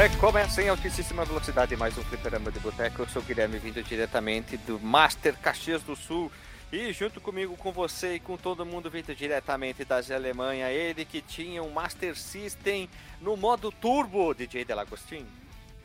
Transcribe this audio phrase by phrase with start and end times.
[0.00, 3.02] Recomeça em altíssima velocidade mais um fliperama de boteco.
[3.02, 6.32] Eu sou o Guilherme, vindo diretamente do Master Caxias do Sul.
[6.72, 11.20] E junto comigo, com você e com todo mundo vindo diretamente da Alemanha, ele que
[11.20, 12.88] tinha um Master System
[13.20, 15.26] no modo turbo, DJ Delagostin.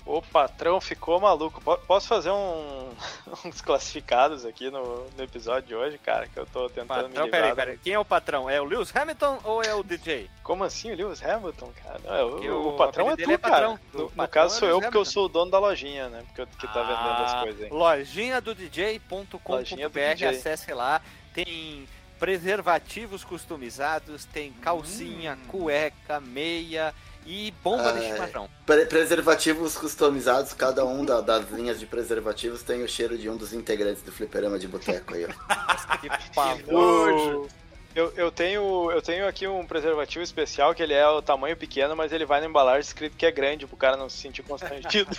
[0.05, 1.59] O patrão ficou maluco.
[1.87, 2.89] Posso fazer um,
[3.43, 6.27] uns classificados aqui no, no, episódio de hoje, cara?
[6.27, 7.31] Que eu tô tentando patrão, me livrar.
[7.31, 7.77] Peraí, peraí.
[7.79, 8.47] Quem é o patrão?
[8.47, 10.29] É o Lewis Hamilton ou é o DJ?
[10.43, 11.99] Como assim o Lewis Hamilton, cara?
[12.03, 13.77] Não, é, o, o, patrão é tu, é patrão.
[13.77, 14.03] cara.
[14.03, 16.23] No, no caso sou eu, porque eu sou o dono da lojinha, né?
[16.27, 17.69] Porque eu, que tá ah, vendendo as coisas aí.
[17.71, 21.01] Lojinha do DJ.com.br, acesse lá.
[21.33, 21.87] Tem
[22.19, 25.47] preservativos customizados, tem calcinha, hum.
[25.47, 26.93] cueca, meia
[27.25, 28.49] e bomba de chimarrão.
[28.65, 33.35] Pre preservativos customizados, cada um da, das linhas de preservativos tem o cheiro de um
[33.35, 35.97] dos integrantes do fliperama de boteco aí, ó.
[35.97, 37.47] que pavor!
[37.95, 41.95] Eu, eu, tenho, eu tenho aqui um preservativo especial que ele é o tamanho pequeno,
[41.95, 45.15] mas ele vai na embalagem escrito que é grande, pro cara não se sentir constrangido.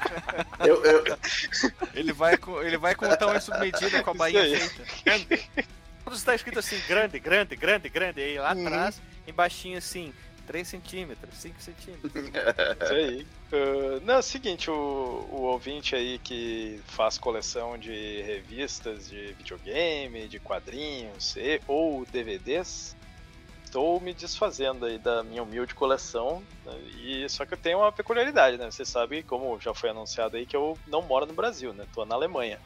[0.66, 1.04] eu, eu...
[1.92, 4.42] Ele, vai com, ele vai com o tamanho submedido com a bainha
[5.04, 5.68] feita.
[6.02, 8.66] Quando está escrito assim, grande, grande, grande, grande, aí lá uhum.
[8.66, 10.14] atrás, embaixinho assim,
[10.46, 12.12] 3 centímetros, 5 centímetros.
[12.82, 13.26] Isso aí.
[13.52, 19.32] Uh, não, é o seguinte, o, o ouvinte aí que faz coleção de revistas de
[19.34, 22.96] videogame, de quadrinhos e, ou DVDs,
[23.64, 26.42] estou me desfazendo aí da minha humilde coleção.
[26.64, 26.78] Né?
[27.02, 28.70] E só que eu tenho uma peculiaridade, né?
[28.70, 31.86] Você sabe, como já foi anunciado aí, que eu não moro no Brasil, né?
[31.94, 32.58] Tô na Alemanha.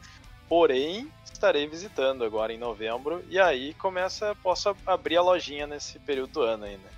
[0.49, 6.33] Porém, estarei visitando agora em novembro e aí começa, posso abrir a lojinha nesse período
[6.33, 6.91] do ano aí, né?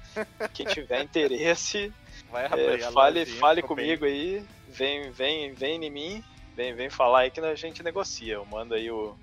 [0.52, 1.92] Quem tiver interesse,
[2.34, 4.12] é, fale, fale comigo bem.
[4.12, 6.24] aí, vem, vem, vem em mim,
[6.56, 8.34] vem, vem falar aí que a gente negocia.
[8.34, 9.16] Eu mando aí o,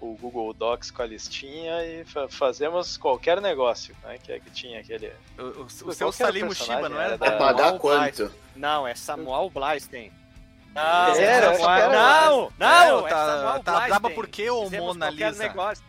[0.00, 4.18] o Google Docs com a listinha e fa fazemos qualquer negócio, né?
[4.18, 5.12] Que é que tinha aquele.
[5.38, 7.14] O, o, o seu Salim Shiba, não era?
[7.14, 7.32] era da...
[7.32, 8.32] Pagar quanto?
[8.54, 10.12] Não, é Samuel Blaisten.
[10.74, 15.42] Não, era, era, não, não, não, é tá, tá braba porque o Mona Lisa.
[15.42, 15.82] Negócio.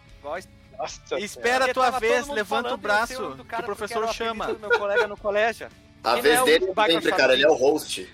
[0.78, 4.48] Nossa Espera a tua vez, levanta o braço, que o professor chama.
[4.54, 5.70] Meu colega no colégio.
[6.04, 8.08] A Quem vez é dele sempre, cara, ele é o host.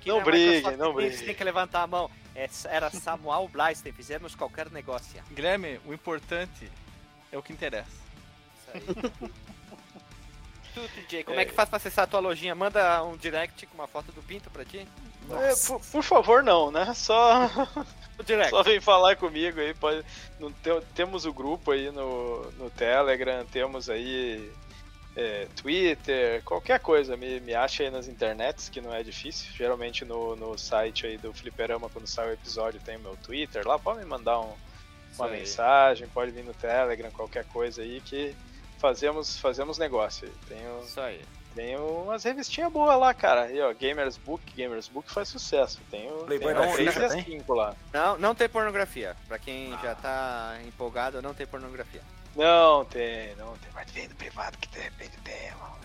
[0.00, 1.24] Quem não é brigue, não brigue.
[1.24, 2.10] Tem que levantar a mão.
[2.34, 5.22] É, era Samuel Blaster, fizemos qualquer negócio.
[5.32, 6.70] Guilherme, o importante
[7.32, 7.88] é o que interessa.
[7.88, 9.30] Isso aí.
[10.74, 11.42] tu, DJ, como é.
[11.42, 12.54] é que faz pra acessar a tua lojinha?
[12.54, 14.86] Manda um direct com uma foto do Pinto pra ti?
[15.30, 16.92] É, por, por, favor, não, né?
[16.94, 17.50] Só.
[18.50, 19.74] Só vem falar comigo aí.
[19.74, 20.04] Pode...
[20.38, 24.50] Não, tem, temos o grupo aí no, no Telegram, temos aí
[25.16, 27.16] é, Twitter, qualquer coisa.
[27.16, 29.50] Me, me acha aí nas internets, que não é difícil.
[29.54, 33.66] Geralmente no, no site aí do Fliperama, quando sai o episódio, tem o meu Twitter
[33.66, 33.78] lá.
[33.78, 34.52] Pode me mandar um,
[35.18, 38.34] uma mensagem, pode vir no Telegram, qualquer coisa aí que
[38.78, 40.30] fazemos, fazemos negócio.
[40.48, 40.80] Tenho...
[40.80, 41.20] Isso aí.
[41.56, 43.50] Tem umas revistinhas boas lá, cara.
[43.50, 45.80] E, ó, Gamers Book, Gamers Book faz sucesso.
[45.90, 47.74] Tem o Playboy tem não, 3 e 5 lá.
[47.94, 49.16] Não, não tem pornografia.
[49.26, 49.80] Pra quem ah.
[49.82, 52.02] já tá empolgado, não tem pornografia.
[52.36, 53.70] Não tem, não tem.
[53.74, 55.76] Mas vem do privado que de repente tem, mano.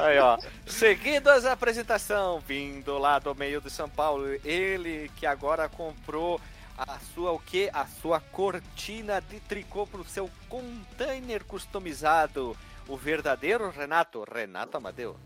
[0.02, 0.38] Aí, ó.
[0.66, 6.40] Seguindo as apresentação, vindo lá do meio de São Paulo, ele que agora comprou
[6.78, 7.68] a sua o que?
[7.70, 12.56] A sua cortina de tricô pro seu container customizado
[12.88, 15.16] o verdadeiro Renato, Renato Amadeu.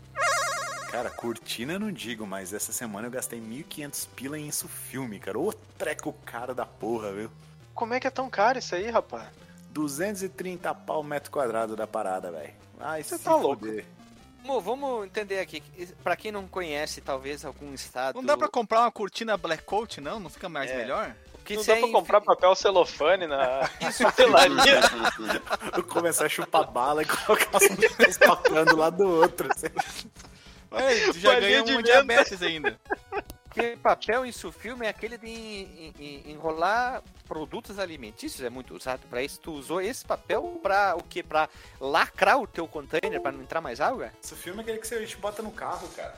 [0.91, 5.19] Cara, cortina eu não digo, mas essa semana eu gastei 1.500 pila em isso filme,
[5.19, 5.37] cara.
[5.37, 7.31] Ô treco caro da porra, viu?
[7.75, 9.27] Como é que é tão caro isso aí, rapaz?
[9.69, 12.53] 230 pau metro quadrado da parada, velho.
[12.79, 13.67] Ai, você tá louco.
[14.41, 15.61] Vamos, vamos entender aqui,
[16.03, 18.15] para quem não conhece, talvez algum estado.
[18.15, 20.19] Não dá para comprar uma cortina black coat, não?
[20.19, 20.77] Não fica mais é.
[20.77, 21.15] melhor?
[21.49, 24.81] Que não dá pra comprar papel celofane na pastelaria.
[25.89, 29.49] Começar a chupar bala e colocar as papel do lado do outro.
[29.51, 29.65] Assim.
[30.71, 32.79] Ué, tu já ganhou um diabetes ainda.
[33.45, 35.91] Porque papel insufilme é aquele de
[36.27, 39.39] enrolar produtos alimentícios, é muito usado para isso.
[39.39, 41.23] Tu usou esse papel para o que?
[41.23, 41.49] Para
[41.81, 44.11] lacrar o teu container para não entrar mais água?
[44.23, 46.15] Insufilme é aquele que você bota no carro, cara.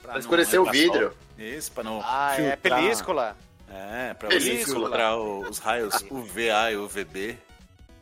[0.00, 1.14] Pra escurecer o vidro.
[1.36, 2.00] Isso, para não.
[2.02, 2.52] Ah, é filtrar.
[2.52, 3.36] é película.
[3.68, 7.38] É, pra você filtrar os raios UVA e UVB.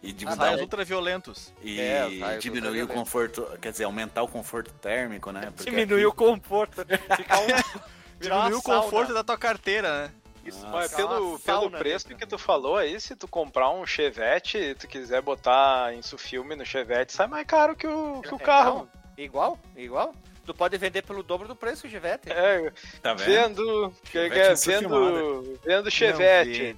[0.02, 1.52] E diminuir ah, raios ultraviolentos.
[1.62, 5.50] E é, diminuir o conforto, quer dizer, aumentar o conforto térmico, né?
[5.56, 6.06] Porque diminuir aqui...
[6.06, 6.84] o conforto.
[7.16, 7.46] Ficar um...
[8.20, 10.10] diminuir o conforto da tua carteira, né?
[10.44, 14.74] Isso, mas pelo, pelo preço que tu falou aí, se tu comprar um Chevette e
[14.74, 18.40] tu quiser botar isso filme no Chevette, sai mais caro que o, que o é,
[18.40, 18.86] carro.
[19.16, 19.58] igual?
[19.74, 20.14] Igual?
[20.44, 22.30] Tu pode vender pelo dobro do preço o Chevette.
[22.30, 23.92] É, tá vendo?
[24.12, 26.76] Vendo, vendo, vendo Chevette.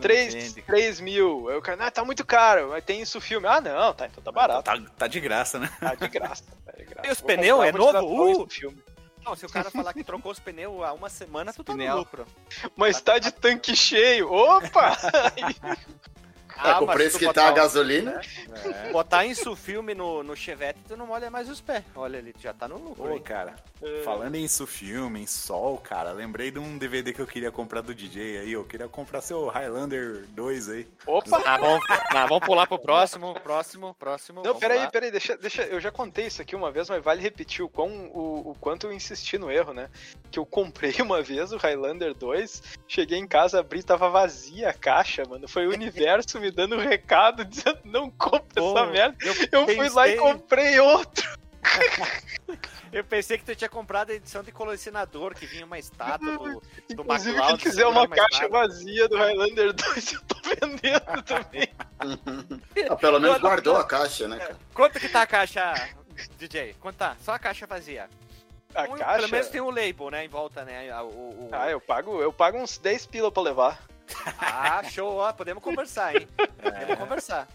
[0.00, 1.48] 3, 3 mil.
[1.48, 3.46] Aí o cara, ah, tá muito caro, mas tem isso filme.
[3.46, 4.62] Ah, não, tá, então tá barato.
[4.62, 5.70] Tá, tá de graça, né?
[5.78, 6.44] Tá de graça.
[6.64, 7.08] Tá de graça.
[7.08, 8.42] E os pneus é novo?
[8.42, 8.48] Uh!
[8.48, 8.82] Filme.
[9.24, 11.96] Não, se o cara falar que trocou os pneus há uma semana, tu tá no
[11.96, 12.26] lucro.
[12.74, 14.32] Mas tá de tanque cheio.
[14.32, 14.96] Opa!
[16.62, 18.20] Ah, é, com o preço que tá a gasolina.
[18.64, 18.90] É.
[18.92, 21.82] Botar isso filme no, no Chevette, tu não molha mais os pés.
[21.94, 23.14] Olha ali, já tá no lucro.
[23.14, 24.02] Ô, cara, é.
[24.02, 27.80] falando em isso filme, em sol, cara, lembrei de um DVD que eu queria comprar
[27.80, 28.52] do DJ aí.
[28.52, 30.88] Eu queria comprar seu Highlander 2 aí.
[31.06, 31.42] Opa!
[31.46, 34.42] Ah, vamos, ah, vamos pular pro próximo, próximo, próximo.
[34.42, 35.62] Não, peraí, peraí, deixa, deixa.
[35.62, 38.86] Eu já contei isso aqui uma vez, mas vale repetir o, quão, o, o quanto
[38.86, 39.88] eu insisti no erro, né?
[40.30, 44.74] Que eu comprei uma vez o Highlander 2, cheguei em casa, abri, tava vazia a
[44.74, 45.48] caixa, mano.
[45.48, 49.16] Foi o universo me dando um recado dizendo não compra essa merda.
[49.20, 49.76] Eu, eu pensei...
[49.76, 51.40] fui lá e comprei outro.
[52.92, 56.38] eu pensei que tu tinha comprado a edição de colecionador, que vinha uma estátua do,
[56.38, 61.68] do Inclusive, McLeod, quem quiser uma caixa vazia do Highlander 2, eu tô vendendo também.
[62.90, 64.56] ah, pelo menos guardou a caixa, né, cara?
[64.74, 65.74] Quanto que tá a caixa,
[66.38, 66.74] DJ?
[66.80, 67.16] Quanto tá?
[67.20, 68.08] Só a caixa vazia.
[68.74, 69.16] A um, caixa?
[69.16, 70.94] Pelo menos tem um label, né, em volta, né?
[71.02, 71.48] O, o...
[71.52, 73.82] Ah, eu pago, eu pago uns 10 pila pra levar.
[74.38, 76.28] Ah, show, ó, podemos conversar, hein?
[76.38, 76.70] É.
[76.70, 77.48] Podemos conversar.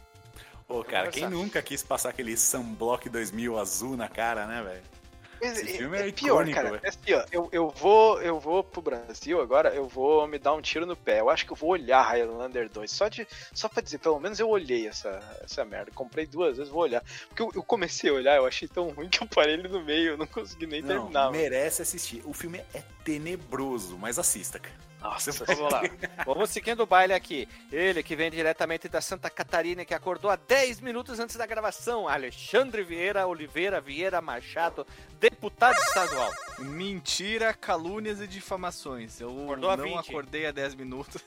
[0.67, 4.95] Ô, cara, quem nunca quis passar aquele Sunblock 2000 azul na cara, né, velho?
[5.41, 6.79] Esse é, filme é, é pior, icônico, cara.
[6.83, 10.53] É assim, ó, eu, eu, vou, eu vou pro Brasil agora, eu vou me dar
[10.53, 11.19] um tiro no pé.
[11.19, 12.89] Eu acho que eu vou olhar Highlander 2.
[12.89, 15.91] Só, de, só pra dizer, pelo menos eu olhei essa, essa merda.
[15.93, 17.03] Comprei duas vezes, vou olhar.
[17.27, 19.83] Porque eu, eu comecei a olhar, eu achei tão ruim que eu parei ele no
[19.83, 21.31] meio, eu não consegui nem não, terminar.
[21.31, 21.83] Merece mano.
[21.83, 22.21] assistir.
[22.25, 24.84] O filme é tenebroso, mas assista, cara.
[25.05, 25.81] Nossa, vamos lá.
[26.25, 27.47] vamos seguindo o baile aqui.
[27.71, 32.07] Ele que vem diretamente da Santa Catarina, que acordou há 10 minutos antes da gravação.
[32.07, 34.85] Alexandre Vieira Oliveira Vieira Machado,
[35.19, 36.33] deputado estadual.
[36.57, 39.21] Mentira, calúnias e difamações.
[39.21, 41.21] Eu acordou não acordei há 10 minutos.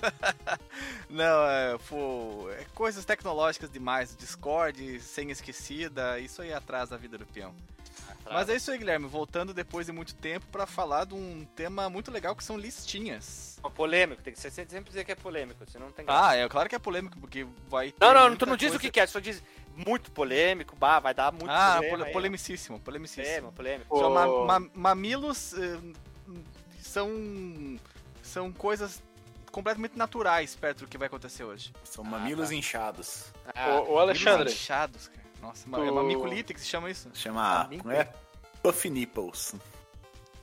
[1.08, 4.16] não, é, pô, é coisas tecnológicas demais.
[4.16, 7.54] Discord, senha esquecida, isso aí atrás da vida do peão.
[8.32, 9.06] Mas é isso aí, Guilherme.
[9.06, 13.58] Voltando depois de muito tempo para falar de um tema muito legal que são listinhas.
[13.74, 16.28] polêmico, tem que ser sempre dizer que é polêmico, senão não tem graça.
[16.28, 18.90] Ah, é claro que é polêmico, porque vai Não, não, tu não diz o que
[18.90, 19.42] quer, só diz
[19.74, 22.06] muito polêmico, bah, vai dar muito ah, problema.
[22.06, 23.52] Ah, polemicíssimo, polemicíssimo.
[23.52, 23.86] polêmico.
[23.96, 24.10] Oh.
[24.10, 25.94] ma ma mamilos uh,
[26.80, 27.78] são
[28.22, 29.02] são coisas
[29.52, 31.72] completamente naturais perto do que vai acontecer hoje.
[31.84, 32.54] São mamilos ah, tá.
[32.54, 33.32] inchados.
[33.54, 34.50] Ah, o, o Alexandre.
[34.50, 35.27] Inchados, cara.
[35.40, 35.82] Nossa, tu...
[35.82, 37.10] é mamiculite que se chama isso?
[37.14, 37.68] Chama.
[37.84, 38.08] Não é?
[38.62, 39.54] Puff Nipples.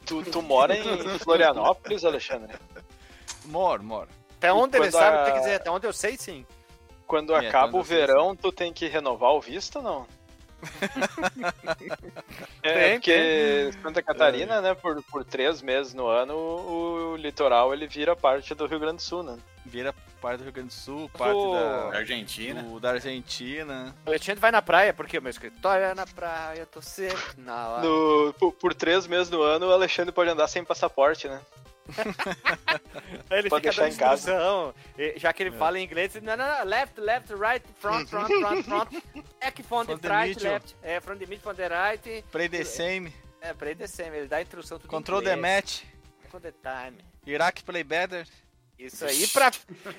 [0.05, 2.55] Tu, tu mora em Florianópolis, Alexandre?
[3.45, 4.09] Moro, moro.
[4.37, 6.45] Até onde ele sabe o que quer dizer, até onde eu sei, sim.
[7.07, 8.37] Quando é, acaba o verão, sim.
[8.37, 10.07] tu tem que renovar o visto ou não?
[12.63, 13.81] é, tem, porque tem.
[13.81, 14.61] Santa Catarina, é.
[14.61, 18.79] né, por, por três meses no ano, o, o, litoral ele vira parte do Rio
[18.79, 19.37] Grande do Sul, né?
[19.65, 22.63] Vira parte do Rio Grande do Sul, parte da Argentina.
[22.63, 23.95] Do, da Argentina.
[24.05, 27.17] O Alexandre vai na praia, porque o meu escritório é na praia, eu tô sempre
[27.37, 31.41] na no, por, por, três meses no ano, o Alexandre pode andar sem passaporte, né?
[33.29, 34.33] ele pode deixar em casa.
[35.17, 35.57] Já que ele é.
[35.57, 38.89] fala em inglês, não, não, não, left, left, right, front, front, front, front.
[39.39, 40.75] Back, front, front right, left.
[40.81, 42.23] É, front the mid, front the right.
[42.31, 43.13] Play the same.
[43.41, 44.17] É, play the same.
[44.17, 45.83] Ele dá a instrução tudo Control the match.
[46.23, 46.97] Control the time.
[47.27, 48.25] Iraq play better.
[48.77, 49.23] Isso aí.
[49.23, 49.51] E pra,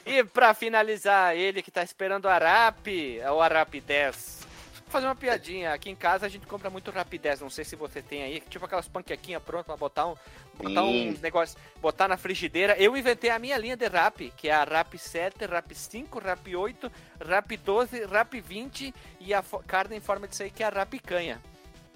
[0.05, 2.87] e pra finalizar, ele que tá esperando o Arap,
[3.19, 4.47] é o Arap 10.
[4.87, 5.73] Vou fazer uma piadinha.
[5.73, 7.41] Aqui em casa a gente compra muito Rap 10.
[7.41, 8.41] Não sei se você tem aí.
[8.49, 10.15] Tipo aquelas panquequinhas prontas pra botar um,
[10.55, 12.77] botar um negócio, botar na frigideira.
[12.79, 16.55] Eu inventei a minha linha de Rap, que é a Rap 7, Rap 5, Rap
[16.55, 16.93] 8,
[17.27, 21.43] Rap 12, Rap 20 e a carne em forma de aí que é a Rapicanha.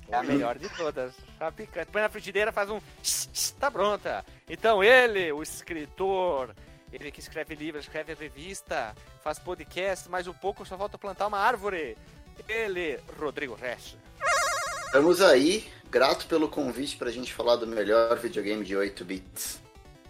[0.08, 1.14] É a melhor de todas.
[1.92, 2.80] Põe na frigideira, faz um.
[3.60, 4.24] Tá pronta.
[4.48, 6.52] Então ele, o escritor,
[6.92, 11.38] ele que escreve livros, escreve revista, faz podcast, mais um pouco só falta plantar uma
[11.38, 11.96] árvore.
[12.48, 13.96] Ele, Rodrigo Resch.
[14.86, 19.60] Estamos aí, grato pelo convite pra gente falar do melhor videogame de 8 bits.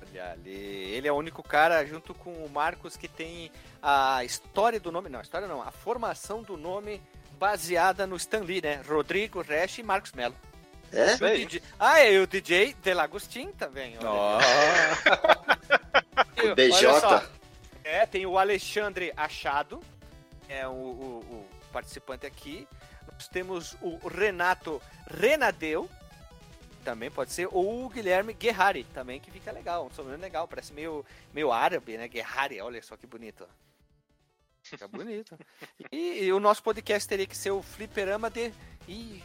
[0.01, 3.51] Olha ali, ele é o único cara, junto com o Marcos, que tem
[3.83, 7.01] a história do nome, não, a história não, a formação do nome
[7.39, 8.81] baseada no Stan Lee, né?
[8.87, 10.35] Rodrigo Resch e Marcos Mello.
[10.93, 11.17] É?
[11.17, 11.63] DJ...
[11.79, 13.97] Ah, e o DJ Delagostin também.
[14.01, 15.40] Oh.
[16.47, 16.89] o DJ.
[17.83, 19.81] É, tem o Alexandre Achado,
[20.49, 22.67] é o, o, o, participante aqui.
[23.13, 25.89] Nós temos o Renato Renadeu,
[26.85, 30.73] também pode ser, ou o Guilherme Guerrari, também, que fica legal, um sobrenome legal, parece
[30.73, 32.09] meio, meio árabe, né?
[32.09, 33.47] Guerrari, olha só que bonito.
[34.63, 35.39] Fica bonito.
[35.91, 38.53] e, e, o nosso podcast teria que ser o Fliperama de.
[38.87, 39.23] Ih,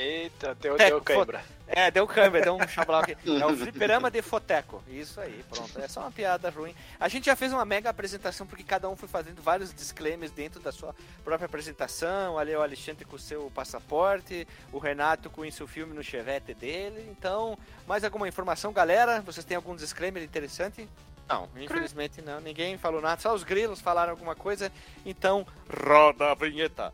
[0.00, 1.44] Eita, deu, deu cãibra.
[1.66, 3.16] É, deu câmbio, deu um chablau aqui.
[3.40, 4.82] É o fliperama de Foteco.
[4.88, 5.78] Isso aí, pronto.
[5.78, 6.74] É só uma piada ruim.
[6.98, 10.58] A gente já fez uma mega apresentação, porque cada um foi fazendo vários disclaimers dentro
[10.58, 12.38] da sua própria apresentação.
[12.38, 16.02] Ali é o Alexandre com o seu passaporte, o Renato com o seu filme no
[16.02, 17.06] chevette dele.
[17.10, 19.20] Então, mais alguma informação, galera?
[19.20, 20.88] Vocês têm algum disclaimer interessante?
[21.28, 22.40] Não, infelizmente não.
[22.40, 23.20] Ninguém falou nada.
[23.20, 24.72] Só os grilos falaram alguma coisa.
[25.06, 25.46] Então,
[25.86, 26.92] roda a vinheta.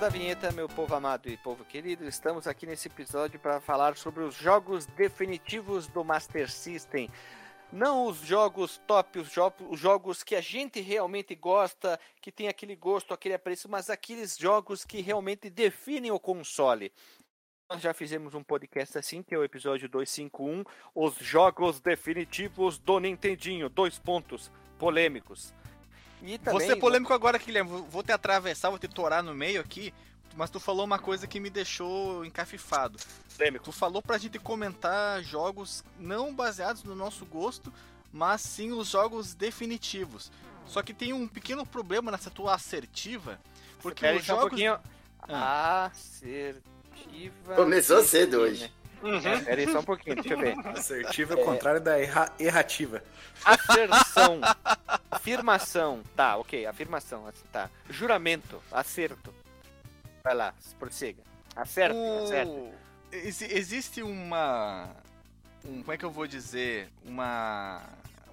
[0.00, 2.04] Da vinheta, meu povo amado e povo querido.
[2.04, 7.08] Estamos aqui nesse episódio para falar sobre os jogos definitivos do Master System.
[7.72, 12.48] Não os jogos top, os, jo os jogos que a gente realmente gosta, que tem
[12.48, 16.92] aquele gosto, aquele apreço, mas aqueles jogos que realmente definem o console.
[17.70, 22.98] Nós já fizemos um podcast assim, que é o episódio 251, os jogos definitivos do
[22.98, 25.54] Nintendinho, dois pontos polêmicos.
[26.24, 27.84] E também, vou ser polêmico agora, Guilherme.
[27.90, 29.92] Vou te atravessar, vou te torar no meio aqui.
[30.34, 32.98] Mas tu falou uma coisa que me deixou encafifado.
[33.36, 33.64] Polêmico.
[33.64, 37.72] Tu falou pra gente comentar jogos não baseados no nosso gosto,
[38.12, 40.32] mas sim os jogos definitivos.
[40.66, 43.38] Só que tem um pequeno problema nessa tua assertiva,
[43.80, 44.44] porque os jogos...
[44.44, 44.78] Um pouquinho...
[45.28, 45.90] Ah.
[45.92, 47.54] Assertiva...
[47.54, 48.72] Começou cedo hoje.
[49.04, 49.20] Uhum.
[49.46, 50.56] É, só um pouquinho, deixa eu ver.
[50.68, 53.04] Assertiva é o contrário da erra errativa.
[53.44, 54.40] Asserção.
[55.10, 56.02] Afirmação.
[56.16, 56.64] Tá, ok.
[56.64, 57.26] Afirmação.
[57.26, 57.68] Assim, tá.
[57.90, 58.62] Juramento.
[58.72, 59.34] Acerto.
[60.24, 61.22] Vai lá, prossiga.
[61.54, 62.24] Acerto, o...
[62.24, 62.70] acerto.
[63.12, 64.88] Ex existe uma.
[65.62, 66.88] Um, como é que eu vou dizer?
[67.04, 67.82] Uma.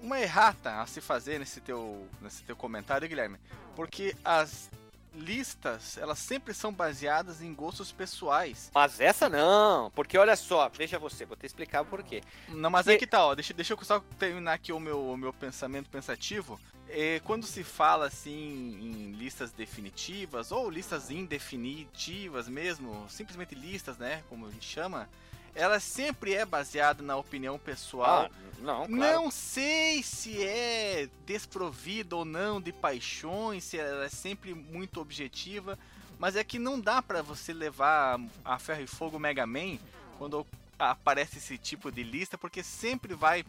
[0.00, 3.38] Uma errata a se fazer nesse teu, nesse teu comentário, Guilherme.
[3.76, 4.68] Porque as
[5.14, 8.70] listas, elas sempre são baseadas em gostos pessoais.
[8.74, 12.22] Mas essa não, porque olha só, veja você, vou te explicar o porquê.
[12.48, 12.96] Não, mas porque...
[12.96, 15.88] é que tá, ó, deixa, deixa eu só terminar aqui o meu, o meu pensamento
[15.88, 16.58] pensativo.
[16.88, 24.22] É, quando se fala assim em listas definitivas ou listas indefinitivas mesmo, simplesmente listas, né,
[24.28, 25.08] como a gente chama,
[25.54, 28.30] ela sempre é baseada na opinião pessoal.
[28.30, 28.96] Ah, não, claro.
[28.96, 35.78] não sei se é desprovida ou não de paixões, se ela é sempre muito objetiva,
[36.18, 39.78] mas é que não dá para você levar a ferro e fogo Mega Man
[40.18, 40.46] quando
[40.78, 43.44] aparece esse tipo de lista, porque sempre vai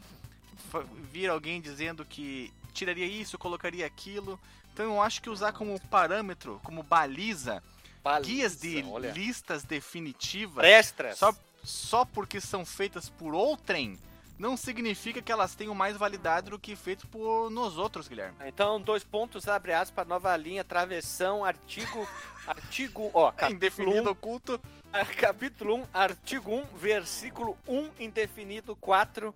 [1.12, 4.40] vir alguém dizendo que tiraria isso, colocaria aquilo.
[4.74, 7.62] Então eu acho que usar como parâmetro, como baliza,
[8.04, 9.12] baliza guias de olha.
[9.12, 11.18] listas definitivas, Extras.
[11.20, 11.34] só
[11.64, 13.98] só porque são feitas por outrem,
[14.38, 18.36] não significa que elas tenham mais validade do que feito por nós outros, Guilherme.
[18.46, 22.08] Então, dois pontos, abre aspas, nova linha, travessão, artigo,
[22.46, 24.60] artigo, ó, indefinido um, oculto.
[25.18, 29.34] Capítulo 1, artigo 1, versículo 1, indefinido 4,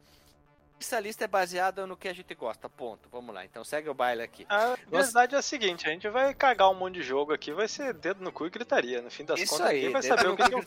[0.80, 3.10] essa lista é baseada no que a gente gosta, ponto.
[3.10, 4.46] Vamos lá, então segue o baile aqui.
[4.48, 7.68] A verdade é a seguinte, a gente vai cagar um monte de jogo aqui, vai
[7.68, 9.02] ser dedo no cu e gritaria.
[9.02, 10.64] No fim das Isso contas, aí, quem vai saber o que, que eu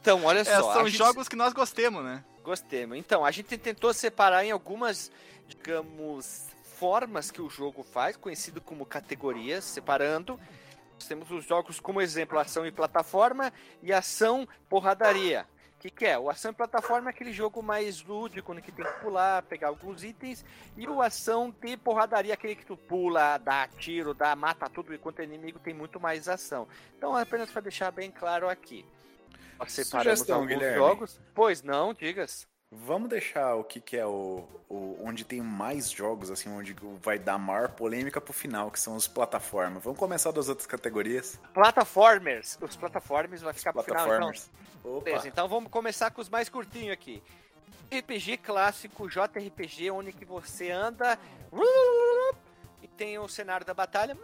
[0.00, 0.72] Então, olha é, só.
[0.74, 1.30] São jogos gente...
[1.30, 2.24] que nós gostemos, né?
[2.42, 2.98] Gostemos.
[2.98, 5.10] Então, a gente tentou separar em algumas,
[5.46, 6.46] digamos,
[6.78, 10.38] formas que o jogo faz, conhecido como categorias, separando.
[10.94, 13.52] Nós temos os jogos como exemplo, ação e plataforma
[13.82, 15.46] e ação porradaria.
[15.78, 16.18] O que, que, é?
[16.18, 19.68] O ação em plataforma é aquele jogo mais lúdico, no que tem que pular, pegar
[19.68, 20.44] alguns itens.
[20.76, 25.20] E o ação de porradaria, aquele que tu pula, dá tiro, dá, mata tudo enquanto
[25.20, 26.66] é inimigo, tem muito mais ação.
[26.96, 28.84] Então, apenas para deixar bem claro aqui.
[29.56, 30.78] Nós separamos Sugestão, alguns Guilherme.
[30.78, 31.20] jogos.
[31.32, 32.48] Pois não, digas.
[32.70, 37.18] Vamos deixar o que, que é o, o, onde tem mais jogos, assim, onde vai
[37.18, 39.82] dar maior polêmica pro final, que são os plataformas.
[39.82, 41.40] Vamos começar das outras categorias.
[41.54, 42.58] Plataformers.
[42.60, 45.00] Os plataformers vai ficar pro final, então.
[45.00, 47.22] Beleza, então vamos começar com os mais curtinhos aqui.
[47.90, 51.18] RPG clássico, JRPG, onde que você anda
[52.82, 54.16] e tem o cenário da batalha,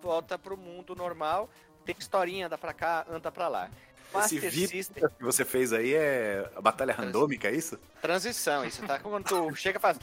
[0.00, 1.50] volta pro mundo normal,
[1.84, 3.70] tem historinha, anda pra cá, anda pra lá.
[4.16, 4.86] Esse vídeo
[5.18, 7.78] que você fez aí é a batalha randômica, é isso?
[8.00, 9.98] Transição, isso tá quando tu chega e faz.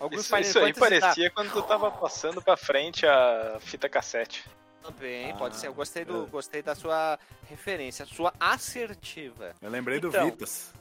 [0.00, 1.34] Alguns isso, isso aí parecia tá...
[1.34, 4.44] quando tu tava passando pra frente a fita cassete.
[4.82, 5.68] Também, ah, pode ser.
[5.68, 6.26] Eu gostei, do, é.
[6.26, 7.16] gostei da sua
[7.48, 9.54] referência, sua assertiva.
[9.62, 10.72] Eu lembrei então, do Vitas.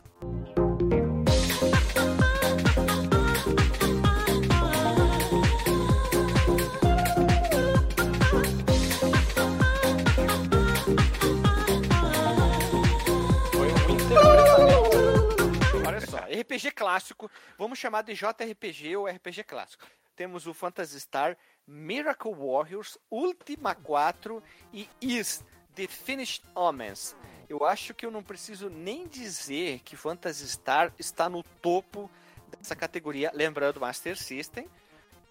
[16.42, 19.86] RPG clássico, vamos chamar de JRPG ou RPG clássico.
[20.16, 24.44] Temos o Phantasy Star Miracle Warriors, Ultima 4
[24.74, 25.44] e Is
[25.76, 27.16] The Finished Omens.
[27.48, 32.10] Eu acho que eu não preciso nem dizer que Phantasy Star está no topo
[32.48, 34.70] dessa categoria, lembrando Master System.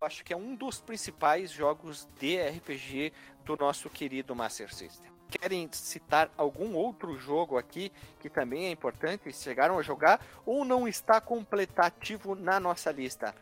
[0.00, 3.12] Eu acho que é um dos principais jogos de RPG
[3.44, 5.10] do nosso querido Master System.
[5.30, 9.32] Querem citar algum outro jogo aqui que também é importante?
[9.32, 13.34] Chegaram a jogar ou não está completativo na nossa lista?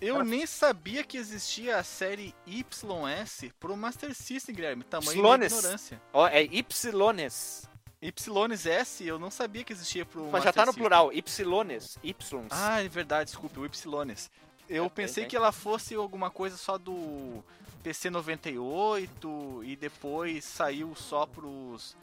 [0.00, 4.84] Eu nem sabia que existia a série YS pro Master System, Guilherme.
[4.84, 5.52] Tamanho Ylones.
[5.52, 6.02] da ignorância.
[6.12, 7.68] Ó, oh, é YS.
[8.02, 10.82] YS S, eu não sabia que existia pro Mas Master já tá no System.
[10.82, 11.98] plural, Ylones.
[12.04, 12.30] Ys.
[12.50, 14.30] Ah, é verdade, desculpe, o Ylones.
[14.68, 17.42] Eu é, pensei que ela fosse alguma coisa só do
[17.84, 21.94] PC 98 e depois saiu só pros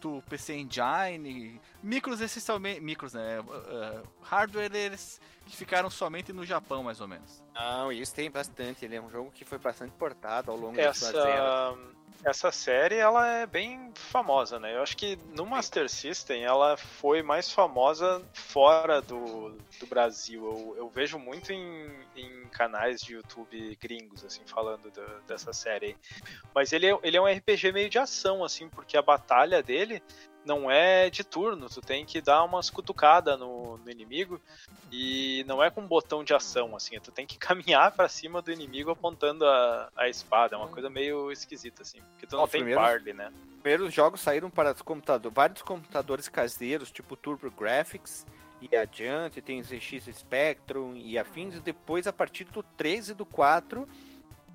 [0.00, 7.02] do PC Engine, micros essencialmente, micros, né, uh, hardwares que ficaram somente no Japão, mais
[7.02, 7.42] ou menos.
[7.54, 11.12] Não, isso tem bastante, ele é um jogo que foi bastante portado ao longo Essa...
[11.12, 11.78] da sua
[12.24, 14.74] essa série ela é bem famosa, né?
[14.74, 20.44] Eu acho que no Master System ela foi mais famosa fora do, do Brasil.
[20.44, 25.96] Eu, eu vejo muito em, em canais de YouTube gringos, assim, falando do, dessa série.
[26.54, 30.02] Mas ele é, ele é um RPG meio de ação, assim, porque a batalha dele
[30.44, 34.40] não é de turno, tu tem que dar umas cutucadas no, no, inimigo
[34.90, 38.40] e não é com um botão de ação, assim, tu tem que caminhar para cima
[38.40, 42.48] do inimigo apontando a, a espada, é uma coisa meio esquisita, assim, porque tu não
[42.48, 43.32] tem primeiros, parley, né?
[43.62, 48.26] Primeiros jogos saíram para os computadores, vários computadores caseiros, tipo Turbo Graphics
[48.60, 53.26] e adiante, tem ZX Spectrum e afins, e depois a partir do 13 e do
[53.26, 53.86] 4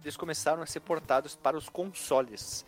[0.03, 2.63] eles começaram a ser portados para os consoles.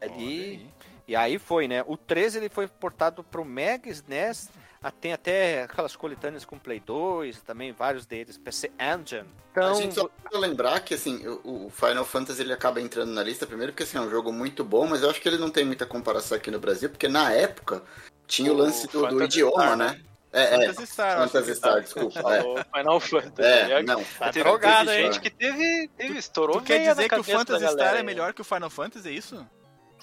[0.00, 0.70] Ali
[1.06, 1.84] e aí foi, né?
[1.86, 4.50] O 13 ele foi portado para o Mega SNES,
[4.82, 9.28] ah, tem até aquelas coletâneas com Play 2, também vários deles, PC Engine.
[9.50, 13.22] Então, a gente só precisa lembrar que assim, o Final Fantasy ele acaba entrando na
[13.22, 15.50] lista primeiro porque assim, é um jogo muito bom, mas eu acho que ele não
[15.50, 17.82] tem muita comparação aqui no Brasil, porque na época
[18.26, 20.00] tinha o, o lance do, do idioma, Star, né?
[20.32, 22.36] É, Fantasy é, Star, Fantasy Star, desculpa.
[22.36, 22.42] É.
[22.78, 23.72] Final Fantasy.
[23.72, 24.04] É, não.
[24.04, 28.02] Tá drogado, gente que teve, teve estourou Tu quer dizer que o Phantasy Star é
[28.02, 29.46] melhor que o Final Fantasy, é isso?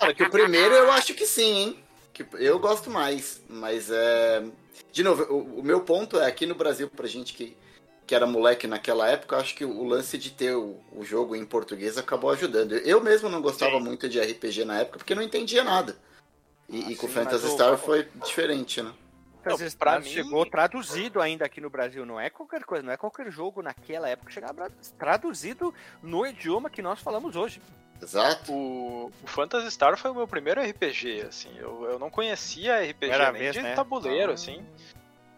[0.04, 1.84] Cara, que o primeiro eu acho que sim, hein?
[2.12, 4.44] Que eu gosto mais, mas é.
[4.92, 7.58] De novo, o, o meu ponto é aqui no Brasil, pra gente que,
[8.06, 11.36] que era moleque naquela época, eu acho que o lance de ter o, o jogo
[11.36, 12.74] em português acabou ajudando.
[12.74, 13.84] Eu mesmo não gostava sim.
[13.84, 15.98] muito de RPG na época porque não entendia nada.
[16.70, 18.94] E, ah, e com o Phantasy Star foi diferente, né?
[19.44, 20.10] Phantasy Star mim...
[20.10, 24.08] chegou traduzido ainda aqui no Brasil, não é qualquer coisa, não é qualquer jogo naquela
[24.08, 27.62] época chegava traduzido no idioma que nós falamos hoje.
[28.04, 28.52] Exato.
[28.52, 31.50] O, o Phantasy Star foi o meu primeiro RPG, assim.
[31.58, 33.76] Eu, eu não conhecia RPG Era nem vez, de né?
[33.76, 34.36] tabuleiro, ah.
[34.36, 34.64] assim.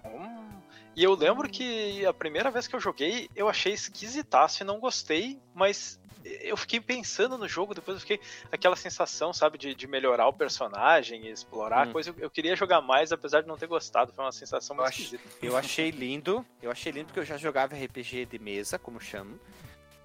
[0.03, 0.49] Hum.
[0.95, 4.79] E eu lembro que a primeira vez que eu joguei, eu achei esquisitaço e não
[4.79, 5.99] gostei, mas
[6.41, 8.19] eu fiquei pensando no jogo, depois eu fiquei
[8.51, 11.91] aquela sensação, sabe, de, de melhorar o personagem e explorar hum.
[11.91, 12.09] coisa.
[12.09, 14.11] Eu, eu, queria jogar mais, apesar de não ter gostado.
[14.11, 15.23] Foi uma sensação muito eu esquisita.
[15.41, 19.39] Eu achei lindo, eu achei lindo porque eu já jogava RPG de mesa, como chamo.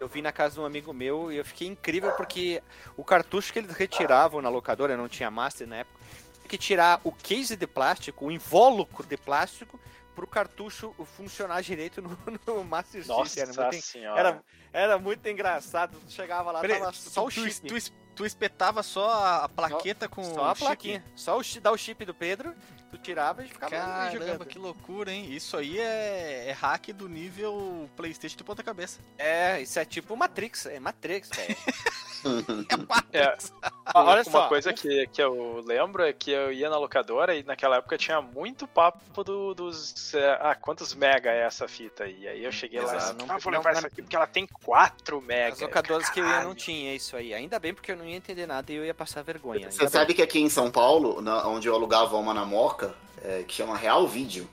[0.00, 2.62] Eu vi na casa de um amigo meu e eu fiquei incrível porque
[2.96, 5.98] o cartucho que eles retiravam na locadora, não tinha master na época,
[6.38, 9.78] tinha que tirar o case de plástico, o invólucro de plástico,
[10.14, 14.04] pro cartucho funcionar direito no, no Master Nossa System.
[14.04, 15.98] Era muito, era, era muito engraçado.
[16.06, 17.60] Tu chegava lá, tava só o chip.
[17.66, 21.04] Tu, tu, espetava só a plaqueta com só a plaquinha.
[21.14, 22.54] Só o, dar o chip do Pedro
[22.90, 24.44] Tu tirava e ficava Caramba, jogando.
[24.44, 25.32] que loucura, hein?
[25.32, 28.98] Isso aí é, é hack do nível Playstation de ponta cabeça.
[29.16, 31.56] É, isso é tipo Matrix, é Matrix, velho.
[32.68, 33.52] é Matrix.
[33.62, 33.70] É.
[33.94, 34.48] Olha Uma só.
[34.48, 38.20] coisa que, que eu lembro é que eu ia na locadora e naquela época tinha
[38.20, 40.14] muito papo do, dos...
[40.14, 42.28] É, ah, quantos mega é essa fita aí?
[42.28, 42.96] Aí eu cheguei Exato.
[42.96, 45.54] lá e não, ah, vou levar não, essa aqui porque ela tem 4 mega.
[45.54, 47.34] As locadoras que eu ia não tinha isso aí.
[47.34, 49.70] Ainda bem porque eu não ia entender nada e eu ia passar vergonha.
[49.70, 50.16] Você sabe bem.
[50.16, 52.79] que aqui em São Paulo, na, onde eu alugava uma na Moca,
[53.22, 54.48] é, que chama Real Vídeo,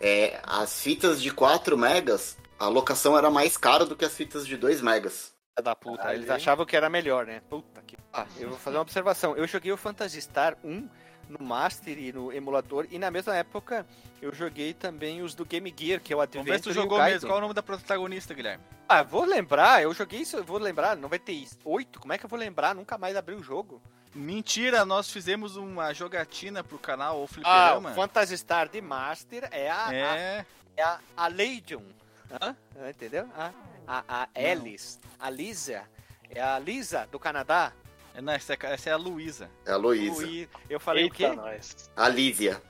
[0.00, 4.46] é, as fitas de 4 megas, a locação era mais cara do que as fitas
[4.46, 5.32] de 2 megas.
[5.62, 7.42] Da puta, eles achavam que era melhor, né?
[7.50, 9.36] Puta que Ah, eu vou fazer uma observação.
[9.36, 10.88] Eu joguei o Phantasy Star 1
[11.28, 13.84] no Master e no emulador, e na mesma época
[14.22, 16.80] eu joguei também os do Game Gear, que é o Adventure Vamos ver se tu
[16.80, 17.28] jogou mesmo.
[17.28, 18.62] Qual é o nome da protagonista, Guilherme?
[18.88, 22.74] Ah, vou lembrar, eu joguei isso, vou lembrar, 98, como é que eu vou lembrar?
[22.74, 23.82] Nunca mais abri o jogo.
[24.14, 27.90] Mentira, nós fizemos uma jogatina pro canal, o Fliperama.
[27.90, 30.02] Ah, o Phantasy Star de Master é a, é...
[30.02, 31.82] a, é a, a Legion,
[32.30, 32.56] Hã?
[32.88, 33.28] entendeu?
[33.36, 33.52] A,
[33.86, 35.84] a, a Alice, a Lisa,
[36.30, 37.72] é a Lisa do Canadá.
[38.14, 39.50] É, não, essa, é, essa é a Luísa.
[39.64, 40.48] É a Luísa.
[40.68, 41.28] Eu falei Eita o quê?
[41.28, 41.90] Nós.
[41.96, 42.62] A Lísia.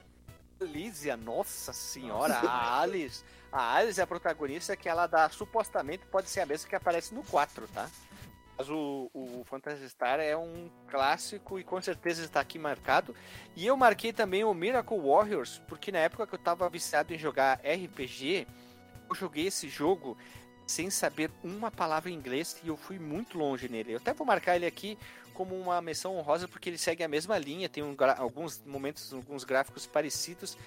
[0.61, 2.49] Lísia, nossa senhora, nossa.
[2.49, 3.25] a Alice.
[3.51, 7.15] A Alice é a protagonista que ela dá, supostamente pode ser a mesma que aparece
[7.15, 7.89] no 4, tá?
[8.59, 13.15] Mas o, o Phantasy Star é um clássico e com certeza está aqui marcado.
[13.55, 17.19] E eu marquei também o Miracle Warriors, porque na época que eu estava viciado em
[17.19, 18.49] jogar RPG,
[19.09, 20.19] eu joguei esse jogo
[20.67, 23.93] sem saber uma palavra em inglês e eu fui muito longe nele.
[23.93, 24.99] Eu até vou marcar ele aqui
[25.33, 29.45] como uma menção honrosa porque ele segue a mesma linha, tem um, alguns momentos, alguns
[29.45, 30.59] gráficos parecidos.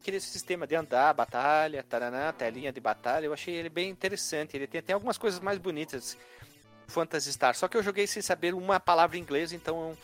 [0.00, 4.56] Aquele sistema de andar, batalha, taraná, telinha de batalha, eu achei ele bem interessante.
[4.56, 6.16] Ele tem até algumas coisas mais bonitas.
[6.88, 7.54] Phantasy Star.
[7.54, 9.98] Só que eu joguei sem saber uma palavra em inglês, então eu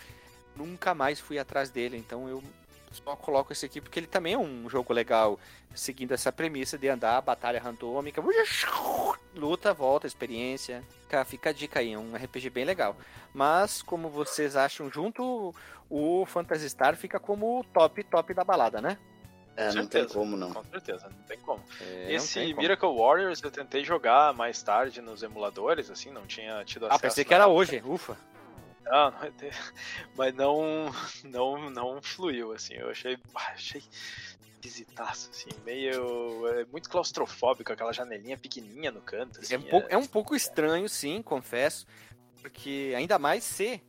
[0.55, 1.97] nunca mais fui atrás dele.
[1.97, 2.44] Então eu
[2.92, 5.40] só coloco esse aqui porque ele também é um jogo legal,
[5.75, 8.23] seguindo essa premissa de andar, batalha randômica,
[9.35, 10.85] luta, volta, experiência.
[11.27, 12.97] Fica a dica aí, é um RPG bem legal.
[13.33, 15.53] Mas, como vocês acham junto,
[15.90, 18.99] o Phantasy Star fica como o top, top da balada, né?
[19.56, 20.52] É, não tem como não.
[20.52, 21.62] Com certeza, não tem como.
[21.80, 23.00] É, Esse tem Miracle como.
[23.00, 26.98] Warriors eu tentei jogar mais tarde nos emuladores, assim, não tinha tido acesso.
[26.98, 28.16] Ah, pensei que era hoje, ufa.
[28.84, 29.20] Não, não
[30.16, 30.92] mas não,
[31.24, 32.74] não, não fluiu, assim.
[32.74, 33.82] Eu achei, achei
[34.64, 36.48] esquisitaço, assim, meio.
[36.48, 39.40] É muito claustrofóbico, aquela janelinha pequenininha no canto.
[39.40, 39.94] Assim, é, um pouco, é...
[39.94, 41.86] é um pouco estranho, sim, confesso,
[42.40, 43.80] porque ainda mais se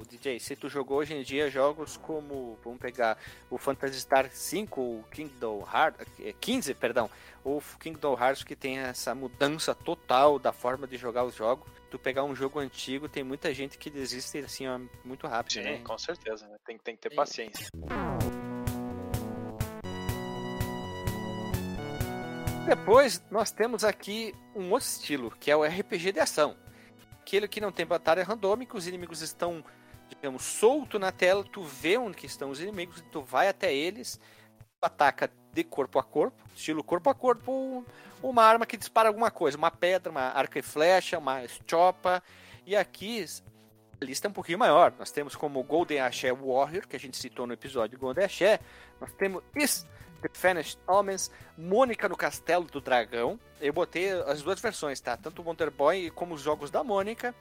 [0.00, 3.18] o DJ, se tu jogou hoje em dia jogos como, vamos pegar
[3.50, 6.06] o Phantasy Star 5, o Kingdom Hearts,
[6.40, 7.10] 15, perdão,
[7.44, 11.98] o Kingdom Hearts que tem essa mudança total da forma de jogar os jogos, tu
[11.98, 15.78] pegar um jogo antigo, tem muita gente que desiste assim, ó, muito rápido, Sim, né?
[15.84, 16.56] com certeza, né?
[16.64, 17.66] tem, tem que ter paciência.
[22.66, 26.56] Depois nós temos aqui um outro estilo, que é o RPG de ação.
[27.20, 29.64] Aquele que não tem batalha randômica, os inimigos estão,
[30.10, 34.20] digamos, solto na tela, tu vê onde estão os inimigos, tu vai até eles,
[34.82, 37.84] ataca de corpo a corpo, estilo corpo a corpo,
[38.22, 42.22] uma arma que dispara alguma coisa, uma pedra, uma arco e flecha, uma chopa.
[42.66, 43.24] E aqui
[44.00, 44.92] a lista é um pouquinho maior.
[44.98, 48.60] Nós temos como Golden Axé Warrior, que a gente citou no episódio Golden Axé.
[49.00, 49.86] Nós temos Is
[50.22, 53.40] The Vanished Omens, Mônica no Castelo do Dragão.
[53.60, 55.16] Eu botei as duas versões, tá?
[55.16, 57.34] Tanto o Wonder Boy como os jogos da Mônica.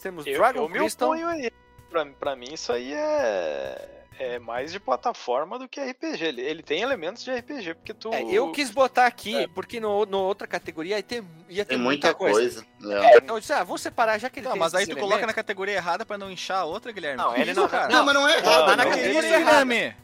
[0.00, 1.12] Temos eu, Dragon eu Crystal.
[1.12, 1.52] Aí.
[1.90, 6.24] Pra, pra mim, isso aí é é mais de plataforma do que RPG.
[6.24, 8.12] Ele, ele tem elementos de RPG, porque tu.
[8.12, 9.46] É, eu quis botar aqui, é.
[9.46, 12.64] porque no, no outra categoria ia ter, ia ter tem muita, muita coisa.
[12.80, 12.96] coisa.
[13.00, 13.14] É.
[13.14, 13.16] é.
[13.18, 15.08] então eu disse, ah, vou separar já que ele não, mas aí tu elementos.
[15.08, 17.18] coloca na categoria errada pra não inchar a outra, Guilherme.
[17.18, 17.88] Não, ele não, cara.
[17.88, 18.66] Não, mas não é errado.
[18.66, 19.96] Tá na categoria Guilherme.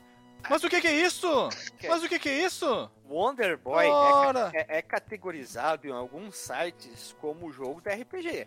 [0.48, 1.48] Mas o que, que é isso?
[1.88, 2.90] Mas o que, que é isso?
[3.08, 8.46] Wonder Boy é, é, é, categorizado em alguns sites como jogo de RPG.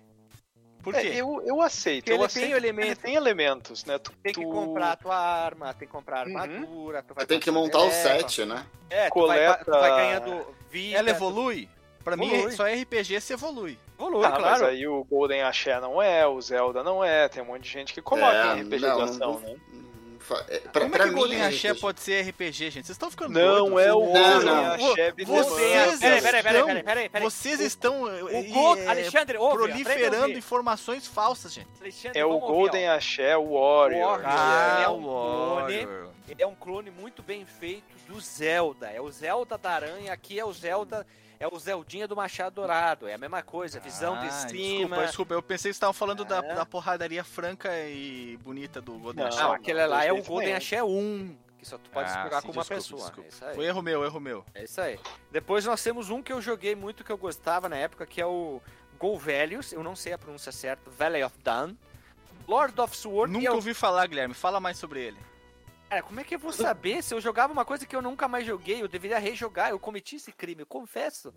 [0.88, 1.08] Por é, quê?
[1.10, 2.06] É, eu, eu aceito.
[2.06, 4.00] Porque eu ele, aceito tem elementos, ele tem elementos, né?
[4.00, 4.50] Tu, tem que tu...
[4.50, 6.38] comprar a tua arma, tem que comprar uhum.
[6.38, 8.66] armadura, tu vai tem que montar o set, né?
[8.90, 9.66] É, Coleta...
[9.66, 10.98] tu, vai, tu vai ganhando vida.
[10.98, 11.68] Ela evolui?
[12.06, 12.46] Pra evolui.
[12.46, 13.78] mim, só RPG se evolui.
[14.00, 14.44] Evolui, ah, claro.
[14.44, 17.70] Mas aí o Golden Axé não é, o Zelda não é, tem um monte de
[17.70, 19.56] gente que coloca é, em RPG não, de ação, não, né?
[20.50, 22.86] É, pra, Como é que Golden Axé pode ser RPG, gente?
[22.86, 23.88] Vocês estão ficando Não doidos.
[23.88, 28.88] é o Golden Axé Vocês peraí, peraí, peraí, peraí, peraí, Vocês estão o Gold, é,
[28.88, 31.68] Alexandre, ouve, proliferando informações falsas, gente.
[31.80, 34.22] Alexandre, é o Golden Axé Warrior.
[34.26, 35.88] Ah, é um clone.
[36.28, 38.90] Ele é um clone muito bem feito do Zelda.
[38.90, 41.06] É o Zelda da aranha, aqui é o Zelda
[41.40, 43.08] é o Zeldinha do Machado Dourado.
[43.08, 44.48] É a mesma coisa, visão ah, de cima.
[44.50, 45.34] Desculpa, desculpa.
[45.36, 46.26] Eu pensei que estavam falando é.
[46.26, 50.56] da, da, porradaria franca e bonita do Golden Não, não aquele lá é o Golden
[50.56, 51.38] Axé 1.
[51.60, 53.24] Que só tu pode ah, jogar com uma desculpa, pessoa.
[53.24, 53.52] Desculpa.
[53.52, 54.46] É Foi erro meu, erro meu.
[54.54, 55.00] É isso aí.
[55.32, 58.26] Depois nós temos um que eu joguei muito, que eu gostava na época, que é
[58.26, 58.62] o
[59.00, 59.74] Go Velhos.
[59.74, 60.90] Eu não sei a pronúncia certa.
[60.90, 61.76] Valley of Dawn.
[62.48, 63.34] Lord of Sword.
[63.34, 64.34] Nunca é ouvi falar, Guilherme.
[64.34, 65.18] Fala mais sobre ele.
[65.90, 68.28] Cara, como é que eu vou saber se eu jogava uma coisa que eu nunca
[68.28, 68.82] mais joguei?
[68.82, 71.34] Eu deveria rejogar, eu cometi esse crime, eu confesso.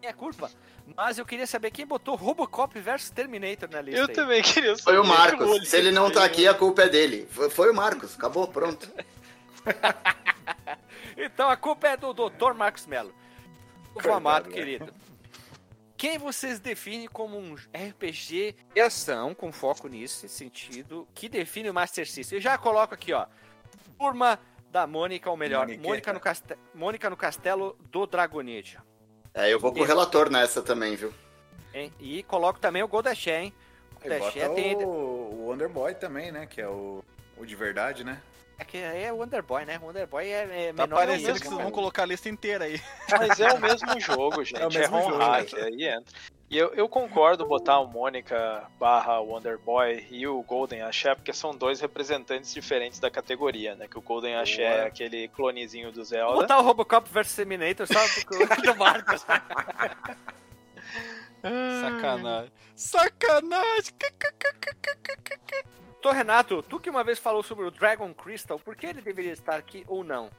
[0.00, 0.50] É culpa.
[0.96, 4.00] Mas eu queria saber quem botou Robocop versus Terminator na lista.
[4.00, 4.14] Eu aí.
[4.14, 4.82] também queria saber.
[4.82, 5.68] Foi o Marcos.
[5.68, 7.26] Se ele não tá aqui, a culpa é dele.
[7.30, 8.14] Foi, foi o Marcos.
[8.14, 8.88] Acabou, pronto.
[11.16, 12.54] então a culpa é do Dr.
[12.54, 13.12] Marcos Melo.
[13.94, 14.94] O amado, querido.
[15.96, 21.74] quem vocês definem como um RPG de ação, com foco nisso, sentido, que define o
[21.74, 22.38] Master System?
[22.38, 23.26] Eu já coloco aqui, ó.
[23.98, 24.38] Turma
[24.70, 26.56] da Mônica, ou melhor, Mônica no, Caste...
[26.74, 28.78] Mônica no Castelo do Dragonite.
[29.34, 31.12] É, eu vou com o relator nessa também, viu?
[31.72, 31.92] Hein?
[31.98, 33.54] E coloco também o Goldashé, hein?
[34.00, 34.76] Goldashé tem...
[34.76, 36.46] O, o Wonder Boy também, né?
[36.46, 37.02] Que é o,
[37.36, 38.20] o de verdade, né?
[38.58, 39.78] É que é o Wonder Boy, né?
[39.80, 40.88] O Wonder Boy é, é tá menor.
[40.88, 42.80] Tá parecendo que vocês vão colocar a lista inteira aí.
[43.10, 44.60] Mas é o mesmo jogo, gente.
[44.60, 45.62] É, o mesmo é jogo, hack, né?
[45.62, 46.14] aí entra.
[46.50, 51.32] E eu, eu concordo botar o Mônica barra Wonder Boy e o Golden Axé, porque
[51.32, 53.86] são dois representantes diferentes da categoria, né?
[53.86, 56.32] Que o Golden Axé é aquele clonezinho do Zelda.
[56.32, 58.00] Vou botar o Robocop vs Terminator só
[58.62, 59.26] do Marcos.
[61.82, 62.52] Sacanagem.
[62.74, 63.94] Sacanagem!
[66.00, 69.32] Tô, Renato, tu que uma vez falou sobre o Dragon Crystal, por que ele deveria
[69.32, 70.30] estar aqui ou não?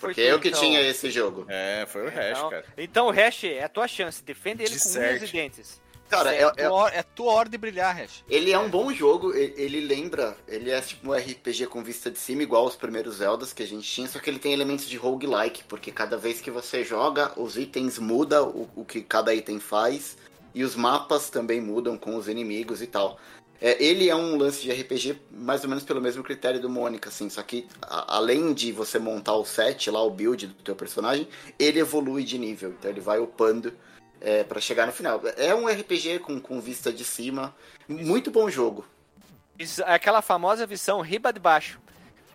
[0.00, 0.60] Porque eu que então...
[0.60, 1.46] tinha esse jogo.
[1.48, 2.64] É, foi o Hash, então, cara.
[2.76, 4.22] Então o Hash é a tua chance.
[4.22, 5.80] Defende ele de com unhas e dentes.
[6.08, 8.24] Cara, é, é, tua, é tua hora de brilhar, Hash.
[8.28, 12.18] Ele é um bom jogo, ele lembra, ele é tipo um RPG com vista de
[12.18, 14.96] cima, igual os primeiros Zeldas que a gente tinha, só que ele tem elementos de
[14.96, 19.60] roguelike, porque cada vez que você joga, os itens mudam o, o que cada item
[19.60, 20.16] faz,
[20.54, 23.18] e os mapas também mudam com os inimigos e tal.
[23.60, 27.08] É, ele é um lance de RPG mais ou menos pelo mesmo critério do Mônica,
[27.08, 30.76] assim, só que a, além de você montar o set lá, o build do teu
[30.76, 31.26] personagem,
[31.58, 33.72] ele evolui de nível, então ele vai upando
[34.20, 35.20] é, para chegar no final.
[35.36, 37.54] É um RPG com, com vista de cima,
[37.88, 38.86] muito bom jogo.
[39.58, 41.80] É aquela famosa visão riba de baixo,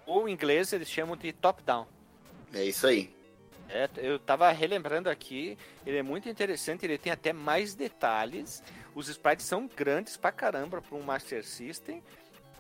[0.06, 1.88] ou em inglês eles chamam de top-down.
[2.54, 3.14] É isso aí.
[3.70, 8.62] É, eu tava relembrando aqui, ele é muito interessante, ele tem até mais detalhes.
[8.96, 12.04] Os sprites são grandes pra caramba para um Master System.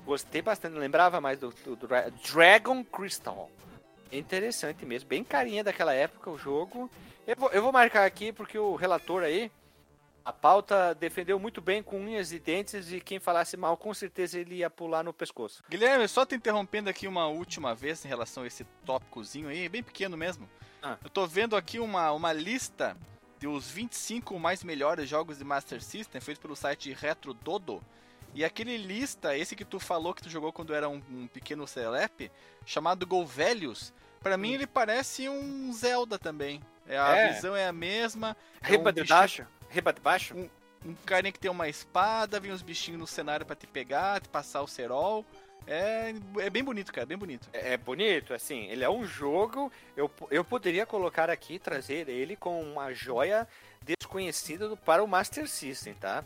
[0.05, 1.87] Gostei bastante, lembrava mais do, do, do
[2.31, 3.49] Dragon Crystal.
[4.11, 6.89] É interessante mesmo, bem carinha daquela época o jogo.
[7.25, 9.51] Eu vou, eu vou marcar aqui porque o relator aí,
[10.25, 14.39] a pauta defendeu muito bem com unhas e dentes e quem falasse mal com certeza
[14.39, 15.63] ele ia pular no pescoço.
[15.69, 19.83] Guilherme, só te interrompendo aqui uma última vez em relação a esse tópicozinho aí, bem
[19.83, 20.49] pequeno mesmo.
[20.81, 20.97] Ah.
[21.03, 22.97] Eu tô vendo aqui uma, uma lista
[23.43, 27.84] dos 25 mais melhores jogos de Master System, feito pelo site Retro Dodo.
[28.34, 31.67] E aquele lista, esse que tu falou que tu jogou quando era um, um pequeno
[31.67, 32.32] celep,
[32.65, 36.62] chamado Go Velhos, para mim ele parece um Zelda também.
[36.88, 37.34] É, a é.
[37.34, 38.36] visão é a mesma.
[38.62, 39.45] Riba é um de baixo?
[39.69, 40.36] Riba de baixo?
[40.36, 40.49] Um,
[40.86, 44.29] um carinha que tem uma espada, vem uns bichinhos no cenário para te pegar, te
[44.29, 45.25] passar o cerol.
[45.65, 47.49] É, é bem bonito, cara, bem bonito.
[47.54, 49.71] É, é, bonito, assim, ele é um jogo.
[49.95, 53.47] Eu, eu poderia colocar aqui, trazer ele com uma joia
[53.82, 56.23] desconhecida do, para o Master System, tá?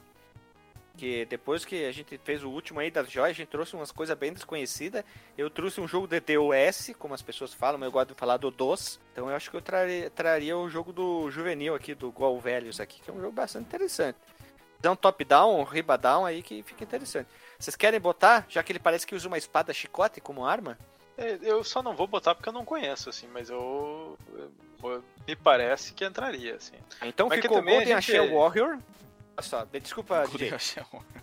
[0.97, 3.91] Que depois que a gente fez o último aí das joias, a gente trouxe umas
[3.91, 5.04] coisas bem desconhecidas.
[5.38, 8.50] Eu trouxe um jogo de DOS, como as pessoas falam, eu gosto de falar do
[8.50, 9.00] DOS.
[9.12, 12.80] Então eu acho que eu traria, traria o jogo do juvenil aqui, do Gol Velhos
[12.80, 14.17] aqui, que é um jogo bastante interessante.
[14.80, 17.30] Dá um top-down, um riba-down aí que fica interessante.
[17.59, 20.77] Vocês querem botar, já que ele parece que usa uma espada chicote como arma?
[21.17, 24.17] É, eu só não vou botar porque eu não conheço, assim, mas eu.
[24.83, 26.75] eu me parece que entraria, assim.
[27.01, 28.03] Então mas ficou Golden gente...
[28.03, 28.77] Shell Warrior.
[29.37, 30.51] Olha só, desculpa, Golden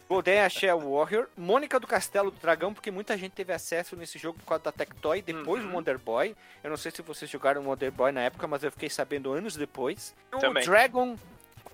[0.09, 4.39] Golden Axel Warrior, Mônica do Castelo do Dragão, porque muita gente teve acesso nesse jogo
[4.39, 5.71] por causa da Tectoy, depois uhum.
[5.71, 6.37] o Wonder Boy.
[6.63, 9.33] Eu não sei se vocês jogaram o Wonder Boy na época, mas eu fiquei sabendo
[9.33, 10.15] anos depois.
[10.31, 10.63] Também.
[10.63, 11.19] O Dragon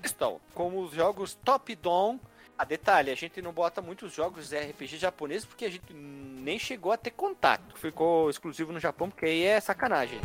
[0.00, 2.18] Crystal, como os jogos Top Down
[2.60, 6.92] ah, detalhe, a gente não bota muitos jogos RPG japoneses porque a gente nem chegou
[6.92, 7.74] a ter contato.
[7.78, 10.20] Ficou exclusivo no Japão porque aí é sacanagem.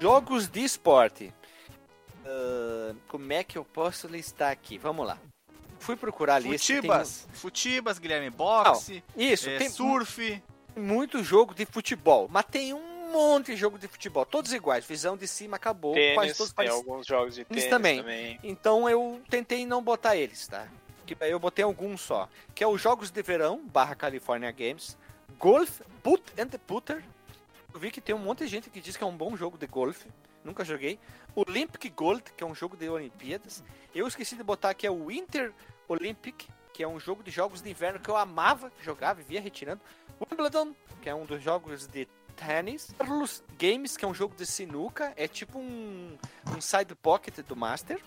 [0.00, 1.34] Jogos de esporte.
[2.24, 4.78] Uh, como é que eu posso listar aqui?
[4.78, 5.18] Vamos lá.
[5.80, 6.56] Fui procurar ali.
[6.56, 7.34] Futibas, tem...
[7.34, 9.02] Futibas, Guilherme Boxe.
[9.16, 10.40] Não, isso, é, tem surf.
[10.76, 15.16] Muito jogo de futebol, mas tem um monte de jogo de futebol, todos iguais, visão
[15.16, 17.98] de cima acabou, tênis, quase todos tem alguns jogos de tênis também.
[17.98, 18.40] também.
[18.42, 20.68] Então eu tentei não botar eles, tá?
[21.20, 24.98] Eu botei alguns só, que é os Jogos de Verão, barra California Games,
[25.38, 27.04] Golf, Put and the Putter.
[27.72, 29.56] Eu vi que tem um monte de gente que diz que é um bom jogo
[29.56, 30.08] de golfe,
[30.42, 30.98] nunca joguei.
[31.34, 33.62] Olympic Gold, que é um jogo de Olimpíadas.
[33.94, 35.52] Eu esqueci de botar aqui é o Winter
[35.86, 39.80] Olympic, que é um jogo de jogos de inverno que eu amava jogar, vivia retirando.
[40.20, 42.94] Wimbledon, que é um dos jogos de Tennis.
[42.98, 46.16] Carlos Games, que é um jogo de sinuca, é tipo um,
[46.56, 48.00] um side pocket do Master.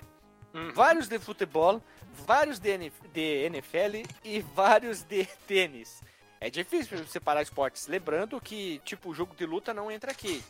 [0.53, 0.71] Uhum.
[0.73, 1.81] Vários de futebol,
[2.25, 6.01] vários de, NF, de NFL e vários de tênis.
[6.41, 7.87] É difícil separar esportes.
[7.87, 10.41] Lembrando que, tipo, o jogo de luta não entra aqui.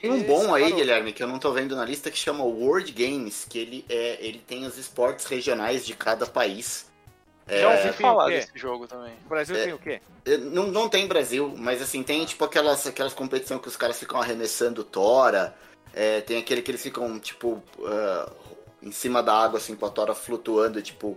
[0.00, 0.54] Tem um bom separou.
[0.54, 3.84] aí, Guilherme, que eu não tô vendo na lista, que chama World Games, que ele,
[3.88, 6.86] é, ele tem os esportes regionais de cada país.
[7.48, 9.14] Já ouvi é, falar desse jogo também.
[9.24, 10.00] O Brasil é, tem o quê?
[10.50, 14.20] Não, não tem Brasil, mas assim, tem tipo aquelas, aquelas competições que os caras ficam
[14.20, 15.54] arremessando tora.
[15.92, 18.32] É, tem aquele que eles ficam, tipo, uh,
[18.82, 21.16] em cima da água, assim, com a tora flutuando, tipo,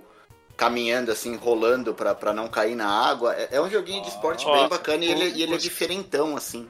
[0.56, 3.36] caminhando, assim, rolando pra, pra não cair na água.
[3.36, 6.38] É, é um joguinho de esporte Nossa, bem bacana e ele, e ele é diferentão,
[6.38, 6.70] assim.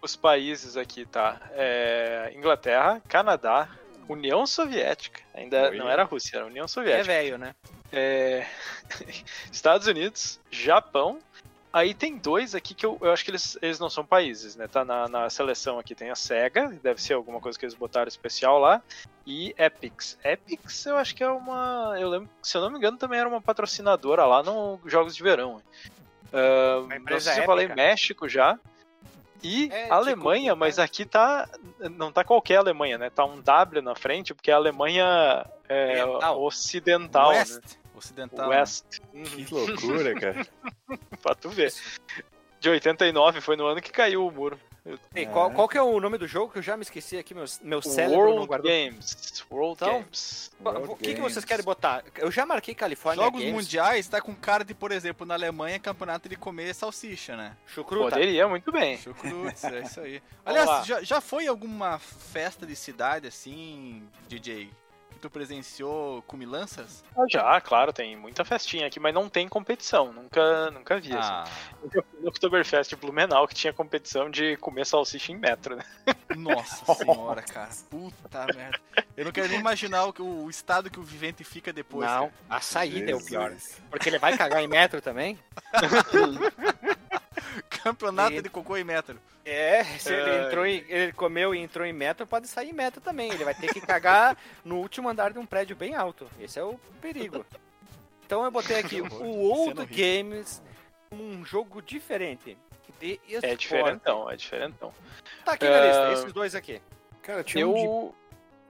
[0.00, 1.40] Os países aqui, tá?
[1.52, 3.68] É, Inglaterra, Canadá,
[4.08, 5.20] União Soviética.
[5.34, 5.76] Ainda Oi.
[5.76, 7.12] não era Rússia, era União Soviética.
[7.12, 7.54] É velho, né?
[7.92, 8.46] É...
[9.50, 11.18] Estados Unidos, Japão.
[11.72, 14.68] Aí tem dois aqui que eu, eu acho que eles, eles não são países, né?
[14.68, 18.08] Tá na, na seleção aqui tem a SEGA, deve ser alguma coisa que eles botaram
[18.08, 18.82] especial lá,
[19.26, 20.18] e Epics.
[20.22, 21.96] Epics eu acho que é uma.
[21.98, 25.22] Eu lembro, se eu não me engano, também era uma patrocinadora lá no Jogos de
[25.22, 25.62] Verão.
[26.28, 28.58] Uh, não sei se eu falei México já.
[29.42, 31.48] E é, Alemanha, tipo, mas aqui tá.
[31.96, 33.10] Não tá qualquer Alemanha, né?
[33.10, 37.30] Tá um W na frente, porque a Alemanha é ocidental.
[37.30, 37.54] West.
[37.54, 37.81] Né?
[38.02, 38.48] Ocidental.
[38.48, 39.00] West.
[39.12, 39.24] Né?
[39.24, 40.46] Que loucura, cara.
[41.22, 41.72] pra tu ver.
[42.60, 44.58] De 89 foi no ano que caiu o muro.
[45.14, 47.32] Ei, qual, qual que é o nome do jogo que eu já me esqueci aqui,
[47.34, 48.70] meu, meu cérebro World não guardou.
[48.70, 49.44] Games.
[49.48, 50.50] World então, Games.
[50.88, 52.02] O que, que vocês querem botar?
[52.16, 53.54] Eu já marquei Califórnia Jogos Games.
[53.54, 57.56] mundiais tá com cara de, por exemplo, na Alemanha, campeonato de comer salsicha, né?
[57.64, 58.16] Chucruta.
[58.16, 58.98] Poderia, muito bem.
[58.98, 60.20] Chucrutes, é isso aí.
[60.44, 64.68] Aliás, já, já foi alguma festa de cidade assim, DJ?
[65.22, 67.04] Tu presenciou cumilanças?
[67.16, 71.30] Ah, já, claro, tem muita festinha aqui, mas não tem competição, nunca, nunca vi, assim.
[71.32, 71.42] ah.
[71.42, 71.52] assim.
[71.82, 75.84] Nunca fui no Oktoberfest Blumenau, que tinha competição de comer salsicha em metro, né?
[76.36, 78.80] Nossa senhora, cara, puta merda.
[79.16, 82.10] Eu não quero nem imaginar o, o estado que o vivente fica depois.
[82.10, 82.32] Não, cara.
[82.50, 83.22] a saída Jesus.
[83.22, 83.56] é o pior.
[83.90, 85.38] Porque ele vai cagar em metro também?
[87.82, 88.42] Campeonato e...
[88.42, 89.18] de cocô em metro.
[89.44, 90.46] É, se ele é.
[90.46, 93.32] entrou em, ele comeu e entrou em metro, pode sair em metro também.
[93.32, 96.28] Ele vai ter que cagar no último andar de um prédio bem alto.
[96.40, 97.44] Esse é o perigo.
[98.24, 100.62] Então eu botei aqui o Old Games,
[101.10, 102.56] um jogo diferente.
[103.00, 104.94] De é diferentão, é diferentão.
[105.44, 105.86] Tá aqui na uh...
[105.86, 106.80] lista, esses dois aqui.
[107.20, 107.74] Cara, tinha eu...
[107.74, 108.22] um de...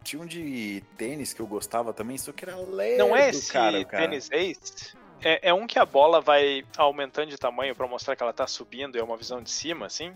[0.02, 2.96] Tinha um de tênis que eu gostava também, só que era leve.
[2.96, 4.02] Não é esse cara, cara.
[4.02, 4.96] tênis Ace?
[5.24, 8.46] É, é um que a bola vai aumentando de tamanho para mostrar que ela tá
[8.46, 10.12] subindo, é uma visão de cima, assim.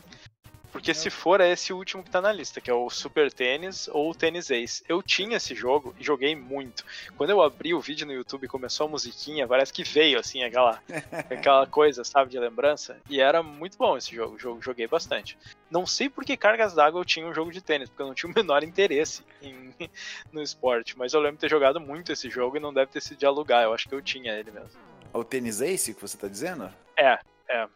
[0.72, 3.88] Porque se for, é esse último que tá na lista, que é o Super Tênis
[3.88, 4.84] ou o Tênis Ace.
[4.86, 6.84] Eu tinha esse jogo e joguei muito.
[7.16, 10.42] Quando eu abri o vídeo no YouTube e começou a musiquinha, parece que veio, assim,
[10.42, 10.78] aquela,
[11.30, 13.00] aquela coisa, sabe, de lembrança.
[13.08, 15.38] E era muito bom esse jogo, jogo joguei bastante.
[15.70, 18.14] Não sei por que cargas d'água eu tinha um jogo de tênis, porque eu não
[18.14, 19.72] tinha o menor interesse em,
[20.30, 20.98] no esporte.
[20.98, 23.24] Mas eu lembro de ter jogado muito esse jogo e não deve ter sido de
[23.24, 24.95] alugar, eu acho que eu tinha ele mesmo.
[25.16, 26.70] O Tênis Ace que você tá dizendo?
[26.96, 27.68] É, é.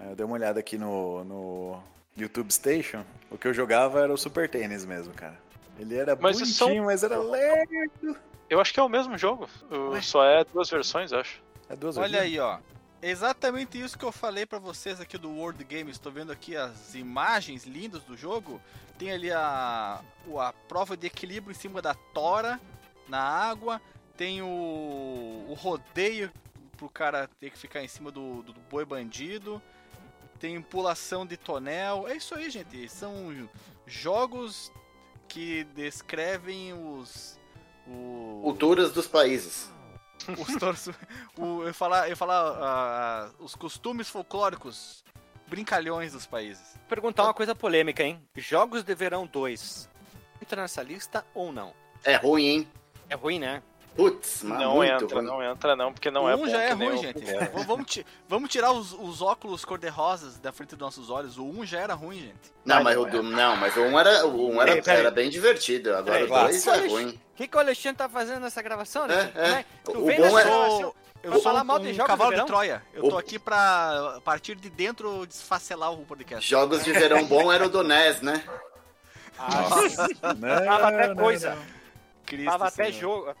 [0.00, 1.82] é eu dei uma olhada aqui no, no
[2.16, 3.04] YouTube Station.
[3.30, 5.38] O que eu jogava era o Super Tênis mesmo, cara.
[5.78, 6.84] Ele era mas bonitinho, são...
[6.84, 8.16] mas era lerdo.
[8.48, 9.48] Eu acho que é o mesmo jogo.
[10.02, 11.42] Só é duas versões, acho.
[11.68, 12.32] É duas Olha versões.
[12.32, 12.58] aí, ó.
[13.02, 15.96] Exatamente isso que eu falei para vocês aqui do World Games.
[15.96, 18.60] Estou vendo aqui as imagens lindas do jogo.
[18.98, 20.00] Tem ali a,
[20.38, 22.60] a prova de equilíbrio em cima da tora
[23.08, 23.80] na água.
[24.16, 26.30] Tem o, o rodeio
[26.74, 29.62] pro cara ter que ficar em cima do, do, do boi bandido.
[30.38, 32.06] Tem pulação de tonel.
[32.08, 32.88] É isso aí, gente.
[32.88, 33.48] São
[33.86, 34.72] jogos
[35.28, 37.38] que descrevem os.
[37.86, 38.40] O...
[38.42, 39.70] Culturas dos países.
[40.38, 40.88] Os toros,
[41.36, 45.04] o, eu falar, eu falar uh, os costumes folclóricos
[45.46, 46.76] brincalhões dos países.
[46.88, 48.22] Perguntar uma coisa polêmica, hein?
[48.34, 49.88] Jogos de Verão 2
[50.40, 51.74] entra nessa lista ou não?
[52.02, 52.68] É ruim, hein?
[53.08, 53.62] É ruim, né?
[53.96, 55.24] Putz, não entra, ruim.
[55.24, 57.24] não entra não, porque não um é Um já é ruim, gente.
[57.64, 61.38] vamos, vamos tirar os, os óculos cor-de-rosas da frente dos nossos olhos.
[61.38, 62.52] O 1 um já era ruim, gente.
[62.64, 65.30] Não, mas, o, do, não, mas o 1 um era, o um era, era bem
[65.30, 65.94] divertido.
[65.94, 67.08] Agora o 2 é ruim.
[67.10, 69.32] O que, que o Alexandre tá fazendo nessa gravação, né?
[69.34, 69.64] É, é.
[69.84, 70.44] Tu o vem bom é...
[70.44, 72.82] Eu, eu sou falar mal de um cavalo de, de, Troia.
[72.92, 76.48] Eu tô aqui pra, a partir de dentro, desfacelar o podcast.
[76.48, 78.44] Jogos de verão bom era o do NES, né?
[79.38, 80.08] Nossa.
[80.36, 81.58] não, Tava até coisa.
[82.26, 83.34] Cristo Tava até jogo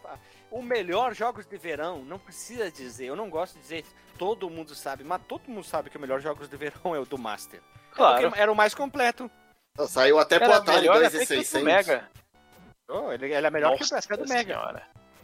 [0.54, 3.84] o melhor jogos de verão, não precisa dizer, eu não gosto de dizer,
[4.16, 7.04] todo mundo sabe, mas todo mundo sabe que o melhor jogos de verão é o
[7.04, 7.60] do Master.
[7.90, 8.32] Claro.
[8.36, 9.28] Era o mais completo.
[9.88, 11.62] Saiu até pro Atari 2600.
[11.62, 12.08] Mega.
[12.88, 14.54] Oh, ele, ele é melhor Nossa, que o do Mega.
[14.54, 14.82] Senhora.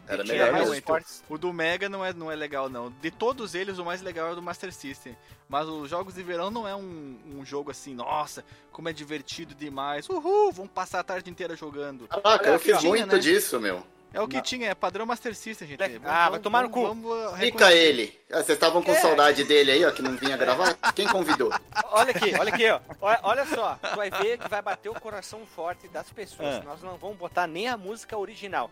[0.08, 2.90] Era melhor então, O do Mega não é, não é legal, não.
[2.90, 5.16] De todos eles, o mais legal é o do Master System.
[5.48, 9.54] Mas os jogos de verão não é um, um jogo assim, nossa, como é divertido
[9.54, 10.08] demais.
[10.08, 12.08] Uhul, vamos passar a tarde inteira jogando.
[12.10, 13.18] Ah, cara, eu fiz muito né?
[13.18, 13.86] disso, meu.
[14.12, 14.42] É o que não.
[14.42, 15.78] tinha, é padrão Master System, gente.
[15.78, 16.96] Vamos, ah, vai tomar no cu.
[17.38, 18.18] Fica ele.
[18.30, 19.00] Ah, vocês estavam com é.
[19.00, 20.74] saudade dele aí, ó, que não vinha gravar?
[20.94, 21.52] Quem convidou?
[21.92, 22.80] Olha aqui, olha aqui, ó.
[23.00, 26.56] Olha, olha só, tu vai ver que vai bater o coração forte das pessoas.
[26.56, 26.62] Ah.
[26.64, 28.70] Nós não vamos botar nem a música original.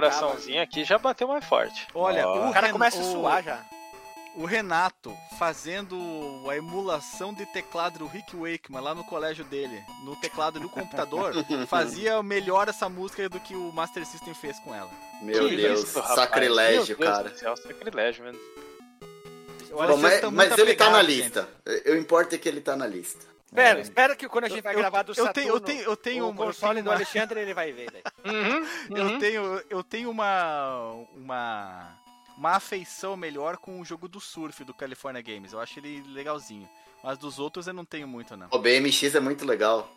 [0.00, 1.86] Gravaçãozinha aqui já bateu mais forte.
[1.94, 2.48] Olha, oh.
[2.48, 3.64] o, cara começa a suar já.
[4.34, 5.96] O Renato fazendo
[6.48, 11.32] a emulação de teclado do Rick Wakeman lá no colégio dele, no teclado do computador,
[11.66, 14.90] fazia melhor essa música do que o Master System fez com ela.
[15.22, 17.34] Meu que Deus, isso, sacrilégio, Meu Deus cara.
[17.34, 18.38] Céu, sacrilégio, mano.
[19.70, 21.48] Bom, mas, mas ele tá na lista.
[21.66, 21.90] Gente.
[21.90, 23.26] O importa é que ele tá na lista.
[23.46, 23.82] Espera, é.
[23.82, 25.96] espera que quando a gente vai eu, gravar do Saturno, eu tenho, eu tenho, eu
[25.96, 28.02] tenho o uma, console do Alexandre, ele vai ver.
[28.24, 28.58] Uhum,
[28.90, 28.96] uhum.
[28.96, 31.96] Eu tenho, eu tenho uma, uma,
[32.36, 35.52] uma afeição melhor com o jogo do surf do California Games.
[35.52, 36.68] Eu acho ele legalzinho.
[37.02, 38.48] Mas dos outros eu não tenho muito, não.
[38.50, 39.88] O BMX é muito legal.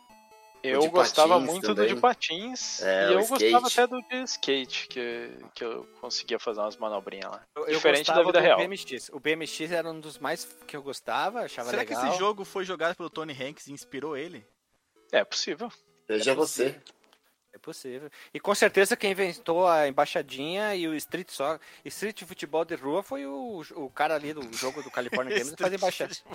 [0.61, 1.87] Eu gostava muito também.
[1.87, 3.51] do de patins é, e eu skate.
[3.51, 7.43] gostava até do de skate, que, que eu conseguia fazer umas manobrinhas lá.
[7.55, 8.59] Eu, Diferente da vida real.
[8.59, 9.09] BMX.
[9.13, 11.97] O BMX era um dos mais que eu gostava, achava Será legal.
[11.97, 14.45] Será que esse jogo foi jogado pelo Tony Hanks e inspirou ele?
[15.11, 15.71] É possível.
[16.07, 16.65] Seja é você.
[16.65, 16.98] É
[17.69, 18.09] possível.
[18.33, 23.03] E com certeza quem inventou a embaixadinha e o street só, street futebol de rua
[23.03, 26.15] foi o, o cara ali do jogo do California Games que fazia embaixada.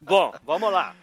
[0.00, 0.94] Bom, vamos lá.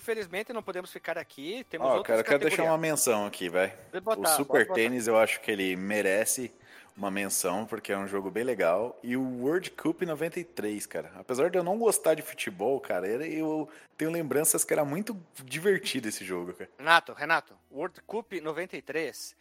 [0.00, 1.66] Infelizmente não podemos ficar aqui.
[1.68, 3.74] Temos oh, cara, eu quero deixar uma menção aqui, vai.
[4.16, 6.52] O Super Tênis eu acho que ele merece
[6.96, 8.98] uma menção, porque é um jogo bem legal.
[9.02, 11.12] E o World Cup 93, cara.
[11.16, 16.08] Apesar de eu não gostar de futebol, cara, eu tenho lembranças que era muito divertido
[16.08, 16.70] esse jogo, cara.
[16.78, 19.34] Renato, Renato, World Cup 93,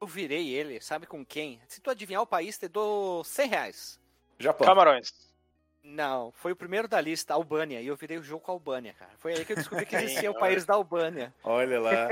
[0.00, 1.60] eu virei ele, sabe com quem?
[1.68, 4.00] Se tu adivinhar o país, te dou 100 reais.
[4.38, 4.66] Japão.
[4.66, 5.30] Camarões.
[5.82, 8.94] Não, foi o primeiro da lista, Albânia, e eu virei o jogo com a Albânia,
[8.98, 9.10] cara.
[9.18, 11.34] Foi aí que eu descobri que existia o país da Albânia.
[11.42, 12.08] Olha lá.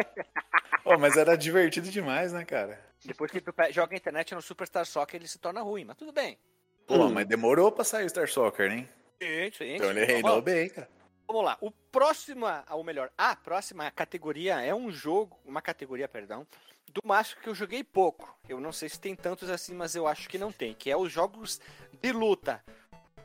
[0.84, 2.87] oh, mas era divertido demais, né, cara?
[3.04, 6.12] Depois que tu joga a internet no Superstar Soccer, ele se torna ruim, mas tudo
[6.12, 6.38] bem.
[6.86, 7.12] Pô, hum.
[7.12, 8.88] mas demorou pra sair o Star Soccer, hein?
[9.22, 9.74] Sim, sim.
[9.74, 10.88] Então ele reinou bem, cara.
[11.26, 11.58] Vamos lá.
[11.60, 16.46] O próximo, ou melhor, a próxima categoria é um jogo, uma categoria, perdão,
[16.92, 18.34] do macho que eu joguei pouco.
[18.48, 20.96] Eu não sei se tem tantos assim, mas eu acho que não tem, que é
[20.96, 21.60] os jogos
[22.00, 22.64] de luta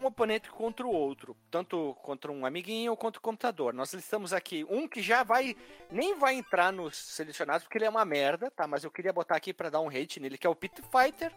[0.03, 3.73] um oponente contra o outro, tanto contra um amiguinho quanto o computador.
[3.73, 5.55] Nós listamos aqui um que já vai
[5.89, 8.67] nem vai entrar nos selecionados porque ele é uma merda, tá?
[8.67, 11.31] Mas eu queria botar aqui para dar um hate nele, que é o Pit Fighter.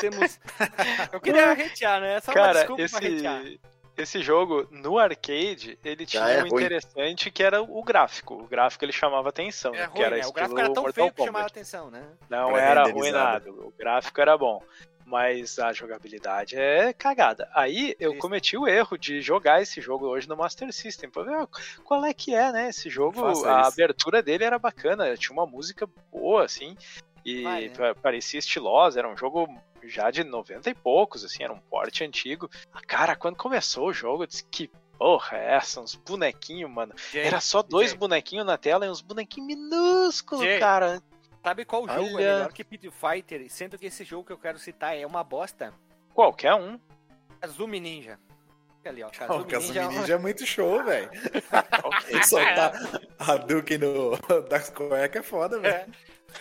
[0.00, 0.38] Temos
[1.12, 2.20] Eu queria hatear, né?
[2.20, 3.60] Só Cara, uma desculpa esse
[3.96, 6.64] esse jogo no arcade ele tinha é um ruim.
[6.64, 8.34] interessante que era o gráfico.
[8.34, 9.84] O gráfico ele chamava atenção, é né?
[9.86, 10.26] ruim, era né?
[10.26, 11.16] O gráfico era tão Mortal feio Kombat.
[11.16, 12.06] que chamava atenção, né?
[12.28, 13.50] Não era ruim nada.
[13.50, 14.62] O gráfico era bom
[15.06, 17.48] mas a jogabilidade é cagada.
[17.54, 21.46] Aí eu cometi o erro de jogar esse jogo hoje no Master System, pra ver
[21.84, 22.68] qual é que é, né?
[22.68, 26.76] Esse jogo, a abertura dele era bacana, tinha uma música boa, assim,
[27.24, 27.94] e Vai, né?
[28.02, 29.48] parecia estilosa, era um jogo
[29.84, 32.50] já de 90 e poucos, assim, era um porte antigo.
[32.86, 35.80] Cara, quando começou o jogo, eu disse que porra é essa?
[35.80, 36.92] Uns bonequinhos, mano.
[37.12, 37.98] Gente, era só dois gente.
[37.98, 40.60] bonequinhos na tela e uns bonequinhos minúsculos, gente.
[40.60, 41.00] cara.
[41.46, 42.24] Sabe qual jogo Olha...
[42.24, 43.48] é melhor que Pit Fighter?
[43.48, 45.72] Sendo que esse jogo que eu quero citar é uma bosta.
[46.12, 46.76] Qualquer um.
[47.40, 48.18] Kazumi Ninja.
[48.84, 49.10] Ali, ó.
[49.10, 51.08] Kazumi, oh, Kazumi Ninja, Ninja é muito show, velho.
[52.26, 52.72] Soltar
[53.20, 54.16] a Duke no,
[54.50, 55.92] das cuecas é foda, velho.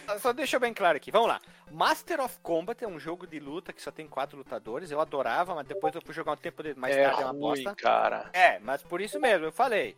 [0.07, 0.17] É.
[0.17, 1.11] Só deixa bem claro aqui.
[1.11, 1.39] Vamos lá.
[1.71, 4.89] Master of Combat é um jogo de luta que só tem quatro lutadores.
[4.89, 7.63] Eu adorava, mas depois eu fui jogar um tempo mais é tarde é uma ruim,
[7.63, 7.75] bosta.
[7.75, 8.31] cara.
[8.33, 9.95] É, mas por isso mesmo, eu falei.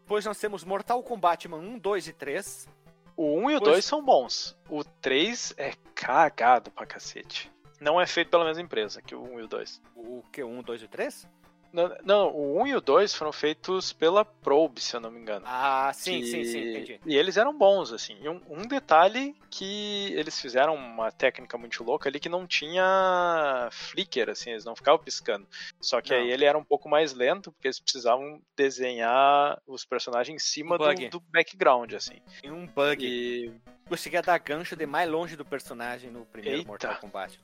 [0.00, 2.78] Depois nós temos Mortal Kombat 1, 2 e 3.
[3.18, 4.56] O 1 e o 2 são bons.
[4.70, 7.50] O 3 é cagado pra cacete.
[7.80, 9.82] Não é feito pela mesma empresa que o 1 e o 2.
[9.96, 10.40] O que?
[10.40, 11.28] O 1, 2 e o 3?
[11.72, 15.20] Não, não, o 1 e o 2 foram feitos pela Probe, se eu não me
[15.20, 15.44] engano.
[15.46, 16.26] Ah, sim, que...
[16.26, 17.00] sim, sim, entendi.
[17.04, 18.16] E eles eram bons, assim.
[18.20, 23.68] E um, um, detalhe que eles fizeram uma técnica muito louca ali que não tinha
[23.70, 25.46] flicker, assim, eles não ficavam piscando.
[25.80, 26.20] Só que não.
[26.20, 30.76] aí ele era um pouco mais lento, porque eles precisavam desenhar os personagens em cima
[30.76, 32.20] um do, do, background, assim.
[32.42, 33.04] E um bug.
[33.04, 33.52] E...
[33.88, 36.68] Conseguia dar gancho de mais longe do personagem no primeiro Eita.
[36.68, 37.38] Mortal Kombat.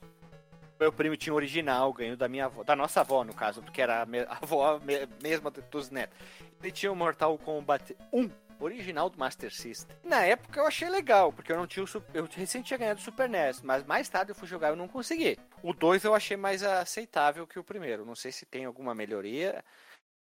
[0.79, 3.81] Meu primo tinha o original, ganhou da minha avó, da nossa avó, no caso, porque
[3.81, 4.79] era a avó
[5.21, 6.17] mesma dos netos.
[6.61, 9.95] Ele tinha o Mortal Kombat 1, original do Master System.
[10.03, 13.03] Na época eu achei legal, porque eu não tinha o eu recém tinha ganhado o
[13.03, 15.37] Super NES, mas mais tarde eu fui jogar e eu não consegui.
[15.63, 18.05] O 2 eu achei mais aceitável que o primeiro.
[18.05, 19.63] Não sei se tem alguma melhoria.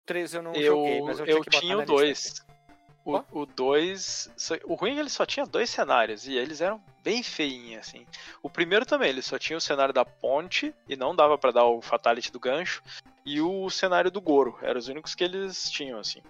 [0.03, 2.45] O 3 eu não eu, joguei, mas eu, eu tinha, tinha o 2.
[3.05, 4.31] O 2.
[4.67, 7.81] O, o ruim é que ele só tinha dois cenários e eles eram bem feinhos,
[7.81, 8.07] assim.
[8.43, 11.65] O primeiro também, ele só tinha o cenário da ponte e não dava para dar
[11.65, 12.83] o Fatality do gancho.
[13.25, 14.57] E o cenário do Goro.
[14.63, 16.23] Eram os únicos que eles tinham, assim.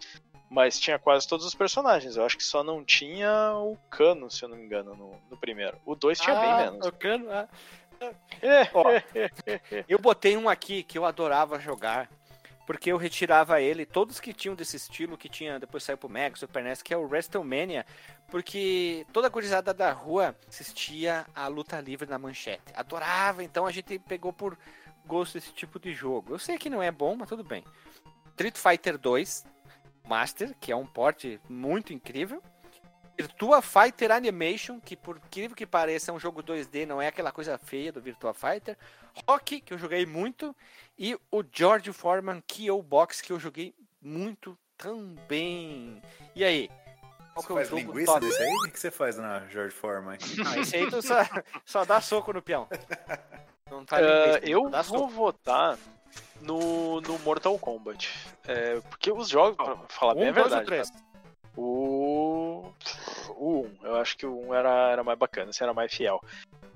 [0.48, 2.16] Mas tinha quase todos os personagens.
[2.16, 5.36] Eu acho que só não tinha o Cano, se eu não me engano, no, no
[5.36, 5.78] primeiro.
[5.84, 6.86] O 2 tinha ah, bem menos.
[6.86, 7.48] O Cano, ah.
[8.74, 8.84] Ó,
[9.88, 12.10] eu botei um aqui que eu adorava jogar
[12.66, 16.36] porque eu retirava ele, todos que tinham desse estilo, que tinha, depois saiu pro Mega,
[16.36, 17.84] Super NES, que é o WrestleMania,
[18.28, 22.72] porque toda a gurizada da rua assistia a luta livre na manchete.
[22.74, 24.56] Adorava, então a gente pegou por
[25.04, 26.34] gosto esse tipo de jogo.
[26.34, 27.64] Eu sei que não é bom, mas tudo bem.
[28.30, 29.44] Street Fighter 2
[30.08, 32.42] Master, que é um porte muito incrível.
[33.22, 37.30] Virtua Fighter Animation, que por incrível que pareça é um jogo 2D, não é aquela
[37.30, 38.76] coisa feia do Virtua Fighter.
[39.28, 40.54] Rock, que eu joguei muito.
[40.98, 46.02] E o George Foreman Kyo Box, que eu joguei muito também.
[46.34, 46.70] E aí?
[47.34, 48.26] Qual você é faz linguiça top?
[48.26, 48.54] desse aí?
[48.68, 50.18] O que você faz na George Foreman?
[50.46, 51.16] Ah, esse aí tu só,
[51.64, 52.68] só dá soco no peão.
[53.70, 54.00] Não tá uh,
[54.42, 55.08] eu vou soco.
[55.08, 55.78] votar
[56.42, 58.10] no, no Mortal Kombat.
[58.46, 60.50] É, porque os jogos, pra falar um, bem a verdade.
[60.50, 61.11] Dois ou três?
[61.57, 62.72] O.
[63.36, 66.20] O 1, eu acho que o 1 era, era mais bacana, assim, era mais fiel.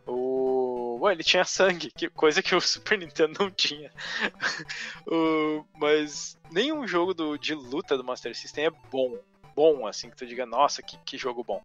[0.06, 1.00] O.
[1.10, 3.90] Ele tinha sangue, que coisa que o Super Nintendo não tinha.
[5.06, 5.64] o...
[5.78, 9.18] Mas nenhum jogo do, de luta do Master System é bom.
[9.54, 11.62] Bom, assim, que tu diga, nossa, que, que jogo bom.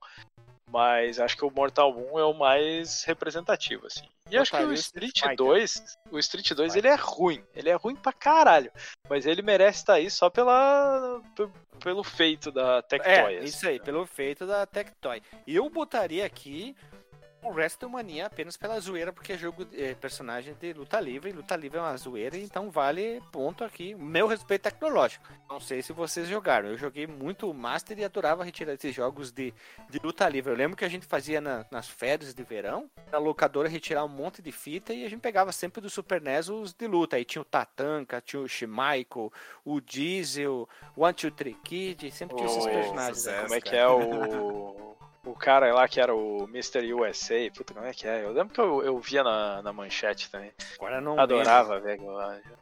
[0.71, 4.05] Mas acho que o Mortal 1 é o mais representativo, assim.
[4.29, 7.43] E acho que o Street 2, o Street 2 ele é ruim.
[7.53, 8.71] Ele é ruim pra caralho.
[9.09, 11.21] Mas ele merece estar aí só pela,
[11.83, 13.11] pelo feito da Tectoy.
[13.11, 13.45] É, assim.
[13.45, 15.21] isso aí, pelo feito da Tectoy.
[15.45, 16.73] E eu botaria aqui
[17.43, 21.77] o WrestleMania apenas pela zoeira, porque é jogo é, personagem de luta livre, luta livre
[21.77, 23.95] é uma zoeira, então vale ponto aqui.
[23.95, 25.27] Meu respeito tecnológico.
[25.49, 26.69] Não sei se vocês jogaram.
[26.69, 29.53] Eu joguei muito Master e adorava retirar esses jogos de,
[29.89, 30.51] de luta livre.
[30.51, 34.09] Eu lembro que a gente fazia na, nas férias de verão, na locadora retirar um
[34.09, 37.15] monte de fita e a gente pegava sempre do Super NES os de luta.
[37.15, 39.33] Aí tinha o Tatanka, tinha o Shimaiko,
[39.65, 43.25] o Diesel, o One Two Three Kid, sempre tinha esses personagens.
[43.25, 46.93] Como é que é o o cara lá que era o Mr.
[46.93, 48.23] USA, puta, como é que é?
[48.23, 50.51] Eu lembro que eu, eu via na, na manchete também.
[50.75, 51.99] Agora não Adorava ver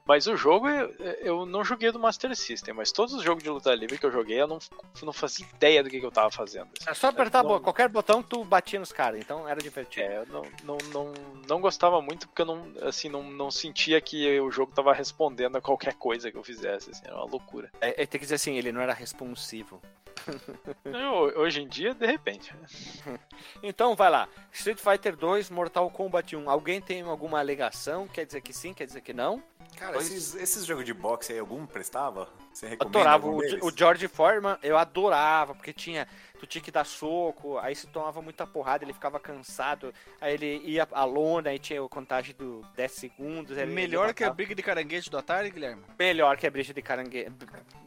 [0.05, 0.89] Mas o jogo, eu,
[1.21, 4.11] eu, não joguei do Master System, mas todos os jogos de luta livre que eu
[4.11, 4.59] joguei, eu não,
[5.03, 6.69] não fazia ideia do que, que eu tava fazendo.
[6.85, 7.59] É só apertar não...
[7.61, 10.05] qualquer botão tu batia nos caras, então era divertido.
[10.05, 11.13] É, eu não, não, não,
[11.47, 15.55] não gostava muito porque eu não, assim, não, não sentia que o jogo tava respondendo
[15.55, 17.71] a qualquer coisa que eu fizesse, assim, era uma loucura.
[17.79, 19.81] É, é tem que dizer assim, ele não era responsivo.
[21.35, 22.48] Hoje em dia, de repente.
[23.63, 24.27] Então vai lá.
[24.51, 26.49] Street Fighter 2, Mortal Kombat 1.
[26.49, 28.07] Alguém tem alguma alegação?
[28.07, 29.43] Quer dizer que sim, quer dizer que não?
[29.77, 32.27] Cara, esses, esses jogos de boxe aí, algum prestava?
[32.53, 36.07] Você recomenda adorava o, o, George Foreman, eu adorava, porque tinha.
[36.39, 40.61] Tu tinha que dar soco, aí se tomava muita porrada, ele ficava cansado, aí ele
[40.65, 43.57] ia a lona, aí tinha a contagem do 10 segundos.
[43.57, 45.83] Melhor ele que a briga de caranguejo do Atari, Guilherme?
[45.97, 47.33] Melhor que a briga de caranguejo.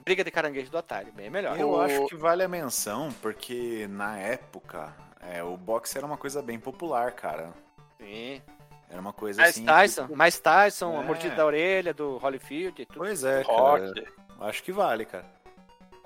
[0.05, 1.59] Briga de caranguejo do Atari, bem melhor.
[1.59, 1.81] Eu o...
[1.81, 6.59] acho que vale a menção, porque na época é, o boxe era uma coisa bem
[6.59, 7.55] popular, cara.
[7.99, 8.43] Sim.
[8.93, 9.65] Era uma coisa mais assim.
[9.65, 10.17] Tyson, tipo...
[10.17, 10.99] Mais Tyson, é.
[10.99, 12.85] a mordida da orelha do Holyfield.
[12.85, 12.99] Tudo.
[12.99, 14.05] Pois é, cara.
[14.41, 15.25] Acho que vale, cara.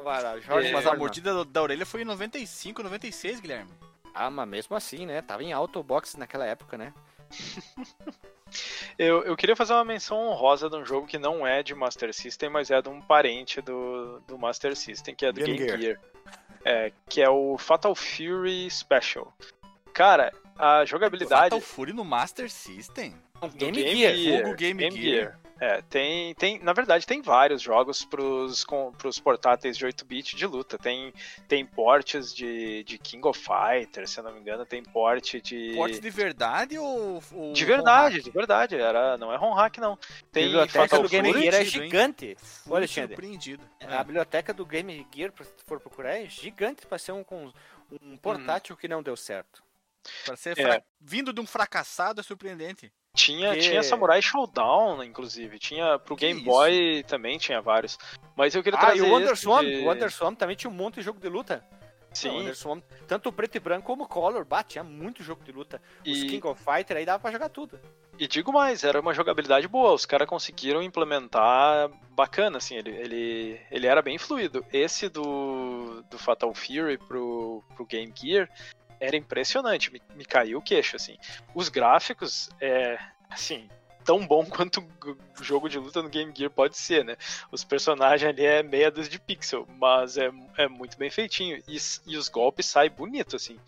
[0.03, 3.70] Vai lá, Jorge, é, mas a mordida da orelha foi em 95, 96, Guilherme.
[4.14, 5.20] Ah, mas mesmo assim, né?
[5.20, 6.95] Tava em alto box naquela época, né?
[8.97, 12.14] eu, eu queria fazer uma menção honrosa de um jogo que não é de Master
[12.14, 15.68] System, mas é de um parente do, do Master System, que é do Game, Game
[15.68, 15.80] Gear.
[15.80, 16.01] Gear.
[16.64, 19.34] É, que é o Fatal Fury Special.
[19.93, 21.44] Cara, a jogabilidade.
[21.44, 23.14] Fatal Fury no Master System?
[23.57, 24.14] Game, Game Gear.
[24.14, 24.57] Gear.
[24.57, 25.14] Game, Game Gear.
[25.14, 25.46] Gear.
[25.59, 30.46] É, tem, tem, na verdade tem vários jogos pros, com, pros portáteis de 8-bit de
[30.46, 30.76] luta.
[30.76, 31.14] Tem,
[31.48, 35.72] tem portes de, de King of Fighters, se eu não me engano, tem porte de...
[35.74, 37.22] Porte de verdade ou...
[37.32, 38.76] ou de verdade, de verdade.
[38.76, 39.98] Era, não é ROM hack, não.
[40.30, 42.36] Tem a biblioteca do Game Gear é gigante.
[42.68, 43.64] Olha, surpreendido.
[43.80, 47.24] A biblioteca do Game Gear, se for procurar, é gigante para ser um,
[48.02, 48.78] um portátil hum.
[48.78, 49.65] que não deu certo.
[50.36, 50.82] Ser é.
[51.00, 52.92] vindo de um fracassado é surpreendente.
[53.14, 53.61] Tinha, que...
[53.61, 55.59] tinha Samurai Showdown, inclusive.
[55.59, 56.48] Tinha pro Game isso?
[56.50, 57.98] Boy também tinha vários.
[58.36, 58.98] Mas eu queria ah, trazer.
[58.98, 59.76] E o Wonderswan, de...
[59.76, 61.64] o Wonderswan também tinha um monte de jogo de luta.
[62.12, 62.50] Sim.
[62.64, 65.80] Não, tanto preto e branco como color, bah, tinha muito jogo de luta.
[66.04, 66.12] E...
[66.12, 67.78] Os King of Fighter aí dava pra jogar tudo.
[68.18, 73.61] E digo mais, era uma jogabilidade boa, os caras conseguiram implementar bacana, assim, ele, ele,
[73.70, 74.64] ele era bem fluido.
[74.72, 78.48] Esse do, do Fatal Fury pro, pro Game Gear,
[79.01, 81.16] era impressionante, me, me caiu o queixo, assim.
[81.55, 82.99] Os gráficos, é,
[83.30, 83.68] assim,
[84.05, 84.80] tão bom quanto
[85.38, 87.16] o jogo de luta no Game Gear pode ser, né?
[87.51, 91.62] Os personagens ali é meia dúzia de pixel, mas é, é muito bem feitinho.
[91.68, 91.76] E,
[92.07, 93.59] e os golpes saem bonito, assim.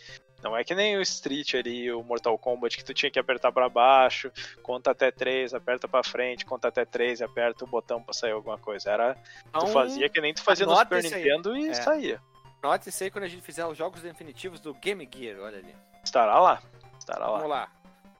[0.43, 3.51] Não é que nem o Street ali, o Mortal Kombat, que tu tinha que apertar
[3.51, 4.31] para baixo,
[4.62, 8.31] conta até 3, aperta para frente, conta até 3 e aperta o botão para sair
[8.31, 8.93] alguma coisa.
[8.93, 9.16] Era.
[9.49, 11.74] Então, tu fazia que nem tu fazia no Super Nintendo e é.
[11.74, 12.20] saía.
[12.62, 15.74] Note isso aí quando a gente fizer os jogos definitivos do Game Gear, olha ali.
[16.02, 16.62] Estará lá.
[16.98, 17.36] Estará lá.
[17.38, 17.72] Vamos lá.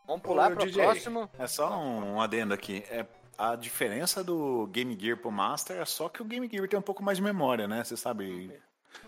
[0.07, 1.31] Vamos pular para o próximo.
[1.39, 2.85] É só um adendo aqui.
[2.89, 3.05] É,
[3.37, 6.83] a diferença do Game Gear pro Master é só que o Game Gear tem um
[6.83, 7.85] pouco mais de memória, né?
[7.85, 8.59] Você sabe.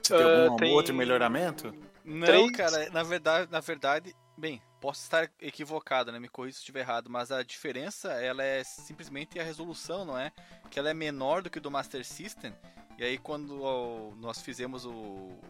[0.02, 0.72] Você tem uh, algum tem...
[0.74, 1.74] outro melhoramento?
[2.04, 2.50] Não, três...
[2.52, 6.18] cara, na verdade, na verdade, bem, posso estar equivocado, né?
[6.18, 10.32] Me corrija se estiver errado, mas a diferença ela é simplesmente a resolução, não é?
[10.70, 12.54] Que ela é menor do que do Master System.
[13.01, 14.92] E aí quando nós fizemos o,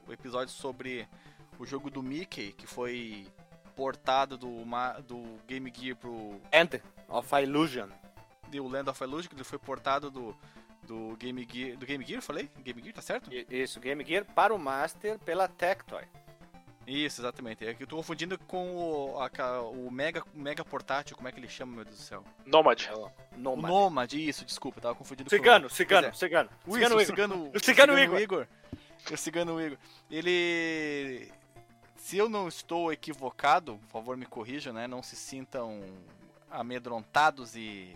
[0.07, 1.09] o episódio sobre
[1.59, 3.27] o jogo do Mickey, que foi
[3.75, 4.65] portado do,
[5.03, 7.89] do Game Gear pro End of Illusion.
[8.55, 10.37] O Land of Illusion, que ele foi portado do
[10.91, 12.51] do Game Gear, do Game Gear, falei?
[12.65, 13.31] Game Gear, tá certo?
[13.49, 16.03] Isso, Game Gear para o Master pela Tectoy.
[16.91, 17.65] Isso, exatamente.
[17.65, 21.39] É que eu tô confundindo com o, a, o Mega, Mega Portátil, como é que
[21.39, 22.25] ele chama, meu Deus do céu?
[22.45, 22.89] Nomad.
[23.37, 23.71] Nomad.
[23.71, 25.75] Nomad, isso, desculpa, tava confundindo cigano, com...
[25.75, 26.13] Cigano, é.
[26.13, 26.75] cigano, cigano.
[26.75, 28.21] Cigano, o cigano, o cigano, Igor.
[28.21, 28.47] Igor.
[29.11, 29.79] O cigano Igor.
[30.11, 31.31] Ele...
[31.97, 34.89] Se eu não estou equivocado, por favor me corrijam, né?
[34.89, 35.81] Não se sintam
[36.51, 37.95] amedrontados e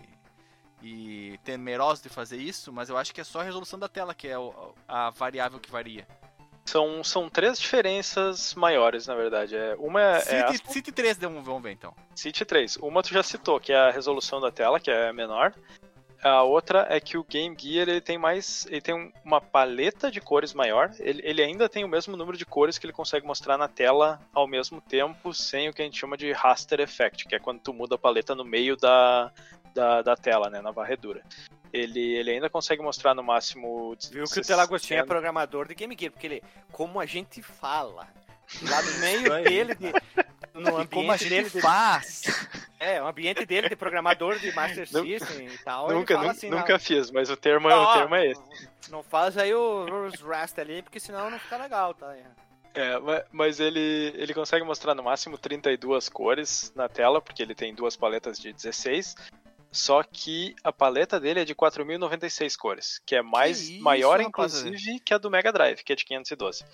[0.84, 4.14] e temerosos de fazer isso, mas eu acho que é só a resolução da tela
[4.14, 4.34] que é
[4.86, 6.06] a variável que varia.
[6.64, 9.54] São, são três diferenças maiores, na verdade.
[9.54, 10.20] É, uma é.
[10.20, 10.72] City, é a...
[10.72, 11.94] City 3, vamos ver então.
[12.14, 12.76] City 3.
[12.78, 15.52] Uma tu já citou, que é a resolução da tela, que é menor.
[16.24, 18.66] A outra é que o Game Gear ele tem mais.
[18.70, 20.90] Ele tem uma paleta de cores maior.
[20.98, 24.18] Ele, ele ainda tem o mesmo número de cores que ele consegue mostrar na tela
[24.32, 27.60] ao mesmo tempo, sem o que a gente chama de raster effect, que é quando
[27.60, 29.30] tu muda a paleta no meio da,
[29.74, 31.22] da, da tela, né, na varredura.
[31.70, 33.94] Ele, ele ainda consegue mostrar no máximo.
[34.10, 38.08] Viu que o Telagostinho é programador de Game Gear, porque ele, como a gente fala,
[38.62, 39.92] lá no meio dele, de,
[40.54, 42.22] no ambiente como a gente dele faz.
[42.22, 45.90] De, é, o ambiente dele de programador de Master System e tal.
[45.90, 48.42] Nunca, nunca, assim, nunca fiz, mas o termo, não, o termo é esse.
[48.90, 52.14] Não faz aí os Rust ali, porque senão não fica legal, tá?
[52.74, 52.94] É,
[53.32, 57.96] mas ele, ele consegue mostrar no máximo 32 cores na tela, porque ele tem duas
[57.96, 59.14] paletas de 16.
[59.70, 64.20] Só que a paleta dele é de 4.096 cores, que é mais que isso, maior,
[64.20, 66.64] inclusive, que a do Mega Drive, que é de 512.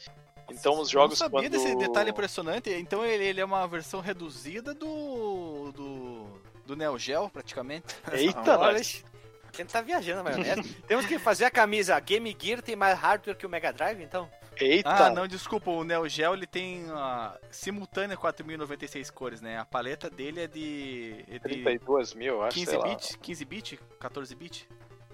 [0.53, 1.20] Então os jogos.
[1.20, 1.62] Eu não sabia quando...
[1.62, 2.70] desse detalhe impressionante.
[2.70, 5.72] Então ele, ele, é uma versão reduzida do.
[5.72, 6.26] do.
[6.66, 7.94] do Neo Geo, praticamente.
[8.12, 10.74] Eita, Olha, a gente tá viajando, maionese.
[10.86, 14.28] Temos que fazer a camisa Game Gear tem mais hardware que o Mega Drive, então?
[14.57, 15.07] Eita!
[15.07, 19.59] Ah, não, desculpa, o Neo Geo ele tem uh, simultânea 4096 cores, né?
[19.59, 21.24] A paleta dele é de.
[21.28, 24.68] É de 32 mil, acho 15 bits, 15 bits, 14 bits.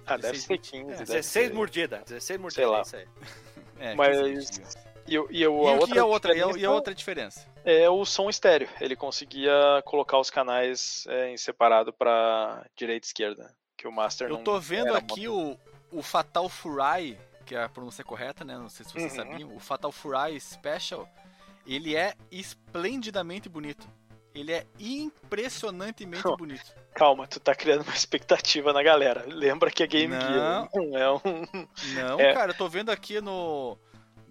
[0.05, 0.91] Ah, deve ser 15.
[0.91, 2.79] É, 16 mordida, 16 mordida, sei lá.
[2.79, 3.07] É isso aí.
[3.79, 4.75] É, Mas.
[5.07, 7.47] E, e, e, a, outra e, a outra, e a outra diferença?
[7.63, 8.67] É o som estéreo.
[8.81, 13.55] Ele conseguia colocar os canais é, em separado para direita e esquerda.
[13.77, 15.57] Que o Master Eu tô vendo aqui o,
[15.91, 18.57] o Fatal Fury que é a pronúncia correta, né?
[18.57, 19.31] Não sei se vocês uhum.
[19.31, 19.55] sabiam.
[19.55, 21.09] O Fatal Fury Special,
[21.65, 23.87] ele é esplendidamente bonito.
[24.35, 26.75] Ele é impressionantemente oh, bonito.
[26.93, 29.25] Calma, tu tá criando uma expectativa na galera.
[29.25, 31.47] Lembra que é Game não, Gear, não é um...
[31.95, 32.33] Não, é...
[32.33, 33.77] cara, eu tô vendo aqui no...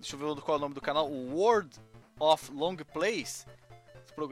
[0.07, 1.11] Deixa eu ver qual é o nome do canal.
[1.11, 1.81] O World
[2.21, 3.45] of Long Plays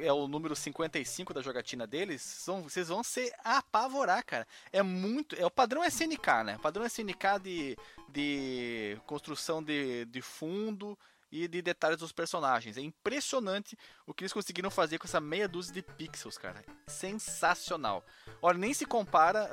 [0.05, 4.47] é o número 55 da jogatina deles, são, vocês vão se apavorar, cara.
[4.73, 5.35] É muito.
[5.35, 6.57] É o padrão SNK, né?
[6.57, 7.77] O padrão SNK de,
[8.09, 10.97] de construção de, de fundo
[11.33, 12.77] e de detalhes dos personagens.
[12.77, 16.65] É impressionante o que eles conseguiram fazer com essa meia dúzia de pixels, cara.
[16.87, 18.05] Sensacional.
[18.41, 19.51] Olha, nem se compara.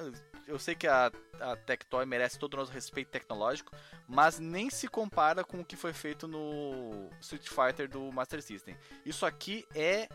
[0.47, 3.75] Eu sei que a, a Tectoy merece todo o nosso respeito tecnológico,
[4.07, 8.75] mas nem se compara com o que foi feito no Street Fighter do Master System.
[9.05, 10.07] Isso aqui é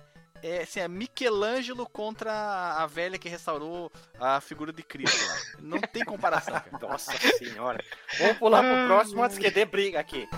[0.42, 2.32] é, assim, é Michelangelo contra
[2.74, 5.36] a velha que restaurou a figura de Cristo lá.
[5.60, 6.70] Não tem comparação, cara.
[6.86, 7.82] Nossa senhora.
[8.18, 10.28] Vamos pular pro próximo antes que dê briga aqui.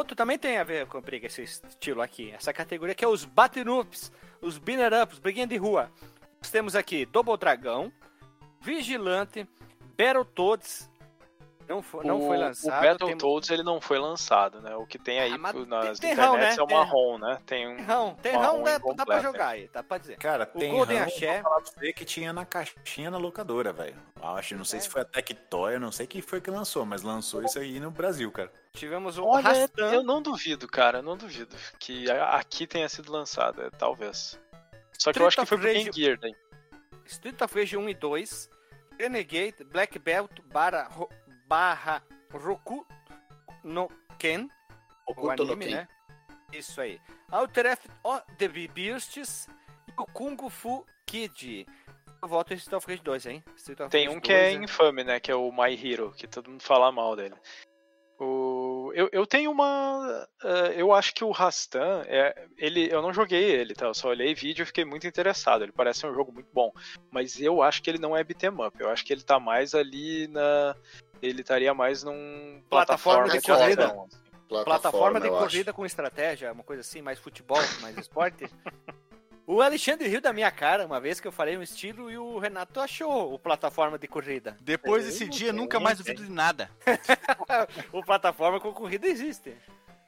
[0.00, 2.30] Outro também tem a ver com briga, esse estilo aqui.
[2.32, 5.90] Essa categoria que é os Battle-Ups, os Binner Ups, briguinha de rua.
[6.42, 7.92] Nós temos aqui Double Dragão,
[8.62, 9.46] Vigilante,
[9.96, 10.89] Battletoads,
[11.70, 12.78] não foi, não o, foi lançado.
[12.78, 13.54] O Battletoads tem...
[13.54, 14.74] ele não foi lançado, né?
[14.74, 16.62] O que tem aí ah, nas tem, internets né?
[16.62, 17.40] é o marrom, né?
[17.46, 17.76] Tem um.
[17.76, 20.16] Terrão, terrão dá, dá pra jogar aí, dá pra dizer.
[20.16, 21.42] Cara, o tem Golden Axé.
[21.94, 23.94] que tinha na caixinha na locadora, velho.
[24.20, 24.82] Acho, não sei é.
[24.82, 27.78] se foi a Tectoy, eu não sei quem foi que lançou, mas lançou isso aí
[27.78, 28.52] no Brasil, cara.
[28.72, 29.92] Tivemos um Olha, Rastan.
[29.92, 34.40] eu não duvido, cara, eu não duvido que aqui tenha sido lançado, é, talvez.
[34.98, 36.32] Só que Street eu acho que foi pro Game Gear, né?
[37.06, 38.50] Street of Rage 1 e 2,
[38.98, 40.88] Renegade, Black Belt, Bara,
[41.50, 42.00] barra
[42.32, 42.86] Roku
[43.64, 43.90] no
[44.20, 44.48] Ken,
[45.04, 45.88] Okuto o anime, no né?
[46.52, 47.00] Isso aí.
[47.28, 49.48] Altereth o The Beasts
[49.88, 51.66] e o Kung Fu Kid.
[52.22, 53.44] Eu voto esse Street of 2, hein?
[53.90, 54.64] Tem um 2, que é né?
[54.64, 55.18] infame, né?
[55.18, 57.34] Que é o My Hero, que todo mundo fala mal dele.
[58.20, 58.92] O...
[58.94, 60.28] Eu, eu tenho uma.
[60.44, 63.86] Uh, eu acho que o Rastan, é, ele, eu não joguei ele, tá?
[63.86, 65.64] Eu só olhei vídeo e fiquei muito interessado.
[65.64, 66.70] Ele parece um jogo muito bom.
[67.10, 68.78] Mas eu acho que ele não é beat'em up.
[68.78, 70.76] Eu acho que ele tá mais ali na
[71.22, 73.86] ele estaria mais num plataforma, plataforma de corrida.
[73.86, 74.20] Assim.
[74.48, 75.76] Plataforma, plataforma de corrida acho.
[75.76, 78.50] com estratégia, uma coisa assim, mais futebol, mais esporte.
[79.46, 82.38] O Alexandre riu da minha cara uma vez que eu falei um estilo e o
[82.38, 84.56] Renato achou o plataforma de corrida.
[84.60, 86.70] Depois desse dia, nunca mais duvido de nada.
[87.92, 89.56] o plataforma com corrida existe.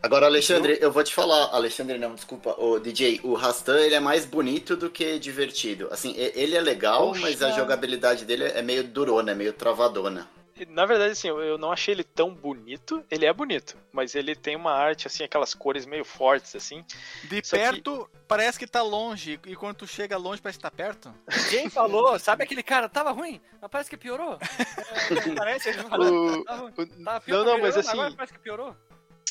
[0.02, 4.00] Agora, Alexandre, eu vou te falar, Alexandre, não, desculpa, o DJ, o Rastan ele é
[4.00, 5.88] mais bonito do que divertido.
[5.92, 7.20] Assim, ele é legal, Poxa.
[7.20, 10.28] mas a jogabilidade dele é meio durona, é meio travadona.
[10.68, 13.04] Na verdade, assim, eu não achei ele tão bonito.
[13.10, 16.84] Ele é bonito, mas ele tem uma arte, assim, aquelas cores meio fortes, assim.
[17.24, 18.18] De perto, que...
[18.26, 21.14] parece que tá longe, e quando tu chega longe, parece que tá perto.
[21.50, 22.18] Quem falou?
[22.18, 22.88] Sabe aquele cara?
[22.88, 24.38] Tava ruim, mas parece que piorou.
[24.40, 26.40] É, parece, ele falou.
[26.40, 26.44] O...
[26.44, 27.96] Tava, tava pior, não, não, mas assim.
[28.14, 28.76] parece que piorou.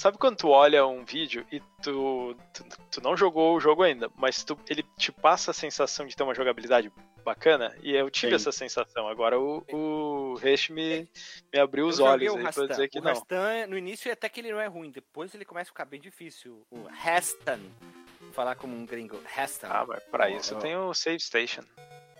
[0.01, 4.09] Sabe quando tu olha um vídeo e tu, tu, tu, não jogou o jogo ainda,
[4.15, 6.91] mas tu, ele te passa a sensação de ter uma jogabilidade
[7.23, 7.75] bacana?
[7.81, 8.35] E eu tive Sim.
[8.35, 9.07] essa sensação.
[9.07, 11.07] Agora o, o Resh me,
[11.53, 13.13] me abriu os olhos aí pra dizer que o não.
[13.13, 15.99] Rastan, no início até que ele não é ruim, depois ele começa a ficar bem
[15.99, 16.65] difícil.
[16.71, 17.59] O Hastan,
[18.33, 19.67] falar como um gringo, Hastan.
[19.69, 20.59] Ah, mas pra isso oh.
[20.59, 21.63] tem o Save Station.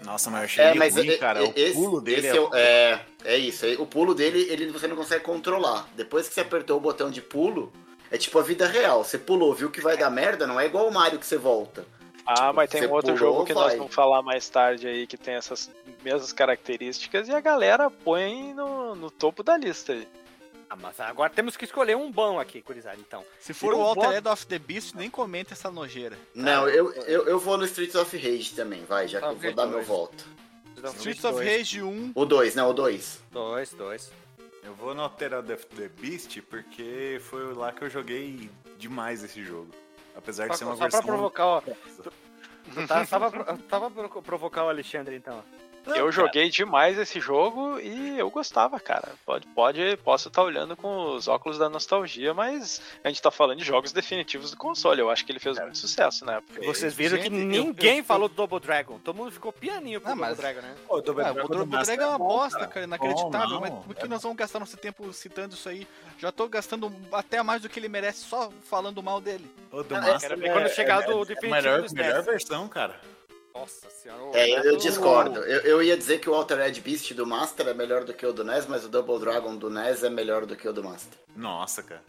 [0.04, 1.44] Nossa, mas eu achei é, mas ruim, cara.
[1.56, 2.60] Esse, o pulo dele é...
[2.60, 3.06] é...
[3.24, 3.68] É isso.
[3.80, 5.88] O pulo dele, ele você não consegue controlar.
[5.96, 7.72] Depois que você apertou o botão de pulo,
[8.10, 9.04] é tipo a vida real.
[9.04, 11.86] Você pulou, viu que vai dar merda, não é igual o Mario que você volta.
[12.26, 13.64] Ah, mas tem um outro pulou, jogo que vai.
[13.64, 15.70] nós vamos falar mais tarde aí que tem essas
[16.04, 20.08] mesmas características e a galera põe no, no topo da lista aí.
[20.70, 23.26] Ah, mas agora temos que escolher um bom aqui, Curizada, então.
[23.40, 26.18] Se for o Altered of the Beast, nem comenta essa nojeira.
[26.34, 29.54] Não, eu, eu, eu vou no Streets of Rage também, vai, já que eu vou
[29.54, 30.26] dar meu voto.
[30.96, 32.14] Streets of Rage 1.
[32.16, 33.22] O 2, não, o 2.
[33.32, 34.12] 2, 2.
[34.64, 39.44] Eu vou no Altered of the Beast porque foi lá que eu joguei demais esse
[39.44, 39.72] jogo.
[40.16, 41.02] Apesar de ser uma só versão...
[41.02, 41.62] Só pra provocar, ó.
[42.88, 45.44] Tá, tava, tava pra provocar o Alexandre, então.
[45.86, 46.12] Não, eu cara.
[46.12, 49.14] joguei demais esse jogo e eu gostava, cara.
[49.26, 53.32] Pode, pode, posso estar tá olhando com os óculos da nostalgia, mas a gente tá
[53.32, 55.02] falando de jogos definitivos do console.
[55.02, 56.62] Eu acho que ele fez muito sucesso na época.
[56.66, 59.00] Vocês viram gente, que ninguém eu, eu, falou do Double Dragon.
[59.00, 60.76] Todo mundo ficou pianinho pro ah, Double Dragon, né?
[60.88, 63.60] o Double, ah, Dragon, o Double Dragon é uma bosta, cara, cara inacreditável.
[63.60, 65.88] Bom, mas por que nós vamos gastar nosso tempo citando isso aí?
[66.18, 69.50] Já tô gastando até mais do que ele merece só falando mal dele.
[69.72, 73.00] O do ah, Master é, quando chegar é, do definitivo é melhor, melhor versão, cara.
[73.54, 74.38] Nossa senhora.
[74.38, 75.40] É, eu, eu discordo.
[75.42, 78.34] Eu, eu, ia dizer que o Altered Beast do Master é melhor do que o
[78.34, 81.20] do NES, mas o Double Dragon do NES é melhor do que o do Master.
[81.36, 82.04] Nossa, cara.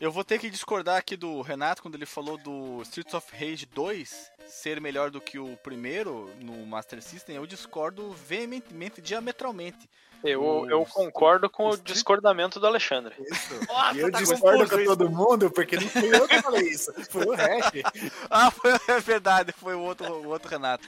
[0.00, 3.66] Eu vou ter que discordar aqui do Renato quando ele falou do Streets of Rage
[3.66, 7.36] 2 ser melhor do que o primeiro no Master System.
[7.36, 9.88] Eu discordo veementemente, diametralmente.
[10.24, 13.14] Eu, eu concordo com o discordamento do Alexandre.
[13.18, 13.66] Isso.
[13.66, 16.92] Nossa, e eu tá discordo com todo mundo, porque não fui eu que falei isso,
[17.10, 17.72] foi o Hash.
[18.30, 20.86] ah, foi, é verdade, foi o outro, o outro Renato.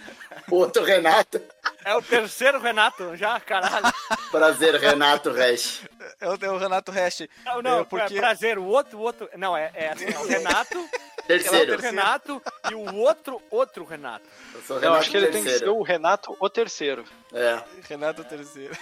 [0.51, 1.41] O outro Renato?
[1.85, 3.93] É o terceiro Renato, já, caralho.
[4.31, 5.83] Prazer, Renato Hash.
[6.21, 7.29] É o, é o Renato Hash.
[7.45, 8.17] Não, não, é porque...
[8.17, 9.29] prazer, o outro, o outro.
[9.37, 10.89] Não, é, é é o Renato.
[11.27, 11.75] Terceiro.
[11.75, 14.25] É o Renato e o outro, outro Renato.
[14.55, 15.47] Eu, sou Renato eu acho que ele terceiro.
[15.47, 17.05] tem que ser o Renato o terceiro.
[17.33, 17.63] É.
[17.89, 18.77] Renato o terceiro.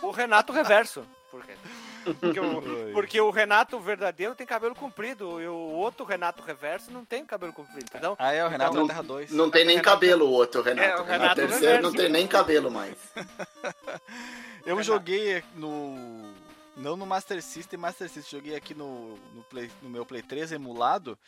[0.00, 1.04] O Renato reverso.
[1.30, 1.54] Por quê?
[2.20, 2.62] Porque o,
[2.92, 7.52] porque o Renato verdadeiro tem cabelo comprido e o outro Renato reverso não tem cabelo
[7.52, 8.16] comprido, entendeu?
[8.18, 9.30] Ah, é, o Renato então, da Terra 2.
[9.32, 9.90] Não tem nem Renato...
[9.90, 10.88] cabelo o outro Renato.
[10.88, 12.96] É, o Renato, Renato terceiro não tem nem cabelo mais.
[14.64, 14.82] Eu Renato.
[14.82, 16.32] joguei no.
[16.74, 20.52] Não no Master System, Master System, joguei aqui no, no, Play, no meu Play 3
[20.52, 21.18] emulado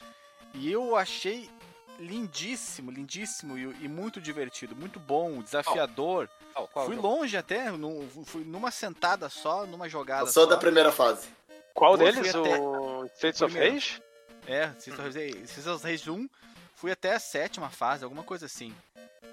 [0.54, 1.50] e eu achei
[1.98, 6.28] lindíssimo, lindíssimo e, e muito divertido, muito bom, desafiador.
[6.30, 6.54] Oh.
[6.54, 7.08] Qual, qual fui jogo?
[7.08, 11.28] longe até, no, fui numa sentada só, numa jogada Só da primeira fase.
[11.72, 12.32] Qual deles?
[12.34, 14.02] O States of Rage?
[14.46, 16.28] É, States of Rage 1,
[16.74, 18.74] fui até a sétima fase, alguma coisa assim.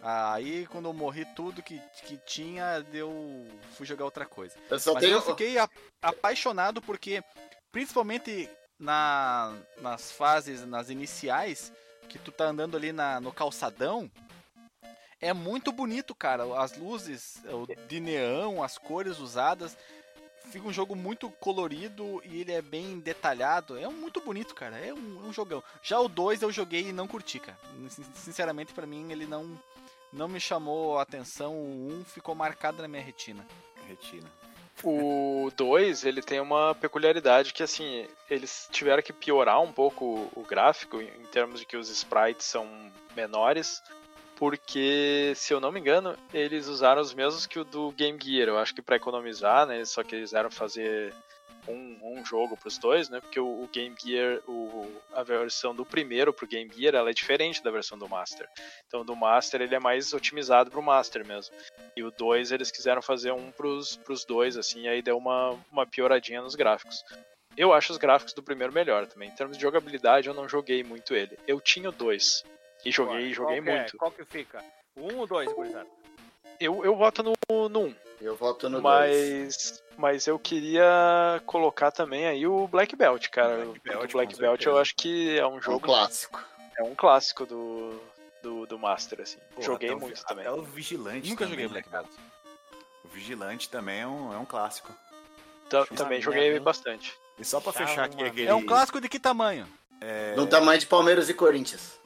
[0.01, 3.47] Aí quando eu morri tudo que, que tinha, deu.
[3.73, 4.55] fui jogar outra coisa.
[4.69, 5.13] Eu só Mas tenho...
[5.13, 5.69] eu fiquei a,
[6.01, 7.23] apaixonado porque,
[7.71, 8.49] principalmente
[8.79, 11.71] na, nas fases, nas iniciais,
[12.11, 14.11] que tu tá andando ali na, no calçadão,
[15.19, 16.43] é muito bonito, cara.
[16.61, 17.41] As luzes
[17.87, 19.77] de neão, as cores usadas.
[20.51, 23.77] Fica um jogo muito colorido e ele é bem detalhado.
[23.77, 24.77] É muito bonito, cara.
[24.77, 25.63] É um, um jogão.
[25.81, 27.57] Já o 2 eu joguei e não curti, cara.
[28.15, 29.57] Sinceramente, para mim, ele não,
[30.11, 31.53] não me chamou a atenção.
[31.53, 33.45] O 1 um ficou marcado na minha retina.
[33.87, 34.29] Retina.
[34.83, 40.43] O 2, ele tem uma peculiaridade que, assim, eles tiveram que piorar um pouco o
[40.43, 42.67] gráfico em termos de que os sprites são
[43.15, 43.81] menores
[44.41, 48.47] porque, se eu não me engano, eles usaram os mesmos que o do Game Gear.
[48.47, 49.85] Eu acho que para economizar, né?
[49.85, 51.13] Só que eles quiseram fazer
[51.67, 53.21] um, um jogo para os dois, né?
[53.21, 57.13] Porque o, o Game Gear, o, a versão do primeiro pro Game Gear, ela é
[57.13, 58.49] diferente da versão do Master.
[58.87, 61.55] Então, do Master ele é mais otimizado pro Master mesmo.
[61.95, 65.85] E o 2 eles quiseram fazer um pros, pros dois, assim, aí deu uma, uma
[65.85, 67.05] pioradinha nos gráficos.
[67.55, 69.29] Eu acho os gráficos do primeiro melhor também.
[69.29, 71.37] Em termos de jogabilidade, eu não joguei muito ele.
[71.45, 72.43] Eu tinha o 2.
[72.85, 73.79] E joguei, joguei qual é?
[73.79, 73.97] muito.
[73.97, 74.63] Qual que fica?
[74.95, 75.87] O 1 um ou 2, gurizada?
[76.59, 77.33] Eu, eu voto no,
[77.69, 77.85] no 1.
[77.85, 77.95] Um.
[78.19, 78.83] Eu voto no 2.
[78.83, 83.65] Mas, mas eu queria colocar também aí o Black Belt, cara.
[83.65, 85.73] Black Belt, o Black Belt eu acho que é um jogo.
[85.73, 86.43] É um clássico.
[86.77, 87.99] É um clássico do,
[88.43, 89.39] do, do Master, assim.
[89.55, 90.45] Pô, joguei muito também.
[90.45, 91.29] Até o Vigilante.
[91.29, 92.07] Nunca também, joguei Black Belt.
[93.03, 94.93] O Vigilante também é um, é um clássico.
[95.95, 97.17] também joguei bastante.
[97.39, 98.47] E só pra fechar aqui aquele...
[98.47, 99.67] É um clássico de que tamanho?
[99.99, 100.35] É...
[100.35, 102.00] No tamanho de Palmeiras e Corinthians.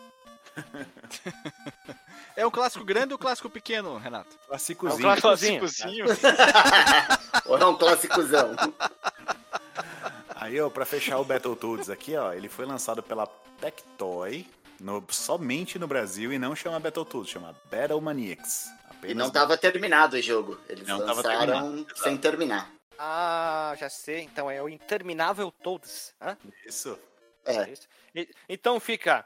[2.36, 4.38] é um clássico grande ou clássico pequeno, Renato?
[4.48, 5.10] Clássicozinho.
[5.10, 6.06] É um clássicozinho.
[7.46, 8.56] ou é um clássicozão?
[10.36, 13.26] Aí, ó, pra fechar o Battletoads aqui, ó, ele foi lançado pela
[13.60, 14.46] Tectoy
[14.80, 18.70] no, somente no Brasil e não chama Battletoads, chama Battle Maniacs.
[19.04, 20.60] E não estava terminado o jogo.
[20.68, 22.72] Eles não lançaram sem terminar.
[22.98, 24.22] Ah, já sei.
[24.22, 26.14] Então é o Interminável Toads.
[26.22, 26.38] Hã?
[26.66, 26.98] Isso.
[27.46, 27.70] É.
[27.70, 27.88] Isso.
[28.14, 29.26] E, então fica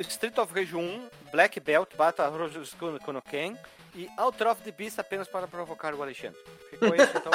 [0.00, 2.74] Street of Rage 1, Black Belt, Battle Roses
[3.04, 3.56] Konoken
[3.94, 6.38] e Outer of the Beast apenas para provocar o Alexandre.
[6.70, 7.32] Ficou isso então.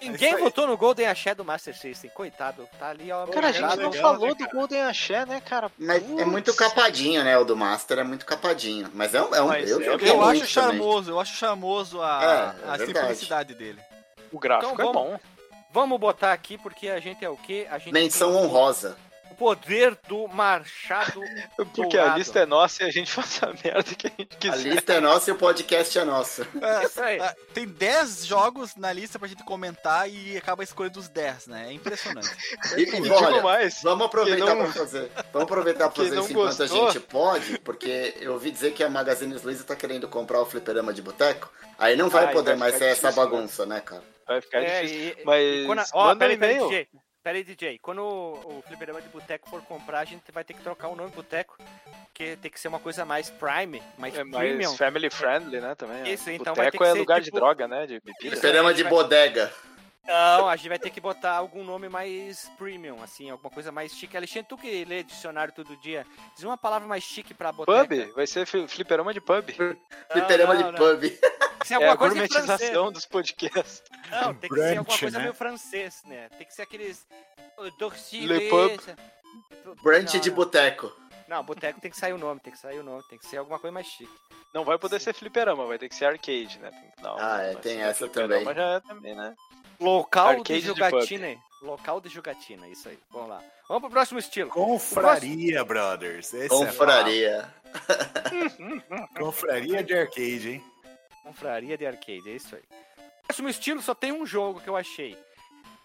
[0.00, 2.68] Ninguém votou no Golden Axé do Master System, coitado.
[2.78, 3.26] Tá ali, ó.
[3.26, 5.70] Cara, a gente não falou do Golden Axé, né, cara?
[5.78, 7.38] Mas é muito capadinho, né?
[7.38, 8.90] O do Master é muito capadinho.
[8.94, 9.34] Mas é um.
[9.34, 11.14] É um eu, eu, eu acho charmoso, também.
[11.14, 13.80] eu acho charmoso a, é, é a simplicidade dele.
[14.32, 15.20] O gráfico então, é vamos, bom.
[15.70, 17.66] Vamos botar aqui porque a gente é o quê?
[17.70, 18.96] A gente Menção honrosa.
[19.38, 21.22] Poder do Machado.
[21.56, 22.10] Porque dourado.
[22.10, 24.54] a lista é nossa e a gente faz a merda que a gente quiser.
[24.54, 26.42] A lista é nossa e o podcast é nosso.
[26.60, 27.20] É, Isso aí.
[27.20, 31.68] É, tem 10 jogos na lista pra gente comentar e acaba escolhendo os 10, né?
[31.68, 32.28] É impressionante.
[32.76, 34.64] E, e, olha, mais, vamos aproveitar não...
[34.64, 35.10] pra fazer.
[35.32, 36.88] Vamos aproveitar pra fazer isso enquanto gostou.
[36.88, 40.46] a gente pode, porque eu ouvi dizer que a Magazine Luiza tá querendo comprar o
[40.46, 41.50] fliperama de boteco.
[41.78, 44.02] Aí não vai Ai, poder vai mais ser difícil, essa bagunça, né, cara?
[44.26, 45.16] Vai ficar é, difícil.
[45.18, 46.88] E, mas e quando, ó, manda pera, um e-mail.
[47.22, 47.78] Pera aí, DJ.
[47.78, 50.96] Quando o, o fliperama de boteco for comprar, a gente vai ter que trocar o
[50.96, 51.56] nome boteco.
[52.04, 54.68] Porque tem que ser uma coisa mais prime, mais é premium.
[54.68, 56.12] mais family friendly, né, também.
[56.12, 57.36] Isso, então boteco vai ter que é ser, lugar tipo...
[57.36, 58.30] de droga, né, de bebida.
[58.30, 59.52] Fliperama de bodega.
[60.08, 63.92] Não, a gente vai ter que botar algum nome mais premium, assim, alguma coisa mais
[63.92, 64.16] chique.
[64.16, 67.86] Alexandre, tu que lê dicionário todo dia, diz uma palavra mais chique pra botar.
[67.86, 68.12] Pub?
[68.14, 69.50] Vai ser fliperama de pub.
[70.10, 71.18] fliperama de pub.
[71.66, 73.82] Tem alguma é a coisa gourmetização dos podcasts.
[74.10, 75.24] Não, tem que Brunch, ser alguma coisa né?
[75.24, 76.30] meio francês, né?
[76.30, 77.06] Tem que ser aqueles...
[78.12, 78.80] Le pub.
[79.82, 80.90] Brunch de boteco.
[81.28, 83.36] Não, boteco tem que sair o nome, tem que sair o nome, tem que ser
[83.36, 84.10] alguma coisa mais chique.
[84.54, 85.04] Não vai poder Sim.
[85.04, 86.70] ser fliperama, vai ter que ser arcade, né?
[87.02, 88.42] Não, ah, é, tem essa também.
[88.42, 89.36] já é também, né?
[89.78, 91.28] Local Arcade de jogatina.
[91.28, 92.98] De Local de jogatina, isso aí.
[93.10, 93.42] Vamos lá.
[93.68, 94.48] Vamos pro próximo estilo.
[94.50, 95.64] Confraria, próximo...
[95.66, 96.32] brothers.
[96.32, 97.52] Esse é Confraria.
[97.74, 100.64] É Confraria de arcade, hein?
[101.22, 102.62] Confraria de arcade, é isso aí.
[103.26, 105.18] Próximo estilo só tem um jogo que eu achei.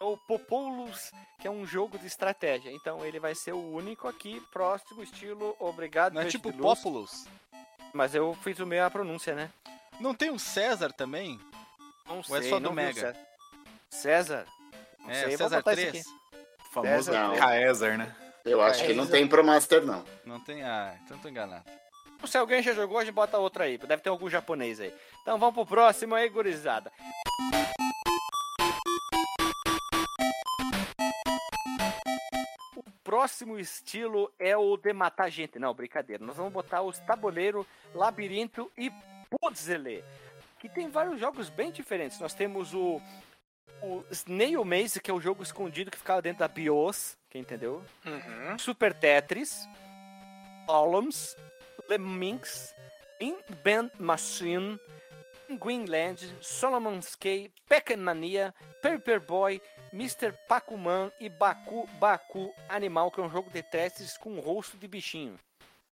[0.03, 2.69] É o Populus, que é um jogo de estratégia.
[2.69, 4.41] Então ele vai ser o único aqui.
[4.51, 6.11] Próximo estilo, obrigado.
[6.11, 7.25] Não é tipo Populus?
[7.93, 9.49] Mas eu fiz o meio a pronúncia, né?
[10.01, 11.39] Não tem um César também?
[12.05, 13.15] Não Ou sei, é só do Mega?
[13.89, 14.45] César?
[14.99, 16.05] Não é, sei, César 3?
[16.05, 18.13] O famoso Caesar, né?
[18.43, 20.03] Eu acho que não tem pro Master, não.
[20.25, 20.63] Não tem?
[20.63, 21.63] Ah, então tô enganado.
[22.25, 23.77] Se alguém já jogou, a gente bota outra aí.
[23.77, 24.93] Deve ter algum japonês aí.
[25.21, 26.91] Então vamos pro próximo aí, gurizada.
[33.13, 35.59] Próximo estilo é o de matar gente.
[35.59, 36.25] Não, brincadeira.
[36.25, 38.91] Nós vamos botar os tabuleiro, labirinto e
[39.29, 40.03] puzzle.
[40.57, 42.19] Que tem vários jogos bem diferentes.
[42.19, 42.99] Nós temos o
[43.83, 47.83] o Snail Maze, que é o jogo escondido que ficava dentro da BIOS, quem entendeu?
[48.05, 48.57] Uhum.
[48.57, 49.67] Super Tetris,
[50.65, 51.35] Columns,
[51.89, 52.73] Lemmings,
[53.19, 54.79] In Band Machine,
[55.59, 59.61] Greenland, Solomon's Cave, Pac Mania, Paper Boy,
[59.93, 60.33] Mr.
[60.47, 65.39] Pac-Man e Baku Baku Animal, que é um jogo de Tetris com rosto de bichinho.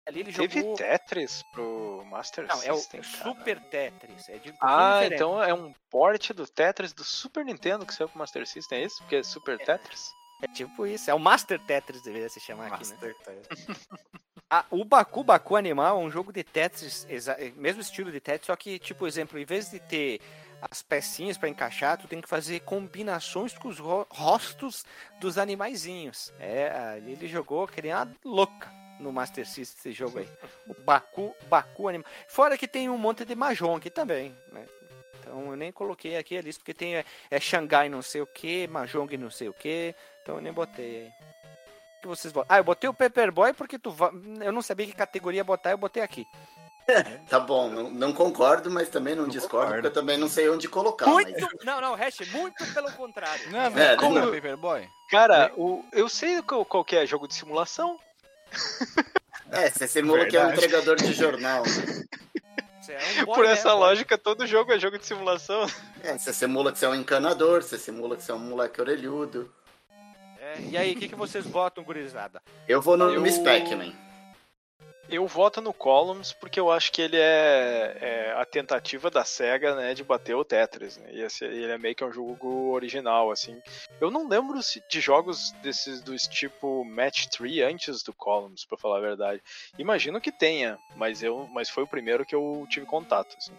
[0.07, 0.75] Ali ele Teve jogou...
[0.75, 3.01] Tetris pro Master Não, System?
[3.01, 3.23] é o cara.
[3.23, 4.29] Super Tetris.
[4.29, 8.17] É de ah, então é um port do Tetris do Super Nintendo que saiu pro
[8.17, 8.97] Master System, é isso?
[8.99, 10.09] Porque é Super é, Tetris?
[10.41, 13.41] É tipo isso, é o Master Tetris, deveria se chamar Master aqui, né?
[13.43, 13.87] Tetris.
[14.49, 17.05] ah, o Baku Baku Animal é um jogo de Tetris,
[17.55, 20.21] mesmo estilo de Tetris, só que, tipo, exemplo, em vez de ter
[20.61, 24.85] as pecinhas para encaixar, tu tem que fazer combinações com os rostos
[25.19, 26.33] dos animaizinhos.
[26.39, 30.29] É, ele jogou que nem uma louca no Master System esse jogo aí.
[30.67, 32.11] O Baku, Baku Animal.
[32.27, 34.65] Fora que tem um monte de Mahjong também, né?
[35.19, 38.27] Então eu nem coloquei aqui a lista porque tem é, é Xangai não sei o
[38.27, 41.11] que, Mahjong não sei o que, então eu nem botei aí.
[42.01, 42.55] que vocês botam?
[42.55, 43.95] Ah, eu botei o Paperboy porque tu
[44.41, 46.25] eu não sabia que categoria botar, eu botei aqui.
[47.29, 49.73] tá bom, não, não, concordo, mas também não, não discordo, concordo.
[49.75, 51.07] porque eu também não sei onde colocar.
[51.07, 51.65] Muito, mas...
[51.65, 53.51] Não, não, Hash, muito pelo contrário.
[53.51, 54.31] Não, é, como não.
[54.31, 54.87] Paperboy?
[55.09, 57.99] Cara, o, eu sei qual, qual que é jogo de simulação.
[59.51, 60.31] É, você simula Verdade.
[60.31, 61.63] que é um entregador de jornal.
[62.87, 65.67] É um Por essa lógica, todo jogo é jogo de simulação.
[66.03, 68.81] É, você simula que você é um encanador, você simula que você é um moleque
[68.81, 69.51] orelhudo.
[70.39, 72.41] É, e aí, o que, que vocês botam, gurizada?
[72.67, 73.21] Eu vou no, eu...
[73.21, 73.93] Miss Pac-Man.
[75.11, 79.75] Eu voto no Columns porque eu acho que ele é, é, a tentativa da SEGA,
[79.75, 81.09] né, de bater o Tetris, né?
[81.11, 83.59] E esse, ele é meio que um jogo original, assim.
[83.99, 88.97] Eu não lembro de jogos desses dos tipo Match 3 antes do Columns, para falar
[88.97, 89.41] a verdade.
[89.77, 93.53] Imagino que tenha, mas eu, mas foi o primeiro que eu tive contato, assim.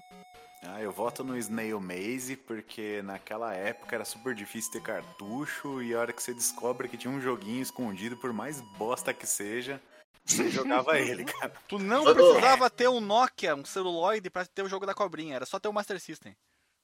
[0.63, 5.95] Ah, eu voto no Snail Maze porque naquela época era super difícil ter cartucho e
[5.95, 9.81] a hora que você descobre que tinha um joguinho escondido, por mais bosta que seja,
[10.31, 11.53] você jogava ele, cara.
[11.68, 15.47] Tu não precisava ter um Nokia, um celuloide pra ter o jogo da cobrinha, era
[15.47, 16.37] só ter o Master System.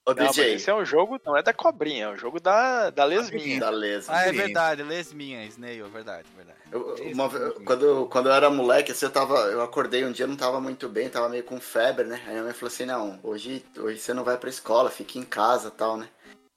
[0.09, 0.55] Ô, não, DJ.
[0.55, 3.59] esse é um jogo, não é da cobrinha, é um jogo da, da lesminha.
[3.59, 4.17] Da lesminha.
[4.17, 6.59] Ah, é verdade, lesminha, Snail, verdade, verdade.
[6.71, 7.29] Eu, uma,
[7.65, 10.89] quando, quando eu era moleque, assim, eu tava, eu acordei um dia, não tava muito
[10.89, 12.23] bem, tava meio com febre, né?
[12.25, 15.19] Aí a minha mãe falou assim, não, hoje, hoje você não vai pra escola, fica
[15.19, 16.09] em casa tal, né?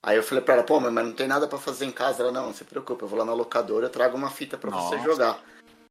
[0.01, 2.21] Aí eu falei pra ela, pô, mas não tem nada para fazer em casa.
[2.21, 4.69] Ela, não, não se preocupe, eu vou lá na locadora, eu trago uma fita para
[4.69, 5.41] você jogar.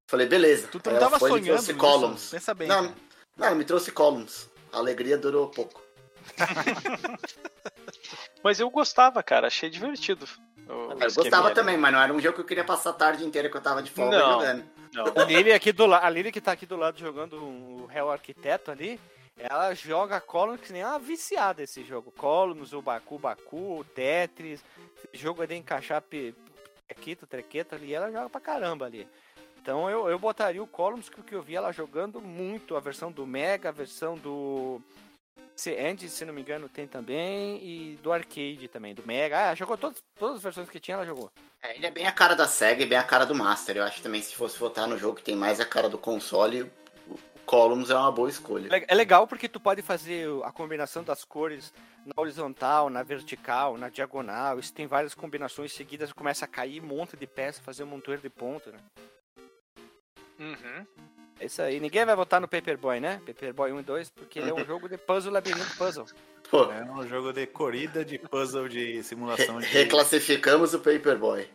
[0.09, 0.69] Falei, beleza.
[0.69, 2.31] Tu não tava foi, sonhando trouxe columns.
[2.31, 2.67] Pensa bem.
[2.67, 2.95] Não,
[3.37, 4.49] não, me trouxe columns.
[4.73, 5.83] A alegria durou pouco.
[8.43, 9.49] mas eu gostava, cara.
[9.49, 10.27] Achei divertido.
[10.67, 13.23] Eu, eu gostava também, mas não era um jogo que eu queria passar a tarde
[13.23, 14.65] inteira que eu tava de folga não, jogando.
[14.95, 15.05] Não.
[15.23, 18.11] A Lili aqui do lado, a Lili que tá aqui do lado jogando o Hell
[18.11, 18.99] Arquiteto ali,
[19.37, 22.11] ela joga Columns que nem uma viciada esse jogo.
[22.13, 24.65] Columns, o Baku Baku, o Tetris.
[25.13, 26.03] Esse jogo é de encaixar
[26.89, 29.07] trequito, trequeto ali, ela joga pra caramba ali.
[29.61, 33.27] Então eu, eu botaria o Columns porque eu vi ela jogando muito a versão do
[33.27, 34.81] Mega, a versão do
[35.67, 39.51] Andy, se não me engano, tem também, e do arcade também, do Mega.
[39.51, 41.31] Ah, jogou todas, todas as versões que tinha, ela jogou.
[41.61, 43.77] É, ele é bem a cara da SEGA e bem a cara do Master.
[43.77, 46.71] Eu acho também se fosse votar no jogo que tem mais a cara do console,
[47.09, 48.69] o Columns é uma boa escolha.
[48.87, 51.73] É legal porque tu pode fazer a combinação das cores
[52.07, 54.61] na horizontal, na vertical, na diagonal.
[54.61, 58.23] Isso tem várias combinações seguidas, começa a cair um monte de peça, fazer um montoeiro
[58.23, 58.79] de ponto, né?
[60.39, 60.87] Uhum.
[61.41, 61.79] É isso aí.
[61.79, 63.21] Ninguém vai votar no Paperboy, né?
[63.25, 66.07] Paperboy 1 e 2, porque ele é um jogo de puzzle, labirinto puzzle.
[66.51, 66.73] Pô.
[66.73, 69.59] É um jogo de corrida, de puzzle, de simulação.
[69.59, 69.73] Re de...
[69.73, 71.49] Reclassificamos o Paperboy.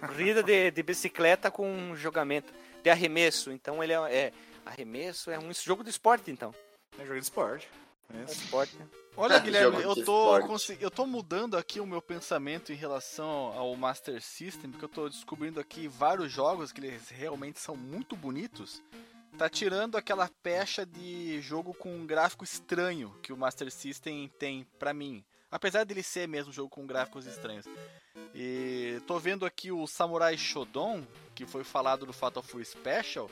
[0.00, 3.50] Corrida de, de bicicleta com jogamento, de arremesso.
[3.50, 4.32] Então ele é, é
[4.64, 6.54] arremesso, é um jogo de esporte, então.
[6.98, 7.68] É jogo de esporte.
[8.14, 8.76] É esporte.
[9.16, 10.36] Olha, Guilherme, eu tô,
[10.80, 15.08] eu tô mudando aqui o meu pensamento em relação ao Master System, porque eu tô
[15.08, 18.82] descobrindo aqui vários jogos que eles realmente são muito bonitos.
[19.38, 24.64] Tá tirando aquela pecha de jogo com um gráfico estranho que o Master System tem
[24.78, 25.24] para mim.
[25.50, 27.66] Apesar dele ser mesmo um jogo com gráficos estranhos.
[28.34, 33.30] E tô vendo aqui o Samurai Shodown, que foi falado no Fatal Fury Special.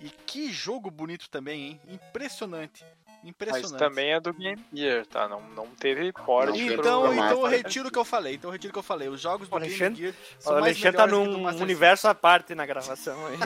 [0.00, 1.80] E que jogo bonito também, hein?
[1.88, 2.84] Impressionante.
[3.24, 3.72] Impressionante.
[3.72, 5.26] Mas também é do Game Gear, tá?
[5.26, 6.54] Não, não teve port.
[6.54, 8.34] Então, então eu retiro o que eu falei.
[8.34, 9.08] Então eu retiro o que eu falei.
[9.08, 12.66] Os jogos do Game Gear são o mais Alexandre tá num universo à parte na
[12.66, 13.38] gravação aí.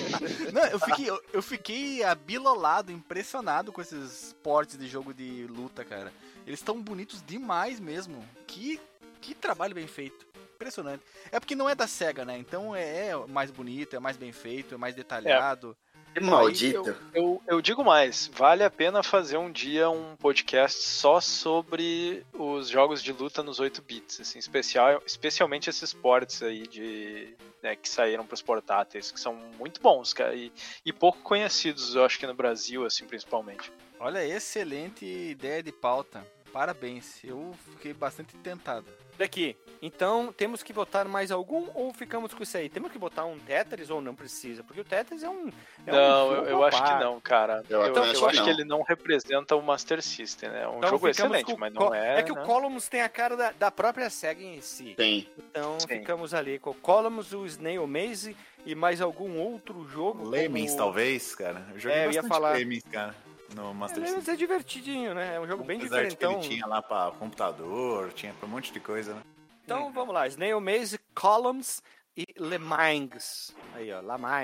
[0.52, 5.84] não, eu fiquei, eu, eu fiquei abilolado, impressionado com esses ports de jogo de luta,
[5.84, 6.10] cara.
[6.46, 8.24] Eles estão bonitos demais mesmo.
[8.46, 8.80] Que,
[9.20, 10.26] que trabalho bem feito.
[10.54, 11.04] Impressionante.
[11.30, 12.36] É porque não é da SEGA, né?
[12.38, 15.76] Então é, é mais bonito, é mais bem feito, é mais detalhado.
[15.84, 15.87] É.
[16.20, 16.88] Maldito.
[16.88, 22.24] Eu, eu, eu, digo mais, vale a pena fazer um dia um podcast só sobre
[22.32, 27.76] os jogos de luta nos 8 bits, assim, especial, especialmente esses ports aí de né,
[27.76, 30.52] que saíram para os portáteis, que são muito bons, cara, e,
[30.84, 33.72] e pouco conhecidos, eu acho que no Brasil, assim, principalmente.
[34.00, 36.24] Olha, excelente ideia de pauta.
[36.52, 37.22] Parabéns.
[37.24, 38.86] Eu fiquei bastante tentado.
[39.18, 39.56] Daqui.
[39.82, 42.68] Então, temos que botar mais algum ou ficamos com isso aí?
[42.68, 44.62] Temos que botar um Tetris ou não precisa?
[44.62, 45.48] Porque o Tetris é um.
[45.86, 47.62] É não, um eu, eu acho que não, cara.
[47.68, 50.62] Eu, então, eu acho, que ele não representa o Master System, né?
[50.62, 52.20] É um então, jogo excelente, mas não é.
[52.20, 52.40] É que né?
[52.40, 54.94] o Columns tem a cara da, da própria SEGA em si.
[54.96, 55.28] Tem.
[55.36, 55.88] Então, Sim.
[55.88, 60.28] ficamos ali com o Columns, o Snail Maze e mais algum outro jogo.
[60.28, 60.84] Lemmings, como...
[60.84, 61.64] talvez, cara.
[61.72, 62.52] Eu joguei é, eu ia falar...
[62.52, 63.14] Lemmings, cara
[63.54, 64.34] no Master é, System.
[64.34, 65.36] É divertidinho, né?
[65.36, 66.14] É um jogo bem diferente.
[66.14, 66.32] Então...
[66.32, 69.22] Ele tinha lá para computador, tinha para um monte de coisa, né?
[69.64, 69.92] Então hum.
[69.92, 71.82] vamos lá, Snail Maze, Columns
[72.16, 73.54] e Le Mans.
[73.74, 74.00] Aí, ó,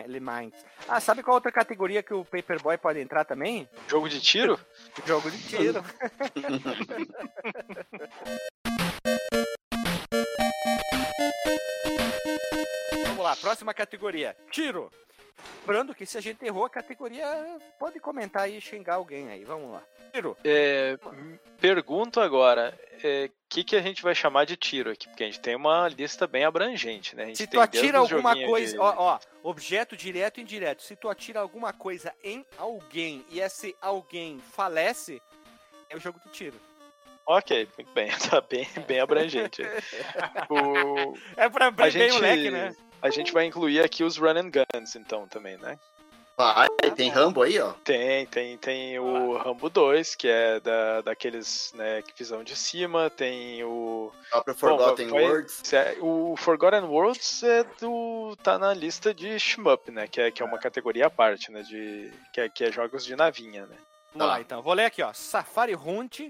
[0.07, 0.53] Le Mans.
[0.89, 3.69] Ah, sabe qual outra categoria que o Paperboy pode entrar também?
[3.89, 4.61] Jogo de tiro?
[5.05, 5.83] Jogo de tiro.
[13.07, 14.37] Vamos lá, próxima categoria.
[14.51, 14.91] Tiro.
[15.61, 17.27] Lembrando que se a gente errou a categoria,
[17.79, 19.45] pode comentar e xingar alguém aí.
[19.45, 19.83] Vamos lá.
[20.13, 20.37] Tiro.
[20.45, 20.97] É,
[21.59, 25.09] pergunto agora, o é, que, que a gente vai chamar de tiro aqui?
[25.09, 27.35] Porque a gente tem uma lista bem abrangente, né?
[27.35, 28.79] se tu atira alguma coisa, de...
[28.79, 30.83] ó, ó, objeto direto e indireto.
[30.83, 35.21] Se tu atira alguma coisa em alguém e esse alguém falece,
[35.89, 36.61] é o jogo de tiro.
[37.27, 39.63] Ok, muito bem, tá bem, bem abrangente.
[40.51, 41.17] o...
[41.37, 42.77] É pra abrir bem o leque, né?
[43.05, 45.79] A gente vai incluir aqui os run and guns, então, também, né?
[46.39, 47.73] Ah, tem Rambo aí, ó?
[47.85, 53.11] Tem, tem, tem o Rambo 2, que é da, daqueles, né, que visão de cima,
[53.11, 54.11] tem o...
[54.11, 55.73] O próprio Forgotten Bom, vai, Worlds.
[55.75, 58.35] É, o Forgotten Worlds é do...
[58.43, 61.61] tá na lista de shmup, né, que é, que é uma categoria à parte, né,
[61.61, 62.11] de...
[62.33, 63.77] que é, que é jogos de navinha, né.
[64.15, 64.63] Vamos lá, então.
[64.63, 65.13] Vou ler aqui, ó.
[65.13, 66.21] Safari Hunt,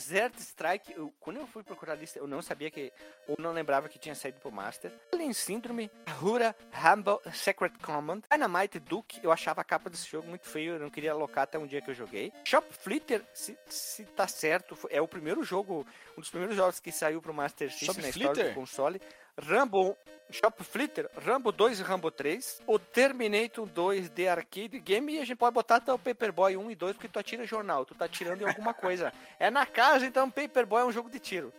[0.00, 2.90] Desert Strike, eu, quando eu fui procurar a lista, eu não sabia que,
[3.28, 4.90] ou não lembrava que tinha saído pro Master.
[5.12, 5.90] Alien Syndrome,
[6.22, 10.80] Hura, Humble, Secret Command, Dynamite Duke, eu achava a capa desse jogo muito feio, eu
[10.80, 12.32] não queria alocar até um dia que eu joguei.
[12.46, 15.86] Shop Flitter, se, se tá certo, é o primeiro jogo,
[16.16, 19.02] um dos primeiros jogos que saiu pro Master System na história do console.
[19.38, 19.96] Rambo
[20.30, 25.24] Shop Flitter, Rambo 2 e Rambo 3, o Terminator 2 de arcade game e a
[25.24, 28.04] gente pode botar até o Paperboy 1 e 2 porque tu atira jornal, tu tá
[28.04, 29.12] atirando em alguma coisa.
[29.38, 31.52] é na casa, então Paperboy é um jogo de tiro.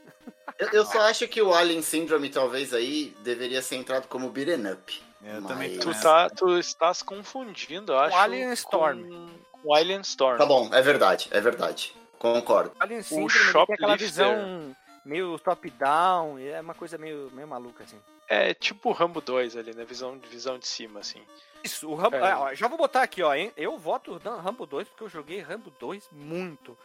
[0.58, 4.72] eu, eu, só acho que o Alien Syndrome talvez aí deveria ser entrado como beat'em
[4.72, 5.02] up.
[5.24, 5.52] Eu mas...
[5.52, 8.16] também tu, tá, tu estás confundindo, acho.
[8.16, 9.04] O Alien Storm.
[9.52, 10.38] Com o Alien Storm.
[10.38, 11.94] Tá bom, é verdade, é verdade.
[12.18, 12.72] Concordo.
[12.80, 13.76] Alien Syndrome o Shoplifter...
[13.76, 18.00] aquela visão meio top-down, é uma coisa meio, meio maluca, assim.
[18.28, 19.84] É tipo o Rambo 2 ali, né?
[19.84, 21.22] Visão, visão de cima, assim.
[21.64, 22.16] Isso, o Rambo.
[22.16, 22.32] É.
[22.32, 23.34] Ah, já vou botar aqui, ó.
[23.34, 23.52] Hein?
[23.58, 26.78] Eu voto Rambo 2 porque eu joguei Rambo 2 muito.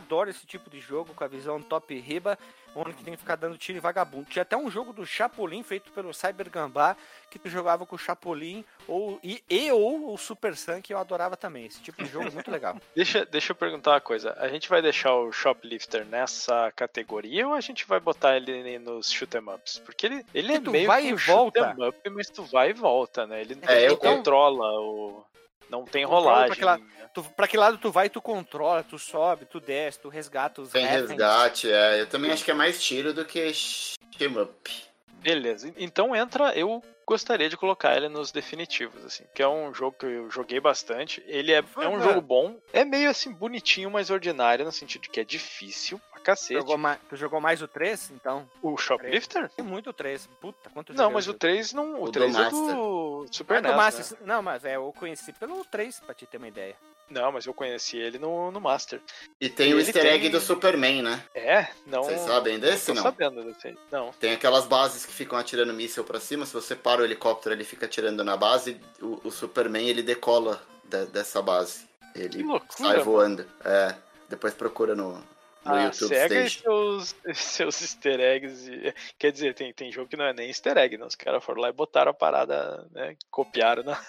[0.00, 2.38] Adoro esse tipo de jogo com a visão top riba,
[2.74, 4.26] onde que tem que ficar dando tiro e vagabundo.
[4.30, 6.96] Tinha até um jogo do Chapolin feito pelo Cyber Gambá,
[7.30, 10.98] que tu jogava com o Chapolin ou, e, e ou o Super Sun, que eu
[10.98, 11.66] adorava também.
[11.66, 12.76] Esse tipo de jogo é muito legal.
[12.94, 14.34] deixa, deixa eu perguntar uma coisa.
[14.38, 19.10] A gente vai deixar o Shoplifter nessa categoria ou a gente vai botar ele nos
[19.10, 19.78] shoot'em ups?
[19.78, 21.76] Porque ele, ele é meio vai que um e volta.
[21.88, 23.40] up, mas tu vai e volta, né?
[23.40, 25.24] Ele, é, ele eu, controla o...
[25.70, 26.56] Não tem rolagem.
[26.56, 30.08] Pra que, tu, pra que lado tu vai, tu controla, tu sobe, tu desce, tu
[30.08, 32.00] resgata os Tem resgate, é.
[32.00, 34.89] Eu também acho que é mais tiro do que shim up.
[35.20, 35.72] Beleza.
[35.76, 40.06] Então entra, eu gostaria de colocar ele nos definitivos, assim, que é um jogo que
[40.06, 41.22] eu joguei bastante.
[41.26, 45.08] Ele é, é um jogo bom, é meio assim bonitinho, mas ordinário no sentido de
[45.10, 46.60] que é difícil pra cacete.
[46.60, 48.48] Jogou mais, tu jogou mais o 3, então?
[48.62, 49.50] O Shoplifter?
[49.50, 50.28] Tem muito o 3.
[50.40, 53.60] Puta, quanto Não, mas o 3 não, o, o 3 do é do Super ah,
[53.62, 54.26] NES, Master, né?
[54.26, 56.76] Não, mas é, eu conheci pelo 3, pra te ter uma ideia.
[57.10, 59.00] Não, mas eu conheci ele no, no Master.
[59.40, 60.30] E tem e o easter egg tem...
[60.30, 61.24] do Superman, né?
[61.34, 61.66] É?
[61.84, 62.04] Não.
[62.04, 63.02] Vocês sabem desse, não?
[63.02, 63.76] Tô sabendo desse.
[63.90, 64.12] Não.
[64.12, 66.46] Tem aquelas bases que ficam atirando míssil pra cima.
[66.46, 68.80] Se você para o helicóptero, ele fica atirando na base.
[69.02, 71.88] O, o Superman, ele decola de, dessa base.
[72.14, 73.44] Ele loucura, sai voando.
[73.64, 73.94] É.
[74.28, 75.24] Depois procura no, no
[75.64, 78.70] ah, YouTube Sega seus, seus easter eggs.
[79.18, 81.08] Quer dizer, tem, tem jogo que não é nem easter egg, não.
[81.08, 83.16] Os caras foram lá e botaram a parada, né?
[83.30, 84.00] Copiaram na,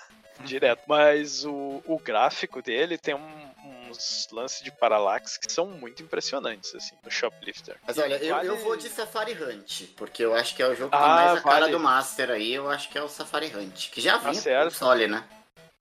[0.41, 0.83] direto.
[0.87, 3.51] Mas o, o gráfico dele tem um,
[3.89, 7.77] uns lances de paralaxe que são muito impressionantes, assim, no Shoplifter.
[7.85, 10.89] Mas olha, eu, eu vou de Safari Hunt, porque eu acho que é o jogo
[10.89, 13.51] que ah, tem mais a cara do Master aí, eu acho que é o Safari
[13.55, 15.23] Hunt, que já vinha tá no console, né?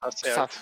[0.01, 0.59] Tá certo.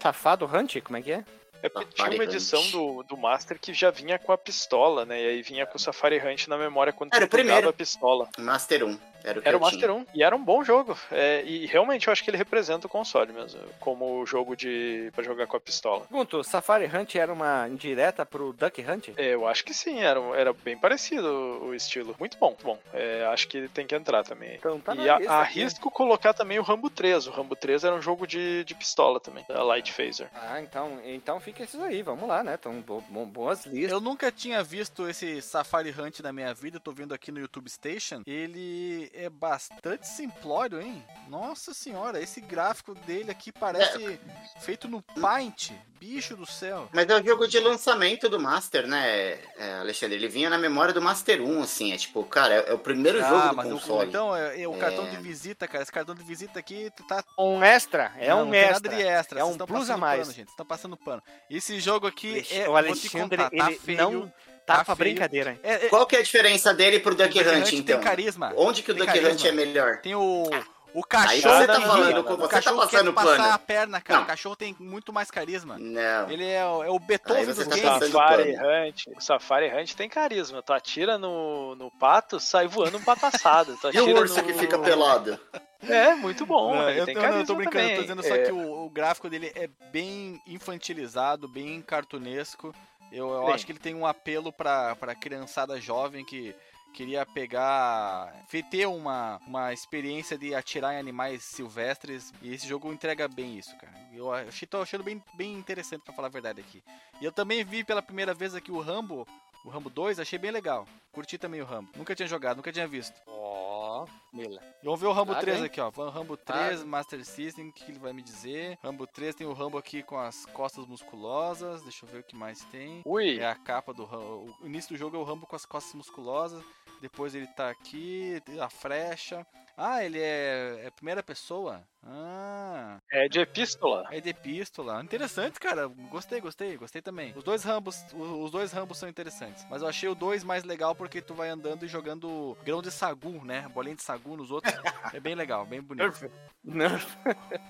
[0.00, 0.80] Safado Hunt?
[0.82, 1.24] Como é que é?
[1.62, 5.20] É porque tinha uma edição do, do Master que já vinha com a pistola, né?
[5.20, 7.68] E aí vinha com o Safari Hunt na memória quando Era o primeiro.
[7.68, 8.28] a pistola.
[8.38, 8.98] Master 1.
[9.26, 10.06] Era o, era o Master 1.
[10.14, 10.96] E era um bom jogo.
[11.10, 13.60] É, e realmente eu acho que ele representa o console mesmo.
[13.80, 16.06] Como jogo de para jogar com a pistola.
[16.06, 19.08] Pergunto, Safari Hunt era uma indireta pro Duck Hunt?
[19.16, 20.00] É, eu acho que sim.
[20.00, 21.26] Era, era bem parecido
[21.62, 22.14] o estilo.
[22.20, 22.78] Muito bom, muito bom.
[22.94, 24.54] É, acho que ele tem que entrar também.
[24.54, 27.26] Então, tá e a, arrisco colocar também o Rambo 3.
[27.26, 29.44] O Rambo 3 era um jogo de, de pistola também.
[29.48, 30.28] Da Light Phaser.
[30.34, 32.02] Ah, então, então fica esses aí.
[32.02, 32.56] Vamos lá, né?
[32.58, 33.90] Então, bo boas listas.
[33.90, 36.76] Eu nunca tinha visto esse Safari Hunt na minha vida.
[36.76, 38.22] Eu tô vendo aqui no YouTube Station.
[38.26, 41.02] Ele é bastante simplório, hein?
[41.28, 44.18] Nossa senhora, esse gráfico dele aqui parece é.
[44.60, 45.72] feito no Paint.
[45.98, 46.90] Bicho do céu.
[46.92, 50.16] Mas é o jogo de lançamento do Master, né, é, Alexandre?
[50.16, 51.92] Ele vinha na memória do Master 1, assim.
[51.92, 54.06] É tipo, cara, é, é o primeiro ah, jogo do mas console.
[54.06, 55.82] O, então, é, é o cartão de visita, cara.
[55.82, 57.24] Esse cartão de visita aqui tá.
[57.38, 58.12] Um extra.
[58.18, 58.72] É não, um não extra.
[58.74, 59.40] Nada de extra.
[59.40, 60.20] É um plus a mais.
[60.20, 60.48] Pano, gente.
[60.48, 61.22] Estão passando pano.
[61.48, 62.68] Esse jogo aqui é.
[62.68, 63.98] O Alexandre, ele feio.
[63.98, 64.32] não
[64.66, 65.60] tá, tá pra brincadeira, hein?
[65.62, 65.88] É, é...
[65.88, 67.96] Qual que é a diferença dele pro Duck Hunt, então?
[67.96, 68.52] Tem carisma.
[68.56, 69.98] Onde que o Duck Hunt é melhor?
[69.98, 70.50] Tem o...
[70.96, 71.30] O cachorro.
[71.30, 74.20] Aí você tá falando, você tá passando quer passar a perna, cara.
[74.20, 74.24] Não.
[74.24, 75.76] O cachorro tem muito mais carisma.
[75.78, 76.30] Não.
[76.30, 78.10] Ele é, o, é o Beethoven do tá game.
[78.10, 80.62] Safari Hunt, o Safari Hunt tem carisma.
[80.62, 83.78] Tu atira no, no pato, sai voando um pato assado.
[83.92, 84.44] e o urso no...
[84.44, 85.38] que fica pelado?
[85.82, 86.74] É, muito bom.
[86.74, 87.96] Não, eu, tô, eu tô brincando, também.
[87.96, 88.28] tô dizendo é.
[88.28, 92.74] só que o, o, gráfico dele é bem infantilizado, bem cartunesco.
[93.12, 96.54] Eu, eu acho que ele tem um apelo pra, pra criançada jovem que
[96.96, 98.32] queria pegar,
[98.70, 103.76] ter uma, uma experiência de atirar em animais silvestres e esse jogo entrega bem isso,
[103.76, 103.92] cara.
[104.14, 106.82] Eu achei, tô achando bem, bem interessante para falar a verdade aqui.
[107.20, 109.28] E eu também vi pela primeira vez aqui o Rambo,
[109.66, 110.86] o Rambo 2, achei bem legal.
[111.10, 111.90] Curti também o Rambo.
[111.96, 113.20] Nunca tinha jogado, nunca tinha visto.
[113.26, 114.62] Ó, oh, Mila.
[114.80, 115.90] Vamos ver o Rambo 3 aqui, ó.
[115.90, 118.78] Rambo 3, Master System, o que ele vai me dizer?
[118.80, 121.82] Rambo 3 tem o Rambo aqui com as costas musculosas.
[121.82, 123.02] Deixa eu ver o que mais tem.
[123.04, 123.40] Ui.
[123.40, 124.54] É a capa do Rambo.
[124.62, 126.62] O início do jogo é o Rambo com as costas musculosas.
[127.00, 129.44] Depois ele tá aqui, a frecha.
[129.76, 131.82] Ah, ele é, é primeira pessoa?
[132.02, 132.98] Ah.
[133.10, 134.06] É de epístola.
[134.10, 135.02] É de epístola.
[135.02, 135.86] Interessante, cara.
[135.86, 137.32] Gostei, gostei, gostei também.
[137.36, 139.66] Os dois Rambos, os dois Rambos são interessantes.
[139.70, 142.90] Mas eu achei o dois mais legal porque tu vai andando e jogando grão de
[142.90, 143.68] sagu, né?
[143.72, 144.72] Bolinha de sagu nos outros.
[145.12, 146.30] é bem legal, bem bonito.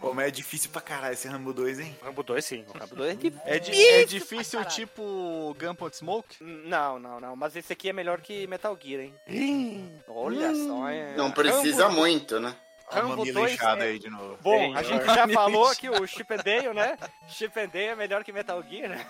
[0.01, 1.97] Como é difícil pra caralho esse Rambo 2, hein?
[2.03, 2.65] Rambo 2 sim.
[2.69, 3.43] O Rambo 2 é difícil.
[3.45, 6.43] É, di é difícil tipo Gunpowder Smoke?
[6.43, 7.37] Não, não, não.
[7.37, 10.03] Mas esse aqui é melhor que Metal Gear, hein?
[10.09, 10.67] Olha hum.
[10.67, 11.17] só, é.
[11.17, 12.01] Não precisa Rambo...
[12.01, 12.55] muito, né?
[12.89, 13.67] Rambo 2 é...
[13.83, 14.39] aí de novo.
[14.41, 16.97] Bom, a gente já falou que o Chip and Dale, né?
[17.29, 19.07] Chip and Dale é melhor que Metal Gear, né?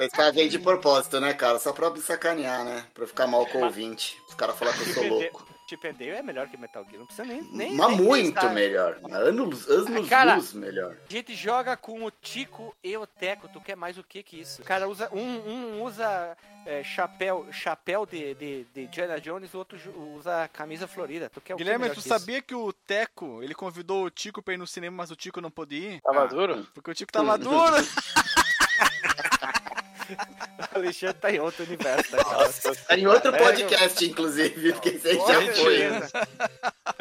[0.00, 1.58] Esse cara vem de propósito, né, cara?
[1.58, 2.84] Só pra me sacanear, né?
[2.92, 4.20] Pra ficar mal com o ouvinte.
[4.28, 5.53] Os caras falar que eu sou louco.
[5.68, 7.42] Chip and Dale é melhor que Metal Gear, não precisa nem.
[7.42, 8.52] nem Mas nem muito pensar.
[8.52, 8.98] melhor.
[9.10, 10.96] Anos, anos cara, luz melhor.
[11.08, 13.48] A gente joga com o Tico e o Teco.
[13.48, 14.62] Tu quer mais o que que isso?
[14.62, 15.08] O cara usa.
[15.12, 16.36] Um, um usa
[16.66, 19.78] é, chapéu, chapéu de, de, de Diana Jones, o outro
[20.16, 21.30] usa camisa florida.
[21.30, 24.66] Tu quer Guilherme, tu sabia que o Teco, ele convidou o Tico pra ir no
[24.66, 26.00] cinema, mas o Tico não pôde ir?
[26.00, 26.66] Tava ah, duro?
[26.74, 27.74] Porque o Tico tava duro.
[30.74, 35.14] O Alexandre tá em outro universo, tá, Nossa, tá em outro podcast, inclusive, porque você
[35.14, 35.88] já foi.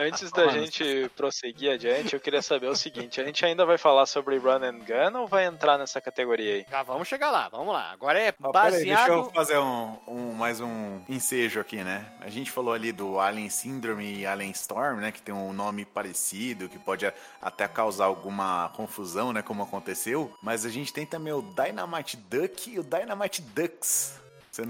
[0.04, 4.06] Antes da gente prosseguir adiante, eu queria saber o seguinte: a gente ainda vai falar
[4.06, 6.66] sobre Run and Gun ou vai entrar nessa categoria aí?
[6.70, 7.92] Já vamos chegar lá, vamos lá.
[7.92, 8.74] Agora é baseado...
[8.74, 12.06] Aí, deixa eu fazer um, um, mais um ensejo aqui, né?
[12.20, 15.12] A gente falou ali do Alien Syndrome e Alien Storm, né?
[15.12, 17.12] Que tem um nome parecido, que pode
[17.42, 19.42] até causar alguma confusão, né?
[19.42, 20.34] Como aconteceu.
[20.42, 24.20] Mas a gente tem também o Dynamite Duck e o Dynamite Ducks.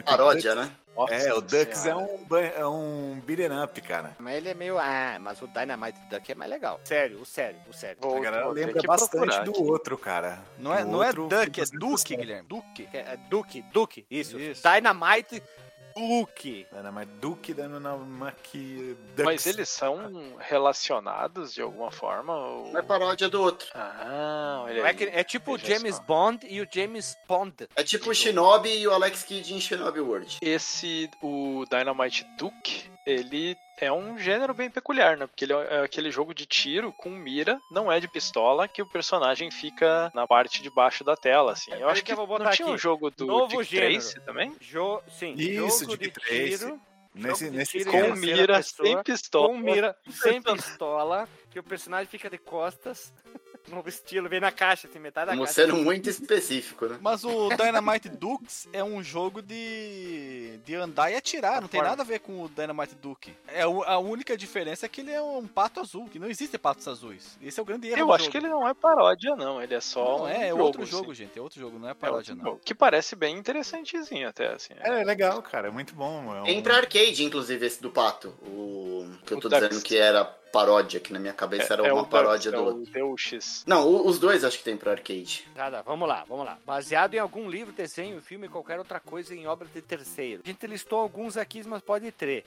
[0.05, 0.71] Paródia, né?
[0.95, 4.15] Nossa é, o Ducks é um, é um beat'em up, cara.
[4.19, 4.77] Mas ele é meio.
[4.77, 6.79] Ah, mas o Dynamite Duck é mais legal.
[6.83, 7.97] Sério, o sério, o sério.
[7.99, 10.39] Vou, a galera lembra bastante do outro, cara.
[10.57, 12.47] Não é, não é Duck, é Duke, Guilherme.
[12.47, 12.87] Duke.
[12.93, 14.39] É, é Duke, Duke, isso.
[14.39, 14.61] isso.
[14.61, 15.41] Dynamite
[15.95, 16.67] Duke.
[16.71, 19.25] Dynamite Duke, Dynamite Ducks.
[19.25, 22.35] Mas eles são relacionados de alguma forma?
[22.35, 22.77] Ou...
[22.77, 23.67] É paródia do outro.
[23.73, 26.03] Ah, olha é, que, é tipo o James só.
[26.03, 27.67] Bond e o James Bond.
[27.75, 30.37] É tipo o Shinobi e o Alex Kidd em Shinobi World.
[30.41, 35.27] Esse, o Dynamite Duke, ele é um gênero bem peculiar, né?
[35.27, 38.81] Porque ele é, é aquele jogo de tiro com mira, não é de pistola, que
[38.81, 41.71] o personagem fica na parte de baixo da tela, assim.
[41.73, 42.75] Eu acho que, eu vou botar não tinha aqui.
[42.75, 44.55] um jogo do Novo Dick Trace também?
[44.61, 46.57] Jo sim, Isso, jogo Dick de Trace.
[46.57, 46.81] tiro.
[47.15, 49.47] Nesse, nesse com mira, pessoa, sem pistola.
[49.47, 53.13] Com mira, sem pistola, que o personagem fica de costas
[53.71, 55.61] novo estilo, vem na caixa, assim, metade da Como caixa.
[55.61, 56.97] sendo muito específico, né?
[57.01, 62.01] Mas o Dynamite Dukes é um jogo de, de andar e atirar, não tem nada
[62.01, 63.33] a ver com o Dynamite Duke.
[63.47, 66.87] É, a única diferença é que ele é um pato azul, que não existe patos
[66.87, 67.37] azuis.
[67.41, 68.31] Esse é o grande erro Eu acho jogo.
[68.31, 70.85] que ele não é paródia, não, ele é só não, um é, é jogo, outro
[70.85, 71.23] jogo, assim.
[71.23, 72.57] gente, é outro jogo, não é paródia, é não.
[72.57, 74.73] Que parece bem interessantezinho até, assim.
[74.79, 76.35] É, é legal, cara, é muito bom.
[76.35, 76.43] É um...
[76.45, 79.83] Tem pra arcade, inclusive, esse do pato, o que eu tô o dizendo Ducks.
[79.83, 83.03] que era paródia, que na minha cabeça é, era é uma paródia Deus, do é
[83.03, 83.17] outro.
[83.17, 83.63] X.
[83.65, 85.47] Não, os dois acho que tem pro arcade.
[85.55, 86.59] Nada, vamos lá, vamos lá.
[86.63, 90.43] Baseado em algum livro, desenho, filme, qualquer outra coisa em obra de terceiro.
[90.45, 92.45] A gente listou alguns aqui, mas pode ter